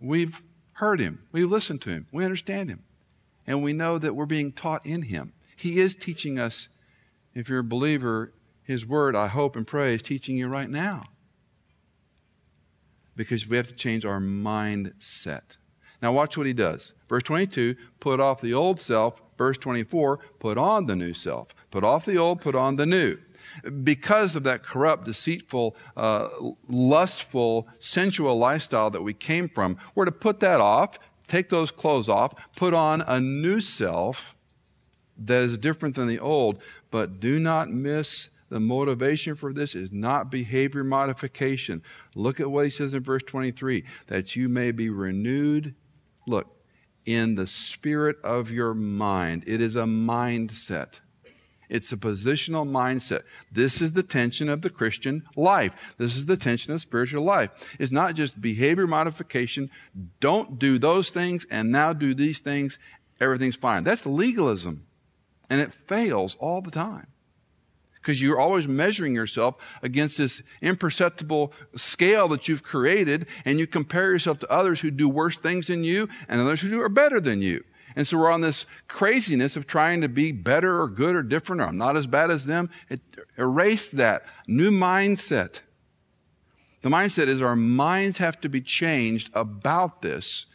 We've 0.00 0.42
heard 0.74 1.00
him, 1.00 1.24
We've 1.32 1.50
listened 1.50 1.82
to 1.82 1.90
him, 1.90 2.06
we 2.12 2.24
understand 2.24 2.70
him, 2.70 2.84
and 3.46 3.62
we 3.62 3.72
know 3.72 3.98
that 3.98 4.14
we're 4.14 4.26
being 4.26 4.52
taught 4.52 4.86
in 4.86 5.02
him. 5.02 5.32
He 5.56 5.80
is 5.80 5.96
teaching 5.96 6.38
us. 6.38 6.68
If 7.34 7.48
you're 7.48 7.60
a 7.60 7.64
believer, 7.64 8.32
his 8.62 8.86
word, 8.86 9.16
I 9.16 9.26
hope 9.26 9.56
and 9.56 9.66
pray, 9.66 9.94
is 9.94 10.02
teaching 10.02 10.36
you 10.36 10.46
right 10.46 10.70
now. 10.70 11.04
Because 13.18 13.46
we 13.46 13.58
have 13.58 13.68
to 13.68 13.74
change 13.74 14.06
our 14.06 14.20
mindset. 14.20 15.56
Now, 16.00 16.12
watch 16.12 16.38
what 16.38 16.46
he 16.46 16.52
does. 16.52 16.92
Verse 17.08 17.24
22, 17.24 17.74
put 18.00 18.20
off 18.20 18.40
the 18.40 18.54
old 18.54 18.80
self. 18.80 19.20
Verse 19.36 19.58
24, 19.58 20.18
put 20.38 20.56
on 20.56 20.86
the 20.86 20.96
new 20.96 21.12
self. 21.12 21.54
Put 21.70 21.84
off 21.84 22.06
the 22.06 22.16
old, 22.16 22.40
put 22.40 22.54
on 22.54 22.76
the 22.76 22.86
new 22.86 23.18
because 23.82 24.36
of 24.36 24.42
that 24.44 24.62
corrupt, 24.62 25.04
deceitful, 25.04 25.76
uh, 25.96 26.28
lustful, 26.68 27.68
sensual 27.78 28.38
lifestyle 28.38 28.90
that 28.90 29.02
we 29.02 29.14
came 29.14 29.48
from, 29.48 29.76
we're 29.94 30.04
to 30.04 30.12
put 30.12 30.40
that 30.40 30.60
off, 30.60 30.98
take 31.26 31.48
those 31.48 31.70
clothes 31.70 32.08
off, 32.08 32.34
put 32.56 32.74
on 32.74 33.00
a 33.02 33.20
new 33.20 33.60
self 33.60 34.34
that 35.16 35.42
is 35.42 35.58
different 35.58 35.94
than 35.94 36.06
the 36.06 36.18
old. 36.18 36.62
But 36.90 37.20
do 37.20 37.38
not 37.38 37.70
miss 37.70 38.28
the 38.48 38.60
motivation 38.60 39.34
for 39.34 39.52
this 39.52 39.74
is 39.74 39.92
not 39.92 40.30
behavior 40.30 40.84
modification. 40.84 41.82
Look 42.14 42.40
at 42.40 42.50
what 42.50 42.64
he 42.64 42.70
says 42.70 42.94
in 42.94 43.02
verse 43.02 43.22
23 43.22 43.84
that 44.06 44.36
you 44.36 44.48
may 44.48 44.70
be 44.70 44.88
renewed. 44.88 45.74
Look, 46.26 46.58
in 47.08 47.36
the 47.36 47.46
spirit 47.46 48.16
of 48.22 48.50
your 48.50 48.74
mind. 48.74 49.42
It 49.46 49.62
is 49.62 49.76
a 49.76 49.84
mindset. 49.84 51.00
It's 51.70 51.90
a 51.90 51.96
positional 51.96 52.68
mindset. 52.68 53.22
This 53.50 53.80
is 53.80 53.92
the 53.92 54.02
tension 54.02 54.50
of 54.50 54.60
the 54.60 54.68
Christian 54.68 55.24
life. 55.34 55.74
This 55.96 56.16
is 56.16 56.26
the 56.26 56.36
tension 56.36 56.74
of 56.74 56.82
spiritual 56.82 57.24
life. 57.24 57.50
It's 57.78 57.92
not 57.92 58.14
just 58.14 58.42
behavior 58.42 58.86
modification. 58.86 59.70
Don't 60.20 60.58
do 60.58 60.78
those 60.78 61.08
things 61.08 61.46
and 61.50 61.72
now 61.72 61.94
do 61.94 62.12
these 62.12 62.40
things. 62.40 62.78
Everything's 63.20 63.56
fine. 63.56 63.84
That's 63.84 64.04
legalism. 64.04 64.86
And 65.48 65.62
it 65.62 65.72
fails 65.72 66.36
all 66.38 66.60
the 66.60 66.70
time. 66.70 67.06
Because 68.08 68.22
you're 68.22 68.40
always 68.40 68.66
measuring 68.66 69.14
yourself 69.14 69.56
against 69.82 70.16
this 70.16 70.40
imperceptible 70.62 71.52
scale 71.76 72.26
that 72.28 72.48
you've 72.48 72.62
created, 72.62 73.26
and 73.44 73.58
you 73.58 73.66
compare 73.66 74.10
yourself 74.10 74.38
to 74.38 74.50
others 74.50 74.80
who 74.80 74.90
do 74.90 75.10
worse 75.10 75.36
things 75.36 75.66
than 75.66 75.84
you 75.84 76.08
and 76.26 76.40
others 76.40 76.62
who 76.62 76.70
do 76.70 76.80
are 76.80 76.88
better 76.88 77.20
than 77.20 77.42
you. 77.42 77.62
And 77.94 78.08
so 78.08 78.16
we're 78.16 78.30
on 78.30 78.40
this 78.40 78.64
craziness 78.86 79.56
of 79.56 79.66
trying 79.66 80.00
to 80.00 80.08
be 80.08 80.32
better 80.32 80.80
or 80.80 80.88
good 80.88 81.14
or 81.16 81.22
different 81.22 81.60
or 81.60 81.66
I'm 81.66 81.76
not 81.76 81.98
as 81.98 82.06
bad 82.06 82.30
as 82.30 82.46
them. 82.46 82.70
It 82.88 83.02
erased 83.36 83.98
that. 83.98 84.22
New 84.46 84.70
mindset. 84.70 85.60
The 86.80 86.88
mindset 86.88 87.26
is 87.26 87.42
our 87.42 87.56
minds 87.56 88.16
have 88.16 88.40
to 88.40 88.48
be 88.48 88.62
changed 88.62 89.28
about 89.34 90.00
this. 90.00 90.46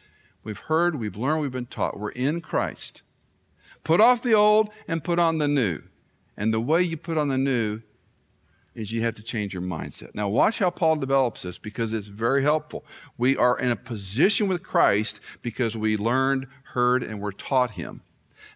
We've 0.43 0.57
heard, 0.57 0.99
we've 0.99 1.17
learned, 1.17 1.43
we've 1.43 1.51
been 1.51 1.67
taught. 1.67 1.99
We're 1.99 2.09
in 2.09 2.41
Christ. 2.41 3.03
Put 3.83 4.01
off 4.01 4.23
the 4.23 4.33
old 4.33 4.71
and 4.87 5.03
put 5.03 5.19
on 5.19 5.37
the 5.37 5.47
new. 5.47 5.83
And 6.37 6.53
the 6.53 6.59
way 6.59 6.81
you 6.81 6.97
put 6.97 7.17
on 7.17 7.27
the 7.27 7.37
new 7.37 7.81
is 8.75 8.91
you 8.91 9.03
have 9.03 9.15
to 9.15 9.23
change 9.23 9.53
your 9.53 9.61
mindset. 9.61 10.15
Now, 10.15 10.27
watch 10.29 10.59
how 10.59 10.69
Paul 10.69 10.95
develops 10.95 11.43
this 11.43 11.57
because 11.57 11.93
it's 11.93 12.07
very 12.07 12.41
helpful. 12.41 12.83
We 13.17 13.37
are 13.37 13.57
in 13.57 13.69
a 13.69 13.75
position 13.75 14.47
with 14.47 14.63
Christ 14.63 15.19
because 15.41 15.77
we 15.77 15.95
learned, 15.95 16.47
heard, 16.63 17.03
and 17.03 17.21
were 17.21 17.31
taught 17.31 17.71
Him. 17.71 18.01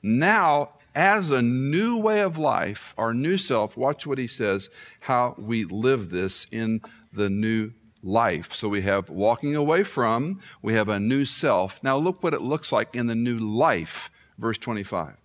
Now, 0.01 0.71
as 0.95 1.29
a 1.29 1.43
new 1.43 1.97
way 1.97 2.21
of 2.21 2.39
life, 2.39 2.95
our 2.97 3.13
new 3.13 3.37
self, 3.37 3.77
watch 3.77 4.07
what 4.07 4.17
he 4.17 4.25
says, 4.25 4.69
how 5.01 5.35
we 5.37 5.63
live 5.63 6.09
this 6.09 6.47
in 6.51 6.81
the 7.13 7.29
new 7.29 7.71
life. 8.01 8.51
So 8.53 8.67
we 8.67 8.81
have 8.81 9.07
walking 9.07 9.55
away 9.55 9.83
from, 9.83 10.41
we 10.63 10.73
have 10.73 10.89
a 10.89 10.99
new 10.99 11.25
self. 11.25 11.79
Now, 11.83 11.97
look 11.97 12.23
what 12.23 12.33
it 12.33 12.41
looks 12.41 12.71
like 12.71 12.95
in 12.95 13.05
the 13.05 13.15
new 13.15 13.37
life. 13.37 14.09
Verse 14.39 14.57
25. 14.57 15.17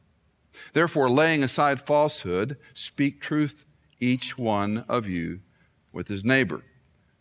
Therefore, 0.73 1.11
laying 1.11 1.43
aside 1.43 1.81
falsehood, 1.81 2.57
speak 2.75 3.21
truth 3.21 3.65
each 4.01 4.37
one 4.37 4.85
of 4.89 5.07
you 5.07 5.41
with 5.93 6.09
his 6.09 6.25
neighbor, 6.25 6.65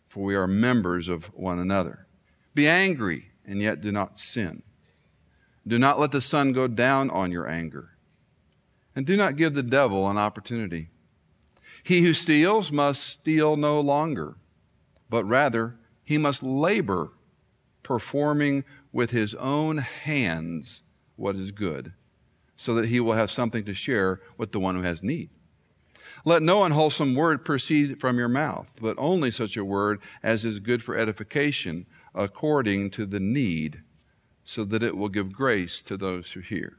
for 0.06 0.24
we 0.24 0.34
are 0.34 0.46
members 0.46 1.08
of 1.08 1.26
one 1.34 1.58
another. 1.58 2.06
Be 2.54 2.68
angry, 2.68 3.30
and 3.46 3.60
yet 3.60 3.80
do 3.80 3.92
not 3.92 4.18
sin. 4.18 4.62
Do 5.66 5.78
not 5.78 6.00
let 6.00 6.10
the 6.10 6.20
sun 6.20 6.52
go 6.52 6.66
down 6.66 7.10
on 7.10 7.30
your 7.30 7.48
anger, 7.48 7.90
and 8.96 9.06
do 9.06 9.16
not 9.16 9.36
give 9.36 9.54
the 9.54 9.62
devil 9.62 10.08
an 10.10 10.18
opportunity. 10.18 10.90
He 11.82 12.02
who 12.02 12.14
steals 12.14 12.70
must 12.70 13.02
steal 13.04 13.56
no 13.56 13.80
longer, 13.80 14.36
but 15.08 15.24
rather 15.24 15.76
he 16.02 16.18
must 16.18 16.42
labor, 16.42 17.12
performing 17.82 18.64
with 18.92 19.10
his 19.10 19.34
own 19.34 19.78
hands 19.78 20.82
what 21.16 21.36
is 21.36 21.50
good, 21.50 21.92
so 22.56 22.74
that 22.74 22.86
he 22.86 23.00
will 23.00 23.14
have 23.14 23.30
something 23.30 23.64
to 23.64 23.74
share 23.74 24.20
with 24.36 24.52
the 24.52 24.60
one 24.60 24.76
who 24.76 24.82
has 24.82 25.02
need. 25.02 25.30
Let 26.24 26.42
no 26.42 26.62
unwholesome 26.62 27.14
word 27.14 27.44
proceed 27.44 28.00
from 28.00 28.18
your 28.18 28.28
mouth, 28.28 28.72
but 28.80 28.96
only 28.98 29.30
such 29.30 29.56
a 29.56 29.64
word 29.64 30.00
as 30.22 30.44
is 30.44 30.60
good 30.60 30.82
for 30.82 30.96
edification, 30.96 31.86
according 32.14 32.90
to 32.90 33.06
the 33.06 33.20
need, 33.20 33.82
so 34.44 34.64
that 34.64 34.82
it 34.82 34.96
will 34.96 35.08
give 35.08 35.32
grace 35.32 35.82
to 35.82 35.96
those 35.96 36.32
who 36.32 36.40
hear. 36.40 36.76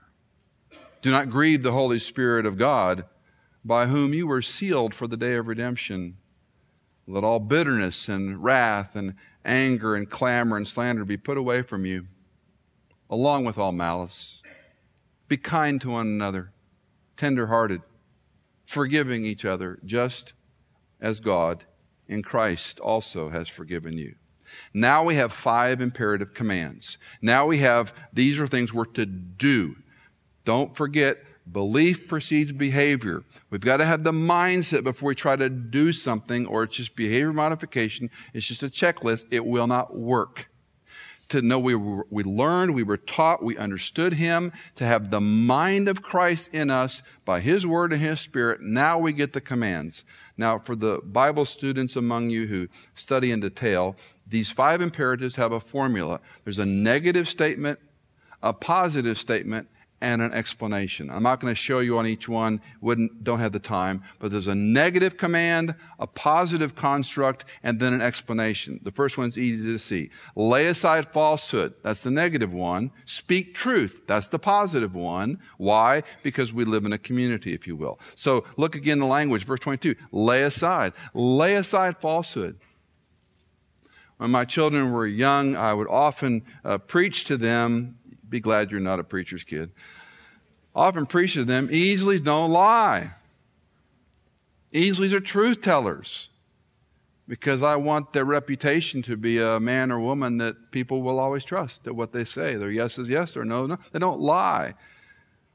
Do 1.02 1.12
not 1.12 1.30
grieve 1.30 1.64
the 1.64 1.74
Holy 1.74 2.00
Spirit 2.00 2.46
of 2.46 2.58
God, 2.58 3.06
by 3.66 3.88
whom 3.88 4.14
you 4.14 4.28
were 4.28 4.42
sealed 4.42 4.94
for 4.94 5.08
the 5.08 5.18
day 5.18 5.36
of 5.36 5.48
redemption. 5.48 6.18
Let 7.08 7.24
all 7.24 7.40
bitterness 7.40 8.08
and 8.08 8.42
wrath 8.42 8.96
and 8.96 9.16
anger 9.44 9.96
and 9.96 10.10
clamor 10.10 10.56
and 10.56 10.68
slander 10.68 11.04
be 11.04 11.18
put 11.18 11.38
away 11.38 11.62
from 11.62 11.86
you, 11.86 12.08
along 13.10 13.44
with 13.44 13.58
all 13.58 13.74
malice. 13.74 14.42
Be 15.34 15.38
kind 15.38 15.82
to 15.82 15.89
one 15.89 16.06
another, 16.06 16.52
tender 17.17 17.48
hearted 17.48 17.82
forgiving 18.67 19.26
each 19.26 19.46
other, 19.46 19.80
just 19.84 20.34
as 21.02 21.19
God 21.19 21.65
in 22.08 22.22
Christ 22.22 22.80
also 22.80 23.30
has 23.30 23.50
forgiven 23.50 23.98
you. 23.98 24.13
Now 24.76 25.04
we 25.04 25.15
have 25.15 25.34
five 25.34 25.82
imperative 25.82 26.36
commands. 26.36 27.00
Now 27.19 27.48
we 27.48 27.58
have, 27.58 27.96
these 28.13 28.38
are 28.38 28.46
things 28.46 28.72
we're 28.72 28.86
to 28.86 29.08
do. 29.08 29.76
Don't 30.46 30.78
forget, 30.78 31.17
belief 31.52 32.08
precedes 32.08 32.52
behavior. 32.52 33.24
We've 33.50 33.60
got 33.60 33.78
to 33.78 33.86
have 33.86 34.04
the 34.04 34.12
mindset 34.12 34.84
before 34.84 35.08
we 35.08 35.15
try 35.15 35.36
to 35.36 35.50
do 35.50 35.93
something, 35.93 36.46
or 36.46 36.62
it's 36.62 36.78
just 36.78 36.96
behavior 36.96 37.34
modification. 37.34 38.12
It's 38.36 38.46
just 38.46 38.62
a 38.62 38.69
checklist. 38.69 39.26
It 39.32 39.43
will 39.43 39.65
not 39.65 39.98
work 39.98 40.48
to 41.30 41.42
know 41.42 41.58
we, 41.60 41.76
were, 41.76 42.06
we 42.10 42.24
learned, 42.24 42.76
we 42.76 42.84
were 42.84 42.98
taught, 42.98 43.44
we 43.44 43.58
understood 43.58 44.14
Him, 44.14 44.52
to 44.76 44.86
have 44.86 45.10
the 45.10 45.22
mind 45.22 45.88
of 45.88 46.02
Christ 46.02 46.50
in 46.54 46.70
us 46.70 47.02
by 47.26 47.40
His 47.40 47.66
Word 47.66 47.94
and 47.94 48.02
His 48.02 48.20
Spirit. 48.20 48.62
Now 48.62 49.00
we 49.00 49.14
get 49.14 49.34
the 49.34 49.42
commands. 49.42 50.04
Now, 50.38 50.60
for 50.60 50.76
the 50.76 51.02
Bible 51.04 51.46
students 51.46 51.96
among 51.96 52.30
you 52.30 52.48
who 52.48 52.68
study 52.96 53.32
in 53.32 53.40
detail, 53.40 53.96
these 54.28 54.50
five 54.50 54.82
imperatives 54.82 55.36
have 55.36 55.52
a 55.52 55.60
formula. 55.60 56.20
There's 56.44 56.60
a 56.60 56.66
negative 56.66 57.30
statement, 57.30 57.80
a 58.42 58.54
positive 58.54 59.20
statement, 59.20 59.68
and 60.04 60.22
an 60.22 60.34
explanation. 60.34 61.10
I'm 61.10 61.24
not 61.24 61.39
going 61.39 61.52
to 61.52 61.60
show 61.60 61.80
you 61.80 61.98
on 61.98 62.06
each 62.06 62.28
one, 62.28 62.62
wouldn't, 62.82 63.24
don't 63.24 63.39
have 63.39 63.54
the 63.54 63.60
time, 63.60 64.04
but 64.20 64.32
there's 64.32 64.48
a 64.48 64.54
negative 64.54 65.16
command, 65.16 65.76
a 65.98 66.06
positive 66.06 66.76
construct, 66.76 67.46
and 67.63 67.80
then 67.80 67.94
an 67.94 68.02
explanation. 68.02 68.82
The 68.84 68.92
first 68.92 69.18
one's 69.18 69.38
easy 69.38 69.63
to 69.63 69.80
see. 69.80 70.10
Lay 70.36 70.68
aside 70.68 71.08
falsehood. 71.13 71.74
That's 71.84 72.02
the 72.02 72.12
negative 72.12 72.54
one. 72.54 72.92
Speak 73.06 73.56
truth. 73.56 74.02
That's 74.06 74.28
the 74.28 74.39
positive 74.39 74.94
one. 74.94 75.39
Why? 75.58 76.04
Because 76.22 76.52
we 76.52 76.66
live 76.66 76.84
in 76.84 76.92
a 76.92 76.98
community, 76.98 77.54
if 77.54 77.66
you 77.66 77.78
will. 77.78 77.98
So 78.16 78.44
look 78.58 78.76
again 78.76 79.00
the 79.00 79.06
language, 79.06 79.46
verse 79.46 79.62
22. 79.62 79.96
Lay 80.12 80.44
aside. 80.44 80.92
Lay 81.13 81.56
aside 81.56 81.98
falsehood. 81.98 82.60
When 84.18 84.32
my 84.32 84.44
children 84.44 84.92
were 84.92 85.08
young, 85.08 85.56
I 85.56 85.74
would 85.74 85.88
often 85.88 86.44
uh, 86.66 86.78
preach 86.78 87.24
to 87.26 87.38
them 87.38 88.00
be 88.34 88.39
glad 88.39 88.72
you're 88.72 88.80
not 88.80 89.00
a 89.00 89.04
preacher's 89.04 89.43
kid. 89.43 89.72
Often 90.76 91.06
preach 91.06 91.36
to 91.36 91.46
them, 91.46 91.69
easily 91.72 92.19
don't 92.19 92.52
lie. 92.52 93.12
Easily 94.72 95.13
are 95.13 95.19
truth 95.19 95.62
tellers. 95.62 96.30
Because 97.28 97.62
I 97.63 97.78
want 97.78 98.12
their 98.12 98.26
reputation 98.26 99.02
to 99.04 99.15
be 99.15 99.39
a 99.39 99.60
man 99.60 99.91
or 99.91 100.00
woman 100.00 100.39
that 100.39 100.72
people 100.72 101.04
will 101.04 101.19
always 101.19 101.43
trust 101.46 101.84
that 101.84 101.93
what 101.93 102.12
they 102.12 102.26
say. 102.26 102.56
Their 102.56 102.72
yes 102.72 102.98
is 102.98 103.08
yes, 103.08 103.38
or 103.38 103.46
no, 103.46 103.67
no. 103.67 103.78
They 103.91 104.00
don't 104.00 104.19
lie. 104.19 104.74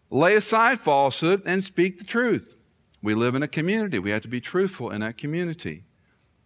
Lay 0.08 0.36
aside 0.36 0.80
falsehood 0.80 1.42
and 1.44 1.62
speak 1.62 1.98
the 1.98 2.04
truth. 2.04 2.54
We 3.02 3.14
live 3.14 3.34
in 3.34 3.42
a 3.42 3.48
community. 3.48 3.98
We 3.98 4.10
have 4.10 4.22
to 4.22 4.28
be 4.28 4.40
truthful 4.40 4.90
in 4.90 5.00
that 5.02 5.18
community. 5.18 5.82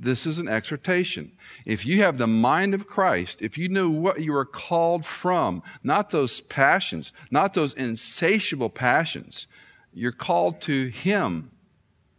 This 0.02 0.26
is 0.26 0.40
an 0.40 0.48
exhortation. 0.48 1.30
If 1.64 1.86
you 1.86 2.02
have 2.02 2.18
the 2.18 2.26
mind 2.26 2.74
of 2.74 2.88
Christ, 2.88 3.40
if 3.40 3.56
you 3.56 3.68
know 3.68 3.88
what 3.88 4.20
you 4.20 4.34
are 4.34 4.44
called 4.44 5.06
from, 5.06 5.62
not 5.84 6.10
those 6.10 6.40
passions, 6.40 7.12
not 7.30 7.54
those 7.54 7.72
insatiable 7.72 8.68
passions, 8.68 9.46
you're 9.94 10.10
called 10.10 10.60
to 10.62 10.88
Him. 10.88 11.52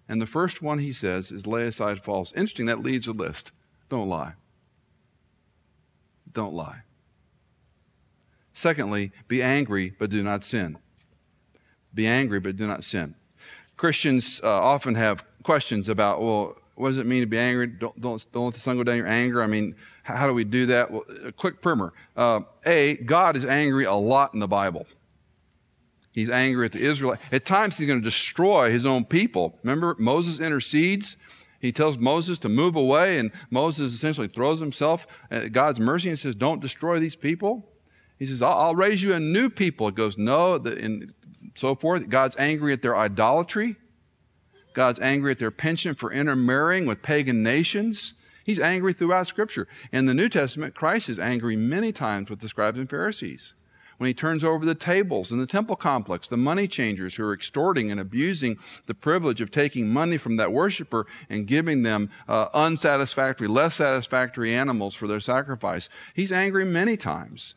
And 0.07 0.21
the 0.21 0.25
first 0.25 0.61
one 0.61 0.79
he 0.79 0.93
says 0.93 1.29
is 1.29 1.45
lay 1.45 1.63
aside 1.63 2.01
false. 2.01 2.31
Interesting, 2.31 2.67
that 2.67 2.79
leads 2.79 3.05
a 3.05 3.11
list. 3.11 3.51
Don't 3.89 4.07
lie. 4.07 4.35
Don't 6.31 6.53
lie. 6.53 6.83
Secondly, 8.53 9.11
be 9.27 9.43
angry, 9.43 9.93
but 9.99 10.09
do 10.09 10.23
not 10.23 10.45
sin. 10.45 10.77
Be 11.93 12.07
angry, 12.07 12.39
but 12.39 12.55
do 12.55 12.65
not 12.65 12.85
sin. 12.85 13.15
Christians 13.75 14.39
uh, 14.41 14.47
often 14.47 14.95
have 14.95 15.25
questions 15.43 15.89
about, 15.89 16.21
well, 16.21 16.55
what 16.75 16.89
does 16.89 16.97
it 16.97 17.05
mean 17.05 17.21
to 17.21 17.27
be 17.27 17.37
angry? 17.37 17.67
Don't, 17.67 17.99
don't, 17.99 18.25
don't 18.31 18.45
let 18.45 18.53
the 18.53 18.59
sun 18.59 18.77
go 18.77 18.83
down 18.83 18.97
your 18.97 19.07
anger. 19.07 19.43
I 19.43 19.47
mean, 19.47 19.75
how, 20.01 20.15
how 20.15 20.27
do 20.27 20.33
we 20.33 20.43
do 20.43 20.65
that? 20.67 20.91
Well, 20.91 21.03
a 21.23 21.31
quick 21.31 21.61
primer. 21.61 21.93
Uh, 22.15 22.41
a, 22.65 22.95
God 22.95 23.37
is 23.37 23.45
angry 23.45 23.85
a 23.85 23.93
lot 23.93 24.33
in 24.33 24.39
the 24.39 24.47
Bible. 24.47 24.87
He's 26.13 26.29
angry 26.29 26.65
at 26.65 26.71
the 26.71 26.81
Israelites. 26.81 27.21
At 27.31 27.45
times, 27.45 27.77
he's 27.77 27.87
going 27.87 27.99
to 27.99 28.03
destroy 28.03 28.71
his 28.71 28.85
own 28.85 29.05
people. 29.05 29.57
Remember, 29.63 29.95
Moses 29.99 30.39
intercedes. 30.39 31.15
He 31.59 31.71
tells 31.71 31.97
Moses 31.97 32.39
to 32.39 32.49
move 32.49 32.75
away, 32.75 33.17
and 33.17 33.31
Moses 33.49 33.93
essentially 33.93 34.27
throws 34.27 34.59
himself 34.59 35.07
at 35.31 35.51
God's 35.51 35.79
mercy 35.79 36.09
and 36.09 36.19
says, 36.19 36.35
Don't 36.35 36.61
destroy 36.61 36.99
these 36.99 37.15
people. 37.15 37.69
He 38.19 38.25
says, 38.25 38.41
I'll, 38.41 38.53
I'll 38.53 38.75
raise 38.75 39.01
you 39.01 39.13
a 39.13 39.19
new 39.19 39.49
people. 39.49 39.87
It 39.87 39.95
goes, 39.95 40.17
No, 40.17 40.55
and 40.55 41.13
so 41.55 41.75
forth. 41.75 42.09
God's 42.09 42.35
angry 42.37 42.73
at 42.73 42.81
their 42.81 42.97
idolatry. 42.97 43.75
God's 44.73 44.99
angry 44.99 45.31
at 45.31 45.39
their 45.39 45.51
penchant 45.51 45.99
for 45.99 46.11
intermarrying 46.11 46.85
with 46.85 47.01
pagan 47.01 47.43
nations. 47.43 48.13
He's 48.43 48.59
angry 48.59 48.93
throughout 48.93 49.27
Scripture. 49.27 49.67
In 49.91 50.05
the 50.05 50.13
New 50.13 50.29
Testament, 50.29 50.75
Christ 50.75 51.09
is 51.09 51.19
angry 51.19 51.55
many 51.55 51.91
times 51.91 52.29
with 52.29 52.39
the 52.39 52.49
scribes 52.49 52.77
and 52.77 52.89
Pharisees. 52.89 53.53
When 53.97 54.07
he 54.07 54.13
turns 54.13 54.43
over 54.43 54.65
the 54.65 54.75
tables 54.75 55.31
in 55.31 55.39
the 55.39 55.45
temple 55.45 55.75
complex, 55.75 56.27
the 56.27 56.35
money 56.35 56.67
changers 56.67 57.15
who 57.15 57.23
are 57.23 57.33
extorting 57.33 57.89
and 57.91 57.99
abusing 57.99 58.57
the 58.85 58.93
privilege 58.93 59.39
of 59.39 59.51
taking 59.51 59.87
money 59.87 60.17
from 60.17 60.35
that 60.37 60.51
worshiper 60.51 61.05
and 61.29 61.47
giving 61.47 61.83
them 61.83 62.09
uh, 62.27 62.47
unsatisfactory, 62.53 63.47
less 63.47 63.75
satisfactory 63.75 64.53
animals 64.53 64.95
for 64.95 65.07
their 65.07 65.19
sacrifice, 65.19 65.87
he's 66.13 66.31
angry 66.31 66.65
many 66.65 66.97
times. 66.97 67.55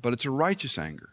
But 0.00 0.12
it's 0.12 0.24
a 0.24 0.30
righteous 0.30 0.78
anger 0.78 1.10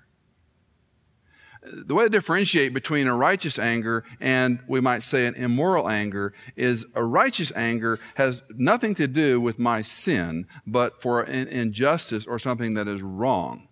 the 1.85 1.95
way 1.95 2.05
to 2.05 2.09
differentiate 2.09 2.73
between 2.73 3.07
a 3.07 3.15
righteous 3.15 3.57
anger 3.57 4.03
and 4.19 4.59
we 4.67 4.81
might 4.81 5.03
say 5.03 5.25
an 5.25 5.35
immoral 5.35 5.89
anger 5.89 6.33
is 6.55 6.85
a 6.95 7.03
righteous 7.03 7.51
anger 7.55 7.99
has 8.15 8.41
nothing 8.49 8.95
to 8.95 9.07
do 9.07 9.39
with 9.39 9.59
my 9.59 9.81
sin, 9.81 10.47
but 10.67 11.01
for 11.01 11.21
an 11.21 11.47
injustice 11.47 12.25
or 12.25 12.39
something 12.39 12.73
that 12.73 12.87
is 12.87 13.01
wrong. 13.01 13.67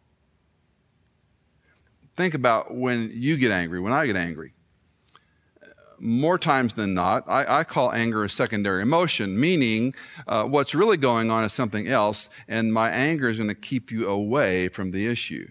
Think 2.15 2.33
about 2.33 2.75
when 2.75 3.11
you 3.13 3.37
get 3.37 3.51
angry, 3.51 3.79
when 3.79 3.93
I 3.93 4.05
get 4.05 4.15
angry. 4.15 4.53
More 5.99 6.39
times 6.39 6.73
than 6.73 6.93
not, 6.93 7.29
I, 7.29 7.59
I 7.59 7.63
call 7.63 7.91
anger 7.91 8.23
a 8.23 8.29
secondary 8.29 8.81
emotion, 8.81 9.39
meaning 9.39 9.93
uh, 10.27 10.45
what's 10.45 10.73
really 10.73 10.97
going 10.97 11.29
on 11.29 11.43
is 11.43 11.53
something 11.53 11.87
else, 11.87 12.27
and 12.47 12.73
my 12.73 12.89
anger 12.89 13.29
is 13.29 13.37
going 13.37 13.49
to 13.49 13.55
keep 13.55 13.91
you 13.91 14.07
away 14.07 14.67
from 14.67 14.91
the 14.91 15.05
issue. 15.05 15.47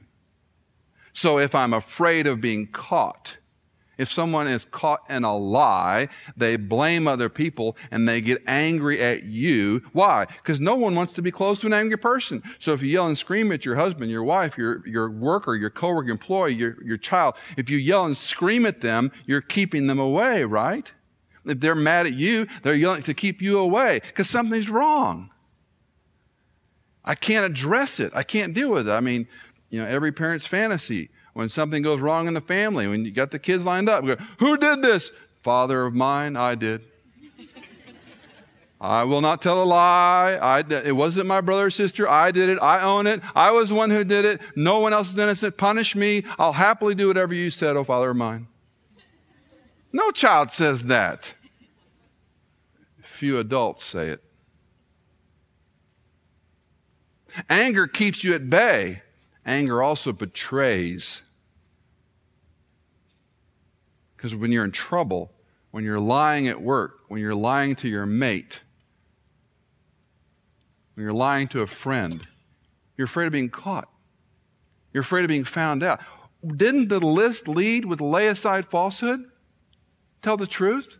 So 1.21 1.39
if 1.39 1.55
I'm 1.55 1.75
afraid 1.75 2.27
of 2.27 2.41
being 2.41 2.67
caught, 2.69 3.37
if 3.99 4.11
someone 4.11 4.47
is 4.47 4.65
caught 4.65 5.01
in 5.11 5.23
a 5.23 5.37
lie, 5.37 6.09
they 6.35 6.57
blame 6.57 7.07
other 7.07 7.29
people 7.29 7.77
and 7.91 8.09
they 8.09 8.23
get 8.23 8.43
angry 8.47 9.03
at 9.03 9.25
you. 9.25 9.83
Why? 9.93 10.25
Because 10.25 10.63
no 10.63 10.77
one 10.77 10.95
wants 10.95 11.13
to 11.17 11.21
be 11.21 11.31
close 11.31 11.61
to 11.61 11.67
an 11.67 11.75
angry 11.75 11.99
person. 11.99 12.43
So 12.59 12.73
if 12.73 12.81
you 12.81 12.89
yell 12.89 13.07
and 13.07 13.19
scream 13.19 13.53
at 13.53 13.67
your 13.67 13.77
husband, 13.77 14.11
your 14.11 14.25
wife, 14.25 14.57
your, 14.57 14.83
your 14.89 15.11
worker, 15.11 15.55
your 15.57 15.69
coworker, 15.69 16.09
employee, 16.09 16.55
your, 16.55 16.83
your 16.83 16.97
child, 16.97 17.35
if 17.59 17.69
you 17.69 17.77
yell 17.77 18.07
and 18.07 18.17
scream 18.17 18.65
at 18.65 18.81
them, 18.81 19.13
you're 19.27 19.43
keeping 19.43 19.89
them 19.89 19.99
away, 19.99 20.45
right? 20.45 20.91
If 21.45 21.61
they're 21.61 21.75
mad 21.75 22.07
at 22.07 22.15
you, 22.15 22.47
they're 22.63 22.73
yelling 22.73 23.03
to 23.03 23.13
keep 23.13 23.43
you 23.43 23.59
away 23.59 24.01
because 24.07 24.31
something's 24.31 24.71
wrong. 24.71 25.29
I 27.05 27.15
can't 27.15 27.45
address 27.45 27.99
it. 27.99 28.13
I 28.15 28.23
can't 28.23 28.55
deal 28.55 28.71
with 28.71 28.89
it. 28.89 28.93
I 28.93 29.01
mean, 29.01 29.27
you 29.71 29.81
know, 29.81 29.87
every 29.87 30.13
parent's 30.13 30.47
fantasy. 30.47 31.11
When 31.33 31.49
something 31.49 31.83
goes 31.83 32.01
wrong 32.01 32.27
in 32.27 32.35
the 32.35 32.41
family, 32.41 32.89
when 32.89 33.05
you 33.05 33.13
got 33.13 33.31
the 33.31 33.39
kids 33.39 33.65
lined 33.65 33.89
up, 33.89 34.05
go, 34.05 34.17
who 34.39 34.57
did 34.57 34.83
this? 34.83 35.11
Father 35.43 35.87
of 35.87 35.95
mine, 35.95 36.37
I 36.37 36.57
did. 36.57 36.85
I 38.81 39.05
will 39.05 39.21
not 39.21 39.43
tell 39.43 39.63
a 39.63 39.65
lie. 39.65 40.39
I, 40.41 40.61
it 40.61 40.97
wasn't 40.97 41.27
my 41.27 41.43
brother 41.43 41.67
or 41.67 41.71
sister. 41.71 42.09
I 42.09 42.31
did 42.31 42.49
it. 42.49 42.59
I 42.63 42.81
own 42.81 43.07
it. 43.07 43.21
I 43.35 43.51
was 43.51 43.69
the 43.69 43.75
one 43.75 43.91
who 43.91 44.05
did 44.05 44.25
it. 44.25 44.41
No 44.57 44.79
one 44.81 44.95
else 44.95 45.11
is 45.11 45.19
innocent. 45.19 45.59
Punish 45.59 45.95
me. 45.95 46.25
I'll 46.39 46.55
happily 46.55 46.95
do 46.95 47.09
whatever 47.09 47.35
you 47.35 47.51
said, 47.51 47.77
oh 47.77 47.85
Father 47.85 48.11
of 48.11 48.17
mine. 48.17 48.47
No 49.93 50.11
child 50.13 50.51
says 50.51 50.85
that. 50.85 51.35
Few 53.03 53.39
adults 53.39 53.85
say 53.85 54.09
it. 54.09 54.25
Anger 57.51 57.87
keeps 57.87 58.25
you 58.25 58.35
at 58.35 58.49
bay. 58.49 59.03
Anger 59.45 59.83
also 59.83 60.13
betrays. 60.13 61.23
Because 64.17 64.35
when 64.35 64.53
you're 64.53 64.65
in 64.65 64.73
trouble, 64.73 65.33
when 65.71 65.85
you're 65.85 66.01
lying 66.01 66.49
at 66.49 66.61
work, 66.61 67.01
when 67.09 67.21
you're 67.21 67.35
lying 67.35 67.75
to 67.77 67.89
your 67.89 68.07
mate, 68.07 68.63
when 70.95 71.05
you're 71.05 71.13
lying 71.13 71.49
to 71.49 71.63
a 71.63 71.67
friend, 71.67 72.27
you're 72.97 73.07
afraid 73.07 73.27
of 73.27 73.33
being 73.33 73.49
caught. 73.49 73.89
You're 74.93 75.03
afraid 75.03 75.25
of 75.25 75.29
being 75.29 75.45
found 75.45 75.83
out. 75.83 76.01
Didn't 76.47 76.89
the 76.89 77.01
list 77.01 77.49
lead 77.49 77.85
with 77.85 78.01
lay 78.01 78.27
aside 78.27 78.67
falsehood? 78.67 79.25
Tell 80.23 80.37
the 80.37 80.47
truth? 80.47 80.99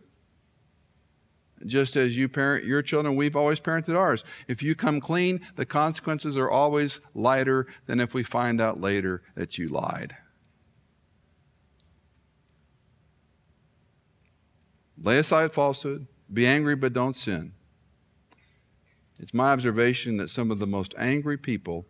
Just 1.65 1.95
as 1.95 2.17
you 2.17 2.27
parent 2.27 2.65
your 2.65 2.81
children, 2.81 3.15
we've 3.15 3.35
always 3.35 3.59
parented 3.59 3.95
ours. 3.95 4.23
If 4.47 4.63
you 4.63 4.75
come 4.75 4.99
clean, 4.99 5.41
the 5.55 5.65
consequences 5.65 6.37
are 6.37 6.49
always 6.49 6.99
lighter 7.13 7.67
than 7.85 7.99
if 7.99 8.13
we 8.13 8.23
find 8.23 8.59
out 8.59 8.81
later 8.81 9.21
that 9.35 9.57
you 9.57 9.67
lied. 9.67 10.15
Lay 15.01 15.17
aside 15.17 15.53
falsehood. 15.53 16.07
Be 16.31 16.45
angry, 16.45 16.75
but 16.75 16.93
don't 16.93 17.15
sin. 17.15 17.53
It's 19.19 19.33
my 19.33 19.51
observation 19.51 20.17
that 20.17 20.29
some 20.29 20.49
of 20.49 20.59
the 20.59 20.67
most 20.67 20.95
angry 20.97 21.37
people 21.37 21.85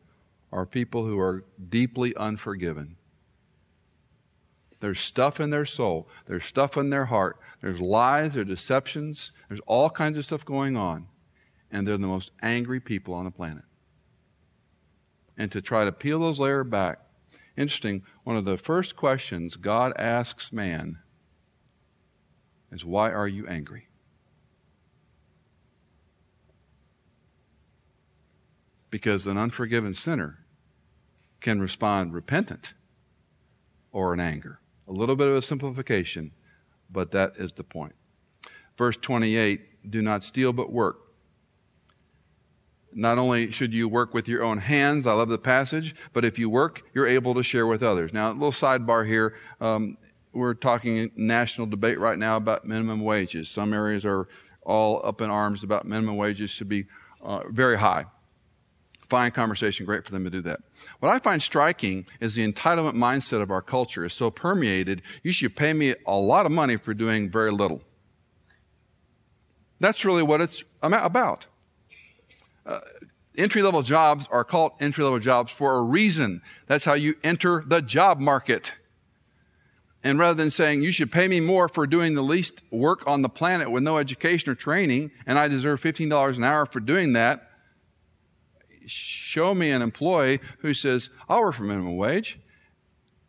are 0.52 0.66
people 0.66 1.06
who 1.06 1.20
are 1.20 1.46
deeply 1.70 2.16
unforgiven. 2.16 2.98
There's 4.82 5.00
stuff 5.00 5.40
in 5.40 5.52
their 5.52 5.66
soul, 5.66 6.10
there's 6.26 6.44
stuff 6.44 6.76
in 6.76 6.90
their 6.90 7.06
heart, 7.06 7.38
there's 7.62 7.80
lies, 7.80 8.34
there's 8.34 8.48
deceptions, 8.48 9.32
there's 9.48 9.62
all 9.68 9.92
kinds 9.92 10.18
of 10.18 10.26
stuff 10.26 10.44
going 10.44 10.76
on. 10.76 11.08
And 11.72 11.88
they're 11.88 11.98
the 11.98 12.08
most 12.08 12.32
angry 12.42 12.80
people 12.80 13.14
on 13.14 13.26
the 13.26 13.32
planet. 13.32 13.64
And 15.38 15.52
to 15.52 15.62
try 15.62 15.86
to 15.86 15.92
peel 15.92 16.20
those 16.20 16.40
layers 16.40 16.68
back, 16.68 17.00
interesting, 17.56 18.02
one 18.24 18.36
of 18.36 18.44
the 18.44 18.58
first 18.58 18.96
questions 18.96 19.56
God 19.56 19.94
asks 19.98 20.52
man 20.52 20.98
is, 22.72 22.84
Why 22.84 23.12
are 23.12 23.28
you 23.28 23.48
angry? 23.48 23.88
Because 28.90 29.28
an 29.28 29.38
unforgiven 29.38 29.94
sinner 29.94 30.40
can 31.40 31.62
respond 31.62 32.16
repentant 32.16 32.74
or 33.92 34.14
in 34.14 34.20
anger. 34.20 34.61
A 34.92 34.94
little 34.94 35.16
bit 35.16 35.30
of 35.30 35.36
a 35.36 35.42
simplification, 35.42 36.32
but 36.90 37.12
that 37.12 37.38
is 37.38 37.54
the 37.54 37.64
point. 37.64 37.96
Verse 38.78 38.98
28 38.98 39.90
do 39.90 40.02
not 40.02 40.22
steal, 40.24 40.52
but 40.52 40.70
work. 40.70 40.98
Not 42.94 43.18
only 43.18 43.52
should 43.52 43.74
you 43.74 43.88
work 43.88 44.14
with 44.14 44.28
your 44.28 44.44
own 44.44 44.58
hands, 44.58 45.08
I 45.08 45.14
love 45.14 45.30
the 45.30 45.38
passage, 45.38 45.96
but 46.12 46.26
if 46.26 46.38
you 46.38 46.50
work, 46.50 46.84
you're 46.94 47.08
able 47.08 47.34
to 47.36 47.42
share 47.42 47.68
with 47.68 47.82
others. 47.82 48.12
Now, 48.12 48.32
a 48.32 48.34
little 48.34 48.52
sidebar 48.52 49.08
here. 49.08 49.36
Um, 49.62 49.98
we're 50.34 50.54
talking 50.54 50.98
in 50.98 51.12
national 51.16 51.68
debate 51.68 51.98
right 51.98 52.20
now 52.20 52.36
about 52.36 52.66
minimum 52.66 53.00
wages. 53.02 53.50
Some 53.50 53.74
areas 53.74 54.04
are 54.04 54.28
all 54.64 55.02
up 55.06 55.22
in 55.22 55.30
arms 55.30 55.64
about 55.64 55.86
minimum 55.86 56.18
wages 56.18 56.50
should 56.50 56.70
be 56.70 56.86
uh, 57.24 57.44
very 57.50 57.78
high. 57.78 58.06
Fine 59.12 59.32
conversation, 59.32 59.86
great 59.86 60.06
for 60.06 60.14
them 60.14 60.24
to 60.24 60.30
do 60.30 60.40
that. 60.44 60.62
What 61.02 61.12
I 61.12 61.20
find 61.20 61.44
striking 61.44 62.06
is 62.22 62.34
the 62.34 62.50
entitlement 62.50 62.94
mindset 62.94 63.42
of 63.42 63.52
our 63.52 63.62
culture 63.62 64.06
is 64.06 64.14
so 64.14 64.32
permeated, 64.32 65.02
you 65.22 65.34
should 65.34 65.54
pay 65.54 65.74
me 65.74 65.96
a 66.08 66.16
lot 66.16 66.46
of 66.46 66.54
money 66.54 66.78
for 66.78 66.94
doing 66.94 67.30
very 67.30 67.52
little. 67.52 67.82
That's 69.82 70.06
really 70.06 70.24
what 70.24 70.40
it's 70.40 70.64
about. 70.82 71.48
Uh, 72.66 72.80
entry 73.38 73.62
level 73.62 73.82
jobs 73.82 74.30
are 74.32 74.46
called 74.46 74.72
entry 74.80 75.04
level 75.04 75.20
jobs 75.20 75.52
for 75.52 75.76
a 75.76 75.82
reason. 75.82 76.42
That's 76.68 76.86
how 76.86 76.94
you 76.94 77.16
enter 77.22 77.66
the 77.68 77.82
job 77.82 78.18
market. 78.18 78.76
And 80.06 80.20
rather 80.20 80.36
than 80.36 80.52
saying, 80.52 80.84
you 80.84 80.94
should 80.94 81.12
pay 81.12 81.28
me 81.28 81.42
more 81.42 81.68
for 81.68 81.86
doing 81.86 82.16
the 82.16 82.22
least 82.22 82.62
work 82.72 83.06
on 83.06 83.24
the 83.24 83.30
planet 83.30 83.72
with 83.72 83.84
no 83.84 83.98
education 83.98 84.50
or 84.50 84.56
training, 84.56 85.12
and 85.28 85.38
I 85.38 85.50
deserve 85.50 85.82
$15 85.82 86.38
an 86.38 86.46
hour 86.46 86.66
for 86.66 86.80
doing 86.80 87.12
that, 87.12 87.50
show 88.86 89.54
me 89.54 89.72
an 89.72 89.82
employee 89.82 90.40
who 90.60 90.74
says, 90.74 91.10
I'll 91.30 91.42
work 91.42 91.56
for 91.56 91.64
minimum 91.64 91.98
wage. 91.98 92.40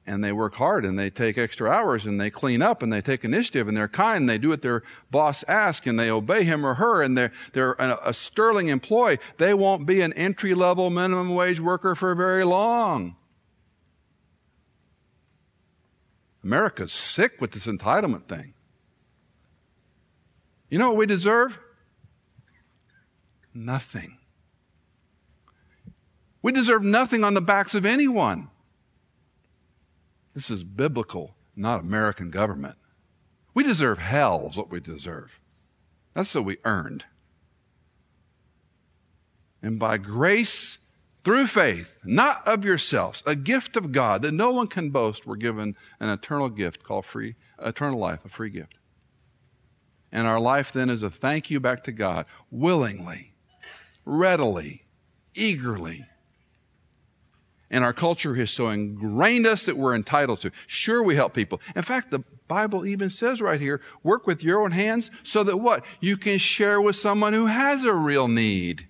And 0.05 0.25
they 0.25 0.33
work 0.33 0.55
hard 0.55 0.85
and 0.85 0.99
they 0.99 1.11
take 1.11 1.39
extra 1.39 1.71
hours 1.71 2.07
and 2.07 2.21
they 2.21 2.29
clean 2.29 2.61
up 2.61 2.83
and 2.83 2.93
they 2.93 3.01
take 3.01 3.25
initiative 3.25 3.69
and 3.69 3.77
they're 3.77 3.87
kind 3.87 4.23
and 4.23 4.29
they 4.29 4.39
do 4.39 4.49
what 4.49 4.63
their 4.63 4.83
boss 5.13 5.45
asks 5.47 5.87
and 5.87 5.97
they 5.99 6.11
obey 6.11 6.43
him 6.43 6.67
or 6.67 6.75
her 6.75 7.03
and 7.03 7.17
they're, 7.17 7.33
they're 7.53 7.75
a, 7.75 7.99
a 8.07 8.15
sterling 8.15 8.67
employee. 8.67 9.19
They 9.39 9.55
won't 9.55 9.87
be 9.87 10.01
an 10.01 10.13
entry 10.15 10.55
level 10.55 10.91
minimum 10.91 11.37
wage 11.37 11.61
worker 11.61 11.95
for 11.95 12.17
very 12.17 12.45
long. 12.45 13.15
America's 16.43 16.93
sick 16.93 17.41
with 17.41 17.53
this 17.53 17.67
entitlement 17.67 18.27
thing. 18.27 18.55
You 20.69 20.79
know 20.79 20.89
what 20.89 20.97
we 20.97 21.07
deserve? 21.07 21.59
Nothing. 23.55 24.19
We 26.43 26.53
deserve 26.53 26.83
nothing 26.83 27.25
on 27.25 27.35
the 27.35 27.41
backs 27.41 27.75
of 27.75 27.87
anyone. 27.87 28.49
This 30.35 30.51
is 30.51 30.65
biblical, 30.65 31.37
not 31.55 31.81
American 31.81 32.31
government. 32.31 32.77
We 33.55 33.63
deserve 33.63 33.99
hell, 33.99 34.49
is 34.51 34.57
what 34.57 34.71
we 34.71 34.81
deserve. 34.81 35.41
That's 36.15 36.35
what 36.35 36.45
we 36.45 36.59
earned. 36.65 37.05
And 39.63 39.79
by 39.79 39.99
grace, 39.99 40.79
through 41.23 41.47
faith, 41.47 41.97
not 42.05 42.47
of 42.49 42.65
yourselves, 42.65 43.23
a 43.25 43.37
gift 43.37 43.77
of 43.77 43.93
God 43.93 44.23
that 44.23 44.33
no 44.33 44.51
one 44.51 44.67
can 44.67 44.91
boast, 44.91 45.27
we're 45.27 45.37
given 45.37 45.77
an 46.01 46.09
eternal 46.09 46.49
gift 46.49 46.83
called 46.83 47.07
free, 47.07 47.37
eternal 47.61 47.99
life, 47.99 48.25
a 48.25 48.29
free 48.29 48.51
gift. 48.51 48.79
And 50.11 50.27
our 50.27 50.41
life 50.41 50.73
then 50.73 50.91
is 50.91 51.03
a 51.03 51.11
thank 51.11 51.51
you 51.51 51.61
back 51.61 51.85
to 51.85 51.93
God, 51.93 52.27
willingly, 52.51 53.35
readily, 54.05 54.83
eagerly. 55.35 56.07
And 57.73 57.83
our 57.83 57.95
culture 57.95 58.35
has 58.35 58.51
so 58.51 58.69
ingrained 58.69 59.47
us 59.47 59.65
that 59.65 59.79
we're 59.79 59.95
entitled 59.95 60.43
to. 60.43 60.53
Sure, 60.67 61.03
we 61.03 61.17
help 61.17 61.33
people. 61.33 61.61
In 61.75 61.83
fact, 61.83 62.11
the 62.11 62.23
Bible 62.47 62.85
even 62.85 63.09
says 63.09 63.41
right 63.41 63.61
here, 63.61 63.81
work 64.03 64.27
with 64.27 64.45
your 64.45 64.61
own 64.61 64.73
hands 64.73 65.11
so 65.23 65.43
that 65.43 65.57
what? 65.57 65.83
You 65.99 66.19
can 66.19 66.39
share 66.39 66.83
with 66.83 66.97
someone 66.97 67.33
who 67.33 67.47
has 67.47 67.83
a 67.85 67.95
real 67.95 68.29
need. 68.29 68.87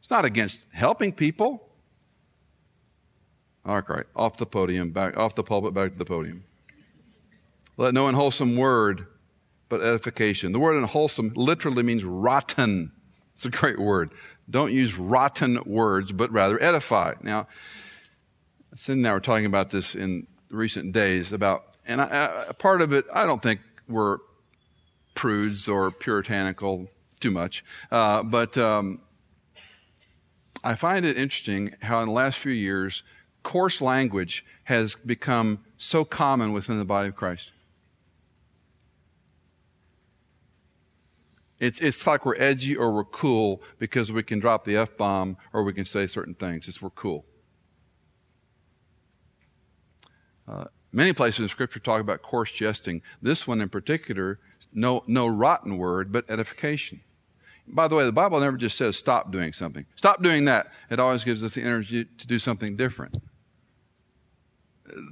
It's 0.00 0.10
not 0.10 0.24
against 0.24 0.66
helping 0.72 1.12
people. 1.12 1.68
All 3.64 3.80
right, 3.88 4.06
off 4.16 4.38
the 4.38 4.46
podium, 4.46 4.90
back 4.90 5.16
off 5.16 5.36
the 5.36 5.44
pulpit, 5.44 5.72
back 5.72 5.92
to 5.92 5.98
the 5.98 6.04
podium. 6.04 6.42
Let 7.76 7.94
no 7.94 8.08
unwholesome 8.08 8.56
word, 8.56 9.06
but 9.68 9.82
edification. 9.82 10.50
The 10.50 10.58
word 10.58 10.76
unwholesome 10.76 11.32
literally 11.36 11.84
means 11.84 12.04
rotten. 12.04 12.90
It's 13.36 13.44
a 13.44 13.50
great 13.50 13.78
word. 13.78 14.10
Don't 14.48 14.72
use 14.72 14.98
rotten 14.98 15.60
words, 15.64 16.10
but 16.10 16.32
rather 16.32 16.60
edify. 16.60 17.14
Now, 17.22 17.46
Cindy 18.76 19.00
and 19.00 19.08
I 19.08 19.12
were 19.12 19.20
talking 19.20 19.46
about 19.46 19.70
this 19.70 19.94
in 19.94 20.26
recent 20.50 20.92
days 20.92 21.32
about, 21.32 21.76
and 21.86 22.00
I, 22.00 22.46
I, 22.48 22.52
part 22.52 22.82
of 22.82 22.92
it, 22.92 23.04
I 23.12 23.26
don't 23.26 23.42
think 23.42 23.60
we're 23.88 24.18
prudes 25.14 25.68
or 25.68 25.90
puritanical 25.90 26.88
too 27.18 27.30
much, 27.30 27.64
uh, 27.90 28.22
but 28.22 28.56
um, 28.56 29.00
I 30.62 30.74
find 30.74 31.04
it 31.04 31.16
interesting 31.16 31.72
how 31.82 32.00
in 32.00 32.08
the 32.08 32.14
last 32.14 32.38
few 32.38 32.52
years, 32.52 33.02
coarse 33.42 33.80
language 33.80 34.44
has 34.64 34.94
become 34.94 35.60
so 35.76 36.04
common 36.04 36.52
within 36.52 36.78
the 36.78 36.84
body 36.84 37.08
of 37.08 37.16
Christ. 37.16 37.50
It's, 41.58 41.78
it's 41.80 42.06
like 42.06 42.24
we're 42.24 42.36
edgy 42.38 42.74
or 42.74 42.92
we're 42.92 43.04
cool 43.04 43.62
because 43.78 44.10
we 44.10 44.22
can 44.22 44.38
drop 44.38 44.64
the 44.64 44.76
F 44.76 44.96
bomb 44.96 45.36
or 45.52 45.62
we 45.62 45.74
can 45.74 45.84
say 45.84 46.06
certain 46.06 46.34
things. 46.34 46.68
It's 46.68 46.80
we're 46.80 46.90
cool. 46.90 47.26
Uh, 50.50 50.64
many 50.92 51.12
places 51.12 51.40
in 51.40 51.48
Scripture 51.48 51.78
talk 51.78 52.00
about 52.00 52.22
coarse 52.22 52.50
jesting. 52.50 53.02
This 53.22 53.46
one 53.46 53.60
in 53.60 53.68
particular, 53.68 54.40
no, 54.72 55.04
no 55.06 55.28
rotten 55.28 55.78
word, 55.78 56.10
but 56.10 56.28
edification. 56.28 57.00
By 57.68 57.86
the 57.86 57.94
way, 57.94 58.04
the 58.04 58.12
Bible 58.12 58.40
never 58.40 58.56
just 58.56 58.76
says 58.76 58.96
stop 58.96 59.30
doing 59.30 59.52
something. 59.52 59.86
Stop 59.94 60.22
doing 60.22 60.46
that. 60.46 60.66
It 60.90 60.98
always 60.98 61.22
gives 61.22 61.44
us 61.44 61.54
the 61.54 61.62
energy 61.62 62.04
to 62.04 62.26
do 62.26 62.40
something 62.40 62.76
different. 62.76 63.16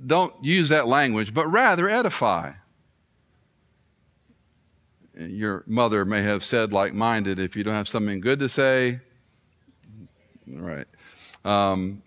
Don't 0.04 0.34
use 0.42 0.70
that 0.70 0.88
language, 0.88 1.32
but 1.32 1.46
rather 1.46 1.88
edify. 1.88 2.52
Your 5.16 5.62
mother 5.68 6.04
may 6.04 6.22
have 6.22 6.44
said, 6.44 6.72
like 6.72 6.94
minded, 6.94 7.38
if 7.38 7.54
you 7.54 7.62
don't 7.62 7.74
have 7.74 7.88
something 7.88 8.20
good 8.20 8.40
to 8.40 8.48
say, 8.48 9.00
right. 10.48 10.86
Um, 11.44 12.02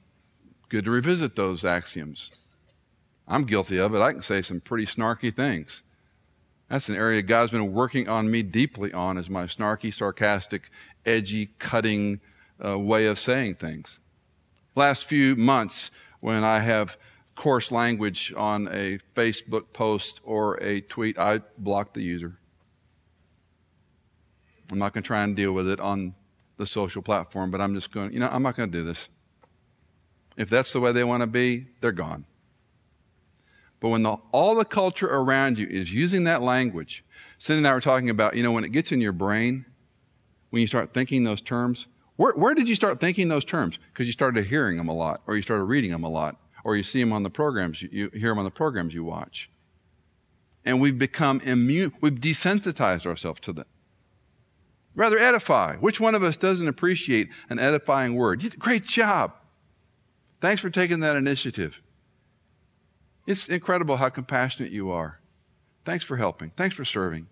good 0.68 0.84
to 0.86 0.92
revisit 0.92 1.38
those 1.38 1.64
axioms. 1.64 2.32
I'm 3.32 3.46
guilty 3.46 3.80
of 3.80 3.96
it. 3.96 4.02
I 4.02 4.12
can 4.12 4.22
say 4.22 4.42
some 4.42 4.60
pretty 4.60 4.86
snarky 4.86 5.34
things. 5.34 5.84
That's 6.70 6.90
an 6.90 6.96
area 6.96 7.22
God's 7.22 7.52
been 7.52 7.72
working 7.72 8.10
on 8.10 8.30
me 8.30 8.44
deeply 8.44 8.92
on 8.92 9.18
is 9.18 9.30
my 9.30 9.46
snarky, 9.46 9.94
sarcastic, 9.94 10.70
edgy, 11.06 11.52
cutting 11.58 12.20
uh, 12.64 12.78
way 12.78 13.06
of 13.06 13.18
saying 13.18 13.56
things. 13.56 14.00
Last 14.76 15.06
few 15.06 15.38
months, 15.38 15.92
when 16.20 16.44
I 16.44 16.60
have 16.60 16.98
coarse 17.36 17.72
language 17.72 18.34
on 18.36 18.68
a 18.68 19.00
Facebook 19.16 19.72
post 19.72 20.20
or 20.26 20.62
a 20.62 20.82
tweet, 20.82 21.18
I 21.18 21.40
block 21.58 21.94
the 21.94 22.02
user. 22.02 22.38
I'm 24.70 24.78
not 24.78 24.94
going 24.94 25.04
to 25.04 25.08
try 25.08 25.24
and 25.24 25.38
deal 25.38 25.54
with 25.54 25.70
it 25.70 25.80
on 25.80 26.16
the 26.58 26.66
social 26.66 27.02
platform, 27.02 27.50
but 27.50 27.62
I'm 27.62 27.76
just 27.76 27.92
going, 27.92 28.12
you 28.12 28.20
know, 28.20 28.30
I'm 28.30 28.44
not 28.44 28.58
going 28.58 28.70
to 28.70 28.78
do 28.78 28.84
this. 28.84 29.08
If 30.36 30.50
that's 30.50 30.74
the 30.74 30.82
way 30.82 30.92
they 30.92 31.04
want 31.06 31.22
to 31.22 31.28
be, 31.28 31.68
they're 31.80 31.92
gone. 31.94 32.26
But 33.82 33.90
when 33.90 34.04
the, 34.04 34.16
all 34.32 34.56
the 34.56 34.64
culture 34.64 35.08
around 35.08 35.58
you 35.58 35.68
is 35.68 35.92
using 35.92 36.24
that 36.26 36.42
language, 36.42 37.04
Cindy 37.40 37.58
and 37.58 37.68
I 37.68 37.74
were 37.74 37.82
talking 37.82 38.12
about, 38.12 38.36
you 38.38 38.44
know, 38.44 38.52
when 38.52 38.64
it 38.64 38.72
gets 38.72 38.92
in 38.92 39.02
your 39.02 39.12
brain, 39.12 39.66
when 40.52 40.62
you 40.62 40.68
start 40.68 40.94
thinking 40.94 41.24
those 41.24 41.42
terms, 41.42 41.88
where, 42.16 42.34
where 42.34 42.54
did 42.54 42.70
you 42.70 42.76
start 42.76 43.00
thinking 43.00 43.28
those 43.28 43.44
terms? 43.44 43.80
Because 43.92 44.06
you 44.06 44.14
started 44.14 44.46
hearing 44.46 44.78
them 44.78 44.88
a 44.88 44.94
lot, 44.94 45.24
or 45.26 45.36
you 45.36 45.42
started 45.42 45.64
reading 45.64 45.92
them 45.92 46.04
a 46.04 46.10
lot, 46.10 46.38
or 46.64 46.78
you 46.78 46.84
see 46.84 47.00
them 47.00 47.12
on 47.12 47.24
the 47.24 47.32
programs, 47.32 47.82
you, 47.82 47.90
you 47.92 48.10
hear 48.12 48.30
them 48.30 48.38
on 48.38 48.46
the 48.46 48.52
programs 48.52 48.94
you 48.94 49.04
watch. 49.04 49.50
And 50.64 50.80
we've 50.80 51.00
become 51.00 51.42
immune, 51.42 51.92
we've 52.02 52.14
desensitized 52.14 53.08
ourselves 53.08 53.40
to 53.42 53.54
them. 53.54 53.66
Rather 54.94 55.18
edify. 55.18 55.78
Which 55.78 56.00
one 56.00 56.14
of 56.14 56.22
us 56.22 56.38
doesn't 56.38 56.68
appreciate 56.68 57.30
an 57.50 57.58
edifying 57.58 58.14
word? 58.14 58.60
Great 58.60 58.86
job. 58.86 59.34
Thanks 60.40 60.62
for 60.62 60.70
taking 60.70 61.00
that 61.00 61.16
initiative. 61.16 61.82
It's 63.26 63.48
incredible 63.48 63.98
how 63.98 64.10
compassionate 64.10 64.72
you 64.72 64.92
are. 64.92 65.20
Thanks 65.86 66.04
for 66.04 66.18
helping. 66.18 66.52
Thanks 66.52 66.76
for 66.76 66.86
serving. 66.86 67.28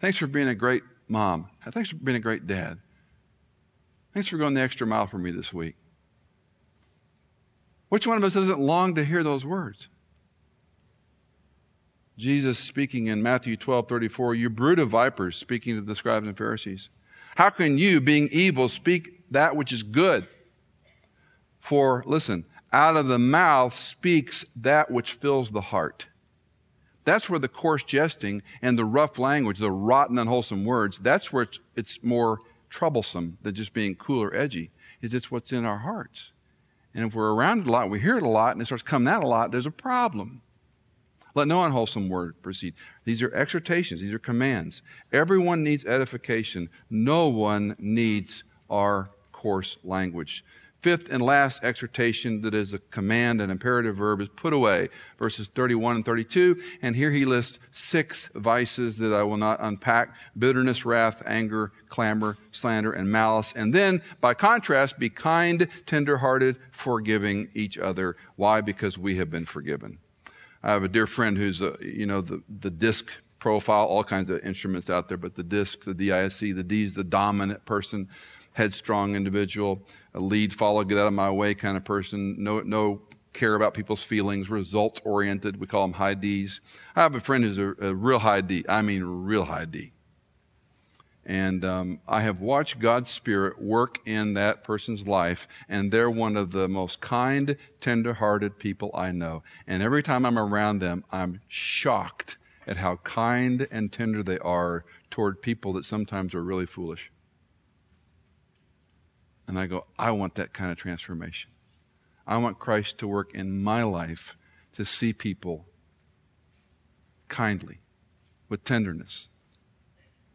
Thanks 0.00 0.18
for 0.18 0.26
being 0.26 0.48
a 0.48 0.54
great 0.54 0.82
mom. 1.08 1.48
Thanks 1.70 1.90
for 1.90 1.96
being 1.96 2.16
a 2.16 2.20
great 2.20 2.46
dad. 2.46 2.78
Thanks 4.14 4.28
for 4.28 4.38
going 4.38 4.54
the 4.54 4.60
extra 4.60 4.86
mile 4.86 5.06
for 5.06 5.18
me 5.18 5.30
this 5.30 5.52
week. 5.52 5.76
Which 7.90 8.06
one 8.06 8.16
of 8.16 8.24
us 8.24 8.34
doesn't 8.34 8.58
long 8.58 8.94
to 8.94 9.04
hear 9.04 9.22
those 9.22 9.44
words? 9.44 9.88
Jesus 12.16 12.58
speaking 12.58 13.06
in 13.06 13.22
Matthew 13.22 13.56
12 13.56 13.88
34, 13.88 14.34
you 14.34 14.50
brood 14.50 14.78
of 14.78 14.90
vipers, 14.90 15.36
speaking 15.36 15.74
to 15.76 15.80
the 15.80 15.94
scribes 15.94 16.26
and 16.26 16.36
Pharisees. 16.36 16.88
How 17.36 17.50
can 17.50 17.78
you, 17.78 18.00
being 18.00 18.28
evil, 18.30 18.68
speak 18.68 19.22
that 19.30 19.56
which 19.56 19.72
is 19.72 19.82
good? 19.82 20.26
For, 21.60 22.02
listen, 22.06 22.44
out 22.72 22.96
of 22.96 23.08
the 23.08 23.18
mouth 23.18 23.74
speaks 23.74 24.44
that 24.56 24.90
which 24.90 25.12
fills 25.12 25.50
the 25.50 25.60
heart. 25.60 26.08
That's 27.04 27.28
where 27.28 27.40
the 27.40 27.48
coarse 27.48 27.82
jesting 27.82 28.42
and 28.62 28.78
the 28.78 28.84
rough 28.84 29.18
language, 29.18 29.58
the 29.58 29.70
rotten, 29.70 30.18
unwholesome 30.18 30.64
words, 30.64 30.98
that's 30.98 31.32
where 31.32 31.44
it's, 31.44 31.58
it's 31.74 32.02
more 32.02 32.38
troublesome 32.68 33.38
than 33.42 33.54
just 33.54 33.72
being 33.72 33.96
cool 33.96 34.22
or 34.22 34.34
edgy, 34.34 34.70
is 35.00 35.14
it's 35.14 35.30
what's 35.30 35.52
in 35.52 35.64
our 35.64 35.78
hearts. 35.78 36.32
And 36.94 37.04
if 37.04 37.14
we're 37.14 37.32
around 37.32 37.62
it 37.62 37.66
a 37.66 37.72
lot, 37.72 37.90
we 37.90 38.00
hear 38.00 38.16
it 38.16 38.22
a 38.22 38.28
lot, 38.28 38.52
and 38.52 38.62
it 38.62 38.66
starts 38.66 38.82
coming 38.82 39.12
out 39.12 39.24
a 39.24 39.28
lot, 39.28 39.50
there's 39.50 39.66
a 39.66 39.70
problem. 39.70 40.42
Let 41.34 41.48
no 41.48 41.64
unwholesome 41.64 42.08
word 42.08 42.42
proceed. 42.42 42.74
These 43.04 43.22
are 43.22 43.32
exhortations, 43.34 44.00
these 44.00 44.12
are 44.12 44.18
commands. 44.18 44.82
Everyone 45.12 45.62
needs 45.62 45.84
edification. 45.84 46.68
No 46.88 47.28
one 47.28 47.76
needs 47.78 48.42
our 48.68 49.10
coarse 49.32 49.76
language. 49.84 50.44
Fifth 50.80 51.10
and 51.10 51.20
last 51.20 51.62
exhortation 51.62 52.40
that 52.40 52.54
is 52.54 52.72
a 52.72 52.78
command, 52.78 53.42
an 53.42 53.50
imperative 53.50 53.96
verb, 53.96 54.22
is 54.22 54.28
put 54.34 54.54
away, 54.54 54.88
verses 55.18 55.48
31 55.48 55.96
and 55.96 56.04
32. 56.06 56.58
And 56.80 56.96
here 56.96 57.10
he 57.10 57.26
lists 57.26 57.58
six 57.70 58.30
vices 58.34 58.96
that 58.96 59.12
I 59.12 59.22
will 59.22 59.36
not 59.36 59.58
unpack 59.60 60.14
bitterness, 60.38 60.86
wrath, 60.86 61.22
anger, 61.26 61.72
clamor, 61.90 62.38
slander, 62.50 62.92
and 62.92 63.12
malice. 63.12 63.52
And 63.54 63.74
then, 63.74 64.00
by 64.22 64.32
contrast, 64.32 64.98
be 64.98 65.10
kind, 65.10 65.68
tenderhearted, 65.84 66.56
forgiving 66.72 67.50
each 67.54 67.76
other. 67.76 68.16
Why? 68.36 68.62
Because 68.62 68.96
we 68.96 69.16
have 69.16 69.30
been 69.30 69.44
forgiven. 69.44 69.98
I 70.62 70.72
have 70.72 70.82
a 70.82 70.88
dear 70.88 71.06
friend 71.06 71.36
who's, 71.36 71.60
a, 71.60 71.76
you 71.82 72.06
know, 72.06 72.22
the, 72.22 72.42
the 72.48 72.70
disc 72.70 73.10
profile, 73.38 73.84
all 73.84 74.04
kinds 74.04 74.30
of 74.30 74.40
instruments 74.40 74.88
out 74.88 75.08
there, 75.08 75.18
but 75.18 75.34
the 75.34 75.42
disc, 75.42 75.84
the 75.84 75.94
DISC, 75.94 76.40
the 76.40 76.62
D 76.62 76.84
is 76.84 76.94
the 76.94 77.04
dominant 77.04 77.66
person 77.66 78.08
headstrong 78.52 79.14
individual, 79.14 79.82
a 80.14 80.20
lead, 80.20 80.52
follow, 80.52 80.84
get 80.84 80.98
out 80.98 81.06
of 81.06 81.12
my 81.12 81.30
way 81.30 81.54
kind 81.54 81.76
of 81.76 81.84
person, 81.84 82.36
no, 82.38 82.60
no 82.60 83.02
care 83.32 83.54
about 83.54 83.74
people's 83.74 84.02
feelings, 84.02 84.50
results 84.50 85.00
oriented. 85.04 85.60
We 85.60 85.66
call 85.66 85.82
them 85.82 85.94
high 85.94 86.14
D's. 86.14 86.60
I 86.96 87.02
have 87.02 87.14
a 87.14 87.20
friend 87.20 87.44
who's 87.44 87.58
a, 87.58 87.74
a 87.80 87.94
real 87.94 88.18
high 88.20 88.40
D. 88.40 88.64
I 88.68 88.82
mean, 88.82 89.04
real 89.04 89.44
high 89.44 89.66
D. 89.66 89.92
And 91.24 91.64
um, 91.64 92.00
I 92.08 92.22
have 92.22 92.40
watched 92.40 92.80
God's 92.80 93.10
Spirit 93.10 93.62
work 93.62 94.00
in 94.04 94.34
that 94.34 94.64
person's 94.64 95.06
life, 95.06 95.46
and 95.68 95.92
they're 95.92 96.10
one 96.10 96.36
of 96.36 96.50
the 96.50 96.66
most 96.66 97.00
kind, 97.00 97.56
tender 97.80 98.14
hearted 98.14 98.58
people 98.58 98.90
I 98.94 99.12
know. 99.12 99.42
And 99.66 99.82
every 99.82 100.02
time 100.02 100.26
I'm 100.26 100.38
around 100.38 100.80
them, 100.80 101.04
I'm 101.12 101.40
shocked 101.46 102.36
at 102.66 102.78
how 102.78 102.96
kind 102.96 103.68
and 103.70 103.92
tender 103.92 104.22
they 104.22 104.38
are 104.38 104.84
toward 105.10 105.42
people 105.42 105.72
that 105.74 105.84
sometimes 105.84 106.34
are 106.34 106.42
really 106.42 106.66
foolish. 106.66 107.12
And 109.50 109.58
I 109.58 109.66
go, 109.66 109.84
I 109.98 110.12
want 110.12 110.36
that 110.36 110.52
kind 110.52 110.70
of 110.70 110.78
transformation. 110.78 111.50
I 112.24 112.36
want 112.36 112.60
Christ 112.60 112.98
to 112.98 113.08
work 113.08 113.34
in 113.34 113.64
my 113.64 113.82
life 113.82 114.36
to 114.74 114.84
see 114.84 115.12
people 115.12 115.66
kindly, 117.26 117.80
with 118.48 118.62
tenderness. 118.62 119.26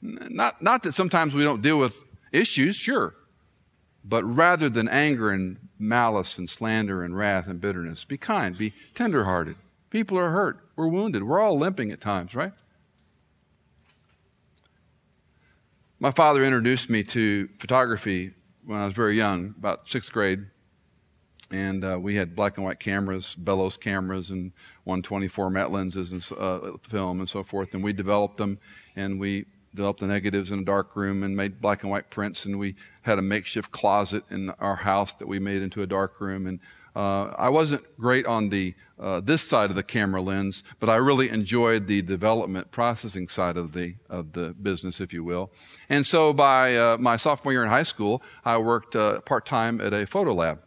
Not, 0.01 0.61
not 0.61 0.84
that 0.84 0.91
sometimes 0.91 1.34
we 1.34 1.43
don't 1.43 1.61
deal 1.61 1.80
with 1.80 2.01
issues, 2.34 2.76
sure, 2.76 3.16
but 4.03 4.26
rather 4.26 4.68
than 4.68 4.89
anger 4.89 5.30
and 5.32 5.59
malice 5.80 6.38
and 6.38 6.49
slander 6.49 7.01
and 7.01 7.16
wrath 7.16 7.47
and 7.47 7.61
bitterness, 7.61 8.03
be 8.03 8.18
kind, 8.18 8.57
be 8.57 8.74
tenderhearted. 8.95 9.55
People 9.91 10.20
are 10.20 10.32
hurt. 10.32 10.59
We're 10.76 10.89
wounded. 10.89 11.24
We're 11.24 11.39
all 11.39 11.57
limping 11.57 11.89
at 11.89 12.01
times, 12.01 12.36
right? 12.36 12.51
My 16.01 16.11
father 16.11 16.43
introduced 16.43 16.89
me 16.89 17.03
to 17.03 17.47
photography 17.59 18.34
when 18.66 18.80
I 18.80 18.86
was 18.86 18.93
very 18.93 19.16
young, 19.16 19.53
about 19.57 19.88
sixth 19.88 20.11
grade, 20.11 20.45
and 21.51 21.84
uh, 21.84 21.99
we 22.01 22.16
had 22.16 22.36
black 22.36 22.57
and 22.57 22.66
white 22.66 22.80
cameras, 22.80 23.36
bellows 23.36 23.78
cameras, 23.78 24.32
and 24.32 24.51
120 24.86 25.28
format 25.28 25.72
lenses 25.72 26.11
and 26.11 26.39
uh, 26.39 26.72
film 26.82 27.20
and 27.20 27.30
so 27.30 27.43
forth. 27.43 27.74
And 27.74 27.84
we 27.84 27.93
developed 27.93 28.38
them, 28.38 28.57
and 28.95 29.20
we 29.20 29.45
developed 29.76 29.99
the 29.99 30.07
negatives 30.07 30.51
in 30.51 30.59
a 30.59 30.66
dark 30.66 30.95
room 30.95 31.22
and 31.24 31.36
made 31.36 31.61
black 31.61 31.84
and 31.84 31.91
white 31.91 32.09
prints. 32.09 32.45
And 32.45 32.57
we 32.57 32.76
had 33.03 33.20
a 33.20 33.22
makeshift 33.22 33.72
closet 33.72 34.24
in 34.32 34.49
our 34.59 34.76
house 34.76 35.13
that 35.16 35.28
we 35.28 35.38
made 35.38 35.61
into 35.61 35.84
a 35.84 35.88
dark 35.88 36.20
room. 36.20 36.47
And 36.47 36.59
uh, 36.95 37.33
I 37.37 37.49
wasn't 37.49 37.83
great 37.99 38.25
on 38.25 38.49
the 38.49 38.73
uh, 38.97 39.19
this 39.19 39.41
side 39.41 39.69
of 39.69 39.75
the 39.75 39.83
camera 39.83 40.21
lens, 40.21 40.63
but 40.79 40.87
I 40.87 40.95
really 40.95 41.29
enjoyed 41.29 41.87
the 41.87 42.01
development 42.01 42.71
processing 42.71 43.27
side 43.27 43.57
of 43.57 43.73
the 43.73 43.95
of 44.09 44.31
the 44.31 44.53
business, 44.53 45.01
if 45.01 45.11
you 45.11 45.23
will. 45.23 45.51
And 45.89 46.05
so, 46.05 46.31
by 46.31 46.75
uh, 46.77 46.97
my 46.97 47.17
sophomore 47.17 47.51
year 47.51 47.63
in 47.63 47.69
high 47.69 47.83
school, 47.83 48.23
I 48.45 48.57
worked 48.57 48.95
uh, 48.95 49.19
part 49.21 49.45
time 49.45 49.81
at 49.81 49.93
a 49.93 50.07
photo 50.07 50.33
lab, 50.33 50.61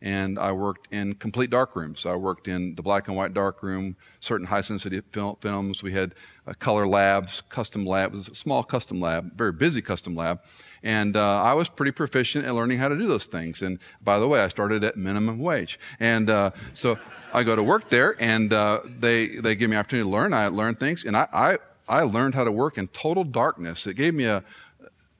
and 0.00 0.38
I 0.38 0.52
worked 0.52 0.86
in 0.92 1.14
complete 1.14 1.50
dark 1.50 1.74
rooms. 1.74 2.06
I 2.06 2.14
worked 2.14 2.46
in 2.46 2.76
the 2.76 2.82
black 2.82 3.08
and 3.08 3.16
white 3.16 3.34
dark 3.34 3.64
room, 3.64 3.96
certain 4.20 4.46
high 4.46 4.60
sensitivity 4.60 5.08
fil- 5.10 5.38
films. 5.40 5.82
We 5.82 5.92
had 5.92 6.14
uh, 6.46 6.52
color 6.60 6.86
labs, 6.86 7.40
custom 7.48 7.84
labs, 7.84 8.28
a 8.28 8.34
small 8.36 8.62
custom 8.62 9.00
lab, 9.00 9.36
very 9.36 9.52
busy 9.52 9.82
custom 9.82 10.14
lab. 10.14 10.38
And 10.82 11.16
uh, 11.16 11.42
I 11.42 11.54
was 11.54 11.68
pretty 11.68 11.92
proficient 11.92 12.44
at 12.44 12.54
learning 12.54 12.78
how 12.78 12.88
to 12.88 12.96
do 12.96 13.06
those 13.06 13.26
things. 13.26 13.62
And 13.62 13.78
by 14.02 14.18
the 14.18 14.28
way, 14.28 14.40
I 14.40 14.48
started 14.48 14.84
at 14.84 14.96
minimum 14.96 15.38
wage. 15.38 15.78
And 16.00 16.30
uh, 16.30 16.50
so 16.74 16.98
I 17.32 17.42
go 17.42 17.56
to 17.56 17.62
work 17.62 17.90
there, 17.90 18.14
and 18.18 18.52
uh, 18.52 18.80
they 18.98 19.36
they 19.36 19.54
give 19.56 19.68
me 19.68 19.76
opportunity 19.76 20.08
to 20.08 20.10
learn. 20.10 20.32
I 20.32 20.48
learn 20.48 20.76
things, 20.76 21.04
and 21.04 21.16
I, 21.16 21.28
I 21.32 21.58
I 21.88 22.02
learned 22.02 22.34
how 22.34 22.44
to 22.44 22.52
work 22.52 22.78
in 22.78 22.88
total 22.88 23.24
darkness. 23.24 23.86
It 23.86 23.94
gave 23.94 24.14
me 24.14 24.24
a 24.24 24.42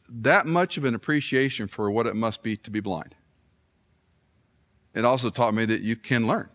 that 0.08 0.46
much 0.46 0.76
of 0.76 0.84
an 0.84 0.94
appreciation 0.94 1.68
for 1.68 1.90
what 1.90 2.06
it 2.06 2.14
must 2.14 2.42
be 2.42 2.56
to 2.58 2.70
be 2.70 2.80
blind. 2.80 3.14
It 4.94 5.04
also 5.04 5.30
taught 5.30 5.52
me 5.52 5.66
that 5.66 5.82
you 5.82 5.96
can 5.96 6.26
learn. 6.26 6.48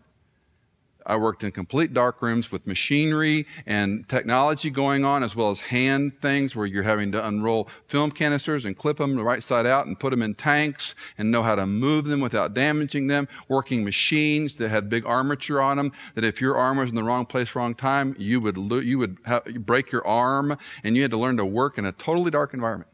I 1.06 1.16
worked 1.16 1.44
in 1.44 1.52
complete 1.52 1.92
dark 1.92 2.22
rooms 2.22 2.52
with 2.52 2.66
machinery 2.66 3.46
and 3.66 4.08
technology 4.08 4.70
going 4.70 5.04
on, 5.04 5.22
as 5.22 5.34
well 5.34 5.50
as 5.50 5.60
hand 5.60 6.20
things 6.20 6.54
where 6.54 6.66
you're 6.66 6.82
having 6.82 7.12
to 7.12 7.26
unroll 7.26 7.68
film 7.86 8.10
canisters 8.10 8.64
and 8.64 8.76
clip 8.76 8.98
them 8.98 9.16
the 9.16 9.24
right 9.24 9.42
side 9.42 9.66
out 9.66 9.86
and 9.86 9.98
put 9.98 10.10
them 10.10 10.22
in 10.22 10.34
tanks 10.34 10.94
and 11.18 11.30
know 11.30 11.42
how 11.42 11.54
to 11.54 11.66
move 11.66 12.06
them 12.06 12.20
without 12.20 12.54
damaging 12.54 13.06
them. 13.06 13.28
Working 13.48 13.84
machines 13.84 14.56
that 14.56 14.68
had 14.68 14.88
big 14.88 15.06
armature 15.06 15.60
on 15.60 15.76
them, 15.76 15.92
that 16.14 16.24
if 16.24 16.40
your 16.40 16.56
arm 16.56 16.78
was 16.78 16.90
in 16.90 16.96
the 16.96 17.04
wrong 17.04 17.26
place, 17.26 17.54
wrong 17.54 17.74
time, 17.74 18.14
you 18.18 18.40
would, 18.40 18.56
lo- 18.56 18.78
you 18.78 18.98
would 18.98 19.18
break 19.66 19.90
your 19.90 20.06
arm 20.06 20.56
and 20.84 20.96
you 20.96 21.02
had 21.02 21.10
to 21.10 21.18
learn 21.18 21.36
to 21.36 21.44
work 21.44 21.78
in 21.78 21.84
a 21.84 21.92
totally 21.92 22.30
dark 22.30 22.54
environment. 22.54 22.91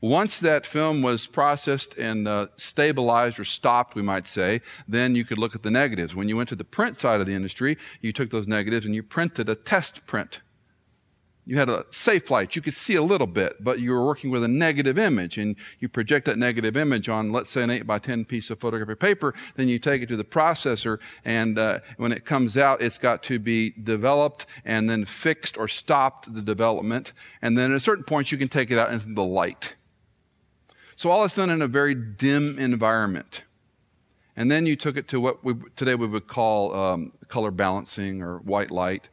Once 0.00 0.38
that 0.38 0.66
film 0.66 1.02
was 1.02 1.26
processed 1.26 1.96
and 1.98 2.26
uh, 2.26 2.46
stabilized 2.56 3.38
or 3.38 3.44
stopped, 3.44 3.94
we 3.94 4.02
might 4.02 4.26
say, 4.26 4.60
then 4.88 5.14
you 5.14 5.24
could 5.24 5.38
look 5.38 5.54
at 5.54 5.62
the 5.62 5.70
negatives. 5.70 6.14
When 6.14 6.28
you 6.28 6.36
went 6.36 6.48
to 6.50 6.56
the 6.56 6.64
print 6.64 6.96
side 6.96 7.20
of 7.20 7.26
the 7.26 7.34
industry, 7.34 7.76
you 8.00 8.12
took 8.12 8.30
those 8.30 8.46
negatives 8.46 8.86
and 8.86 8.94
you 8.94 9.02
printed 9.02 9.48
a 9.48 9.54
test 9.54 10.06
print. 10.06 10.40
You 11.46 11.58
had 11.58 11.68
a 11.68 11.84
safe 11.90 12.30
light. 12.30 12.56
You 12.56 12.62
could 12.62 12.74
see 12.74 12.94
a 12.94 13.02
little 13.02 13.26
bit, 13.26 13.62
but 13.62 13.78
you 13.78 13.92
were 13.92 14.04
working 14.04 14.30
with 14.30 14.42
a 14.42 14.48
negative 14.48 14.98
image 14.98 15.36
and 15.36 15.56
you 15.78 15.88
project 15.88 16.24
that 16.26 16.38
negative 16.38 16.76
image 16.76 17.08
on, 17.08 17.32
let's 17.32 17.50
say, 17.50 17.62
an 17.62 17.70
8 17.70 17.86
by 17.86 17.98
10 17.98 18.24
piece 18.24 18.48
of 18.48 18.58
photographic 18.58 18.98
paper. 18.98 19.34
Then 19.56 19.68
you 19.68 19.78
take 19.78 20.00
it 20.00 20.08
to 20.08 20.16
the 20.16 20.24
processor 20.24 20.98
and 21.24 21.58
uh, 21.58 21.80
when 21.98 22.12
it 22.12 22.24
comes 22.24 22.56
out, 22.56 22.80
it's 22.80 22.96
got 22.96 23.22
to 23.24 23.38
be 23.38 23.70
developed 23.70 24.46
and 24.64 24.88
then 24.88 25.04
fixed 25.04 25.58
or 25.58 25.68
stopped 25.68 26.34
the 26.34 26.42
development. 26.42 27.12
And 27.42 27.58
then 27.58 27.72
at 27.72 27.76
a 27.76 27.80
certain 27.80 28.04
point, 28.04 28.32
you 28.32 28.38
can 28.38 28.48
take 28.48 28.70
it 28.70 28.78
out 28.78 28.90
into 28.90 29.12
the 29.12 29.24
light. 29.24 29.74
So 30.96 31.10
all 31.10 31.24
is 31.24 31.34
done 31.34 31.50
in 31.50 31.60
a 31.60 31.68
very 31.68 31.94
dim 31.94 32.58
environment. 32.58 33.42
And 34.36 34.50
then 34.50 34.66
you 34.66 34.76
took 34.76 34.96
it 34.96 35.08
to 35.08 35.20
what 35.20 35.44
we, 35.44 35.54
today 35.76 35.94
we 35.94 36.06
would 36.06 36.26
call 36.26 36.74
um, 36.74 37.12
color 37.28 37.50
balancing 37.50 38.22
or 38.22 38.38
white 38.38 38.70
light. 38.70 39.08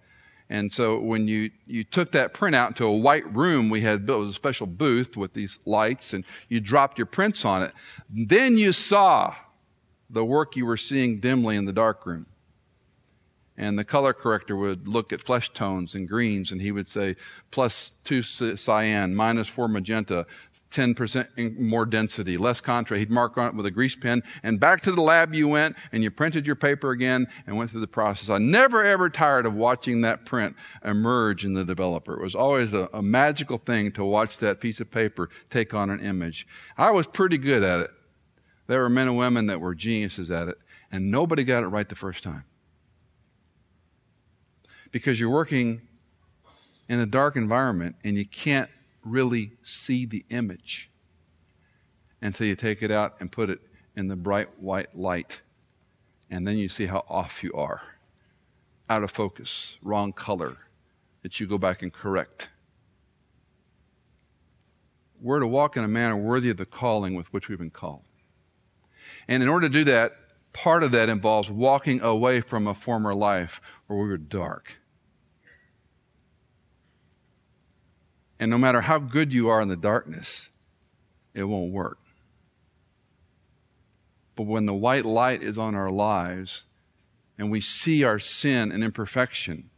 And 0.51 0.69
so 0.69 0.99
when 0.99 1.29
you, 1.29 1.49
you 1.65 1.85
took 1.85 2.11
that 2.11 2.33
print 2.33 2.57
out 2.57 2.71
into 2.71 2.85
a 2.85 2.97
white 2.97 3.33
room 3.33 3.69
we 3.69 3.79
had 3.79 4.05
built, 4.05 4.17
it 4.17 4.21
was 4.23 4.29
a 4.31 4.33
special 4.33 4.67
booth 4.67 5.15
with 5.15 5.33
these 5.33 5.57
lights 5.65 6.11
and 6.11 6.25
you 6.49 6.59
dropped 6.59 6.97
your 6.97 7.05
prints 7.05 7.45
on 7.45 7.63
it. 7.63 7.71
Then 8.09 8.57
you 8.57 8.73
saw 8.73 9.33
the 10.09 10.25
work 10.25 10.57
you 10.57 10.65
were 10.65 10.75
seeing 10.75 11.21
dimly 11.21 11.55
in 11.55 11.63
the 11.63 11.71
dark 11.71 12.05
room. 12.05 12.25
And 13.55 13.79
the 13.79 13.85
color 13.85 14.11
corrector 14.11 14.57
would 14.57 14.89
look 14.89 15.13
at 15.13 15.21
flesh 15.21 15.53
tones 15.53 15.95
and 15.95 16.05
greens 16.05 16.51
and 16.51 16.59
he 16.59 16.73
would 16.73 16.89
say 16.89 17.15
plus 17.51 17.93
two 18.03 18.21
cyan, 18.21 19.15
minus 19.15 19.47
four 19.47 19.69
magenta, 19.69 20.27
10% 20.71 21.59
more 21.59 21.85
density, 21.85 22.37
less 22.37 22.61
contrast. 22.61 22.99
He'd 22.99 23.11
mark 23.11 23.37
on 23.37 23.47
it 23.49 23.55
with 23.55 23.65
a 23.65 23.71
grease 23.71 23.95
pen. 23.95 24.23
And 24.41 24.59
back 24.59 24.81
to 24.81 24.91
the 24.91 25.01
lab 25.01 25.33
you 25.33 25.47
went 25.47 25.75
and 25.91 26.01
you 26.01 26.09
printed 26.09 26.45
your 26.45 26.55
paper 26.55 26.91
again 26.91 27.27
and 27.45 27.57
went 27.57 27.69
through 27.69 27.81
the 27.81 27.87
process. 27.87 28.29
I 28.29 28.37
never 28.37 28.83
ever 28.83 29.09
tired 29.09 29.45
of 29.45 29.53
watching 29.53 30.01
that 30.01 30.25
print 30.25 30.55
emerge 30.83 31.45
in 31.45 31.53
the 31.53 31.65
developer. 31.65 32.13
It 32.13 32.23
was 32.23 32.35
always 32.35 32.73
a, 32.73 32.89
a 32.93 33.01
magical 33.01 33.57
thing 33.57 33.91
to 33.93 34.05
watch 34.05 34.37
that 34.37 34.61
piece 34.61 34.79
of 34.79 34.89
paper 34.89 35.29
take 35.49 35.73
on 35.73 35.89
an 35.89 35.99
image. 35.99 36.47
I 36.77 36.91
was 36.91 37.05
pretty 37.05 37.37
good 37.37 37.63
at 37.63 37.81
it. 37.81 37.91
There 38.67 38.81
were 38.81 38.89
men 38.89 39.09
and 39.09 39.17
women 39.17 39.47
that 39.47 39.59
were 39.59 39.75
geniuses 39.75 40.31
at 40.31 40.47
it, 40.47 40.57
and 40.91 41.11
nobody 41.11 41.43
got 41.43 41.63
it 41.63 41.67
right 41.67 41.89
the 41.89 41.95
first 41.95 42.23
time. 42.23 42.45
Because 44.91 45.19
you're 45.19 45.29
working 45.29 45.81
in 46.87 46.99
a 46.99 47.05
dark 47.05 47.35
environment 47.35 47.95
and 48.03 48.17
you 48.17 48.25
can't 48.25 48.69
really 49.03 49.51
see 49.63 50.05
the 50.05 50.25
image 50.29 50.89
until 52.21 52.47
you 52.47 52.55
take 52.55 52.81
it 52.81 52.91
out 52.91 53.15
and 53.19 53.31
put 53.31 53.49
it 53.49 53.59
in 53.95 54.07
the 54.07 54.15
bright 54.15 54.59
white 54.59 54.95
light. 54.95 55.41
And 56.29 56.47
then 56.47 56.57
you 56.57 56.69
see 56.69 56.85
how 56.85 57.03
off 57.09 57.43
you 57.43 57.51
are. 57.53 57.81
Out 58.89 59.03
of 59.03 59.11
focus, 59.11 59.77
wrong 59.81 60.13
color, 60.13 60.57
that 61.23 61.39
you 61.39 61.47
go 61.47 61.57
back 61.57 61.81
and 61.81 61.91
correct. 61.91 62.49
We're 65.21 65.39
to 65.39 65.47
walk 65.47 65.77
in 65.77 65.83
a 65.83 65.87
manner 65.87 66.17
worthy 66.17 66.49
of 66.49 66.57
the 66.57 66.65
calling 66.65 67.15
with 67.15 67.31
which 67.31 67.47
we've 67.47 67.59
been 67.59 67.69
called. 67.69 68.03
And 69.27 69.43
in 69.43 69.49
order 69.49 69.67
to 69.67 69.73
do 69.73 69.83
that, 69.85 70.13
part 70.51 70.83
of 70.83 70.91
that 70.91 71.09
involves 71.09 71.49
walking 71.49 72.01
away 72.01 72.41
from 72.41 72.67
a 72.67 72.73
former 72.73 73.13
life 73.13 73.61
where 73.87 73.99
we 73.99 74.07
were 74.07 74.17
dark 74.17 74.80
And 78.41 78.49
no 78.49 78.57
matter 78.57 78.81
how 78.81 78.97
good 78.97 79.31
you 79.31 79.49
are 79.49 79.61
in 79.61 79.67
the 79.67 79.75
darkness, 79.75 80.49
it 81.35 81.43
won't 81.43 81.71
work. 81.71 81.99
But 84.35 84.47
when 84.47 84.65
the 84.65 84.73
white 84.73 85.05
light 85.05 85.43
is 85.43 85.59
on 85.59 85.75
our 85.75 85.91
lives 85.91 86.63
and 87.37 87.51
we 87.51 87.61
see 87.61 88.03
our 88.03 88.17
sin 88.17 88.71
and 88.71 88.83
imperfection 88.83 89.69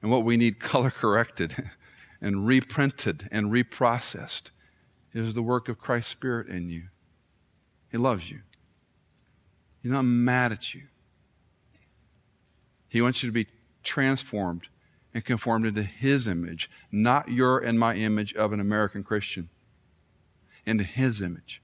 and 0.00 0.10
what 0.10 0.22
we 0.22 0.36
need 0.36 0.60
color 0.60 0.90
corrected 0.90 1.70
and 2.20 2.46
reprinted 2.46 3.28
and 3.32 3.50
reprocessed, 3.50 4.50
is 5.12 5.34
the 5.34 5.42
work 5.42 5.68
of 5.68 5.78
Christ's 5.78 6.12
Spirit 6.12 6.46
in 6.46 6.68
you. 6.68 6.84
He 7.90 7.96
loves 7.96 8.30
you. 8.30 8.40
He's 9.82 9.90
not 9.90 10.02
mad 10.02 10.52
at 10.52 10.74
you. 10.74 10.82
He 12.88 13.00
wants 13.00 13.22
you 13.22 13.28
to 13.28 13.32
be 13.32 13.48
transformed 13.82 14.68
and 15.16 15.24
conformed 15.24 15.64
into 15.64 15.82
His 15.82 16.28
image, 16.28 16.70
not 16.92 17.30
your 17.30 17.58
and 17.58 17.80
my 17.80 17.94
image 17.94 18.34
of 18.34 18.52
an 18.52 18.60
American 18.60 19.02
Christian, 19.02 19.48
into 20.66 20.84
His 20.84 21.22
image. 21.22 21.62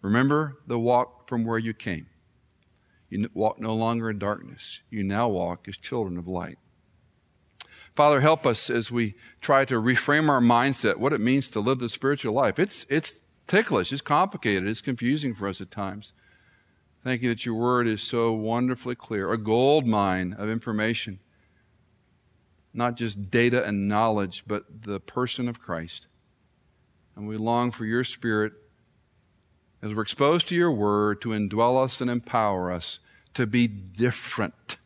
Remember 0.00 0.58
the 0.68 0.78
walk 0.78 1.28
from 1.28 1.44
where 1.44 1.58
you 1.58 1.74
came. 1.74 2.06
You 3.10 3.28
walk 3.34 3.58
no 3.58 3.74
longer 3.74 4.08
in 4.08 4.20
darkness. 4.20 4.78
You 4.88 5.02
now 5.02 5.26
walk 5.26 5.66
as 5.66 5.76
children 5.76 6.16
of 6.16 6.28
light. 6.28 6.58
Father, 7.96 8.20
help 8.20 8.46
us 8.46 8.70
as 8.70 8.92
we 8.92 9.16
try 9.40 9.64
to 9.64 9.82
reframe 9.82 10.28
our 10.28 10.40
mindset, 10.40 10.98
what 10.98 11.12
it 11.12 11.20
means 11.20 11.50
to 11.50 11.58
live 11.58 11.80
the 11.80 11.88
spiritual 11.88 12.34
life. 12.34 12.60
It's, 12.60 12.86
it's 12.88 13.18
ticklish, 13.48 13.92
it's 13.92 14.00
complicated, 14.00 14.68
it's 14.68 14.80
confusing 14.80 15.34
for 15.34 15.48
us 15.48 15.60
at 15.60 15.72
times. 15.72 16.12
Thank 17.08 17.22
you 17.22 17.30
that 17.30 17.46
your 17.46 17.54
word 17.54 17.88
is 17.88 18.02
so 18.02 18.34
wonderfully 18.34 18.94
clear, 18.94 19.32
a 19.32 19.38
gold 19.38 19.86
mine 19.86 20.36
of 20.38 20.50
information. 20.50 21.20
Not 22.74 22.98
just 22.98 23.30
data 23.30 23.64
and 23.64 23.88
knowledge, 23.88 24.44
but 24.46 24.82
the 24.82 25.00
person 25.00 25.48
of 25.48 25.58
Christ. 25.58 26.06
And 27.16 27.26
we 27.26 27.38
long 27.38 27.70
for 27.70 27.86
your 27.86 28.04
spirit 28.04 28.52
as 29.80 29.94
we're 29.94 30.02
exposed 30.02 30.48
to 30.48 30.54
your 30.54 30.70
word 30.70 31.22
to 31.22 31.30
indwell 31.30 31.82
us 31.82 32.02
and 32.02 32.10
empower 32.10 32.70
us 32.70 32.98
to 33.32 33.46
be 33.46 33.66
different, 33.66 34.76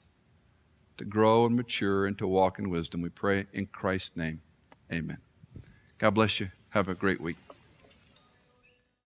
to 0.98 1.04
grow 1.04 1.44
and 1.44 1.56
mature 1.56 2.06
and 2.06 2.16
to 2.18 2.28
walk 2.28 2.60
in 2.60 2.70
wisdom. 2.70 3.02
We 3.02 3.08
pray 3.08 3.46
in 3.52 3.66
Christ's 3.66 4.16
name. 4.16 4.42
Amen. 4.92 5.18
God 5.98 6.10
bless 6.10 6.38
you. 6.38 6.52
Have 6.68 6.86
a 6.86 6.94
great 6.94 7.20
week. 7.20 7.36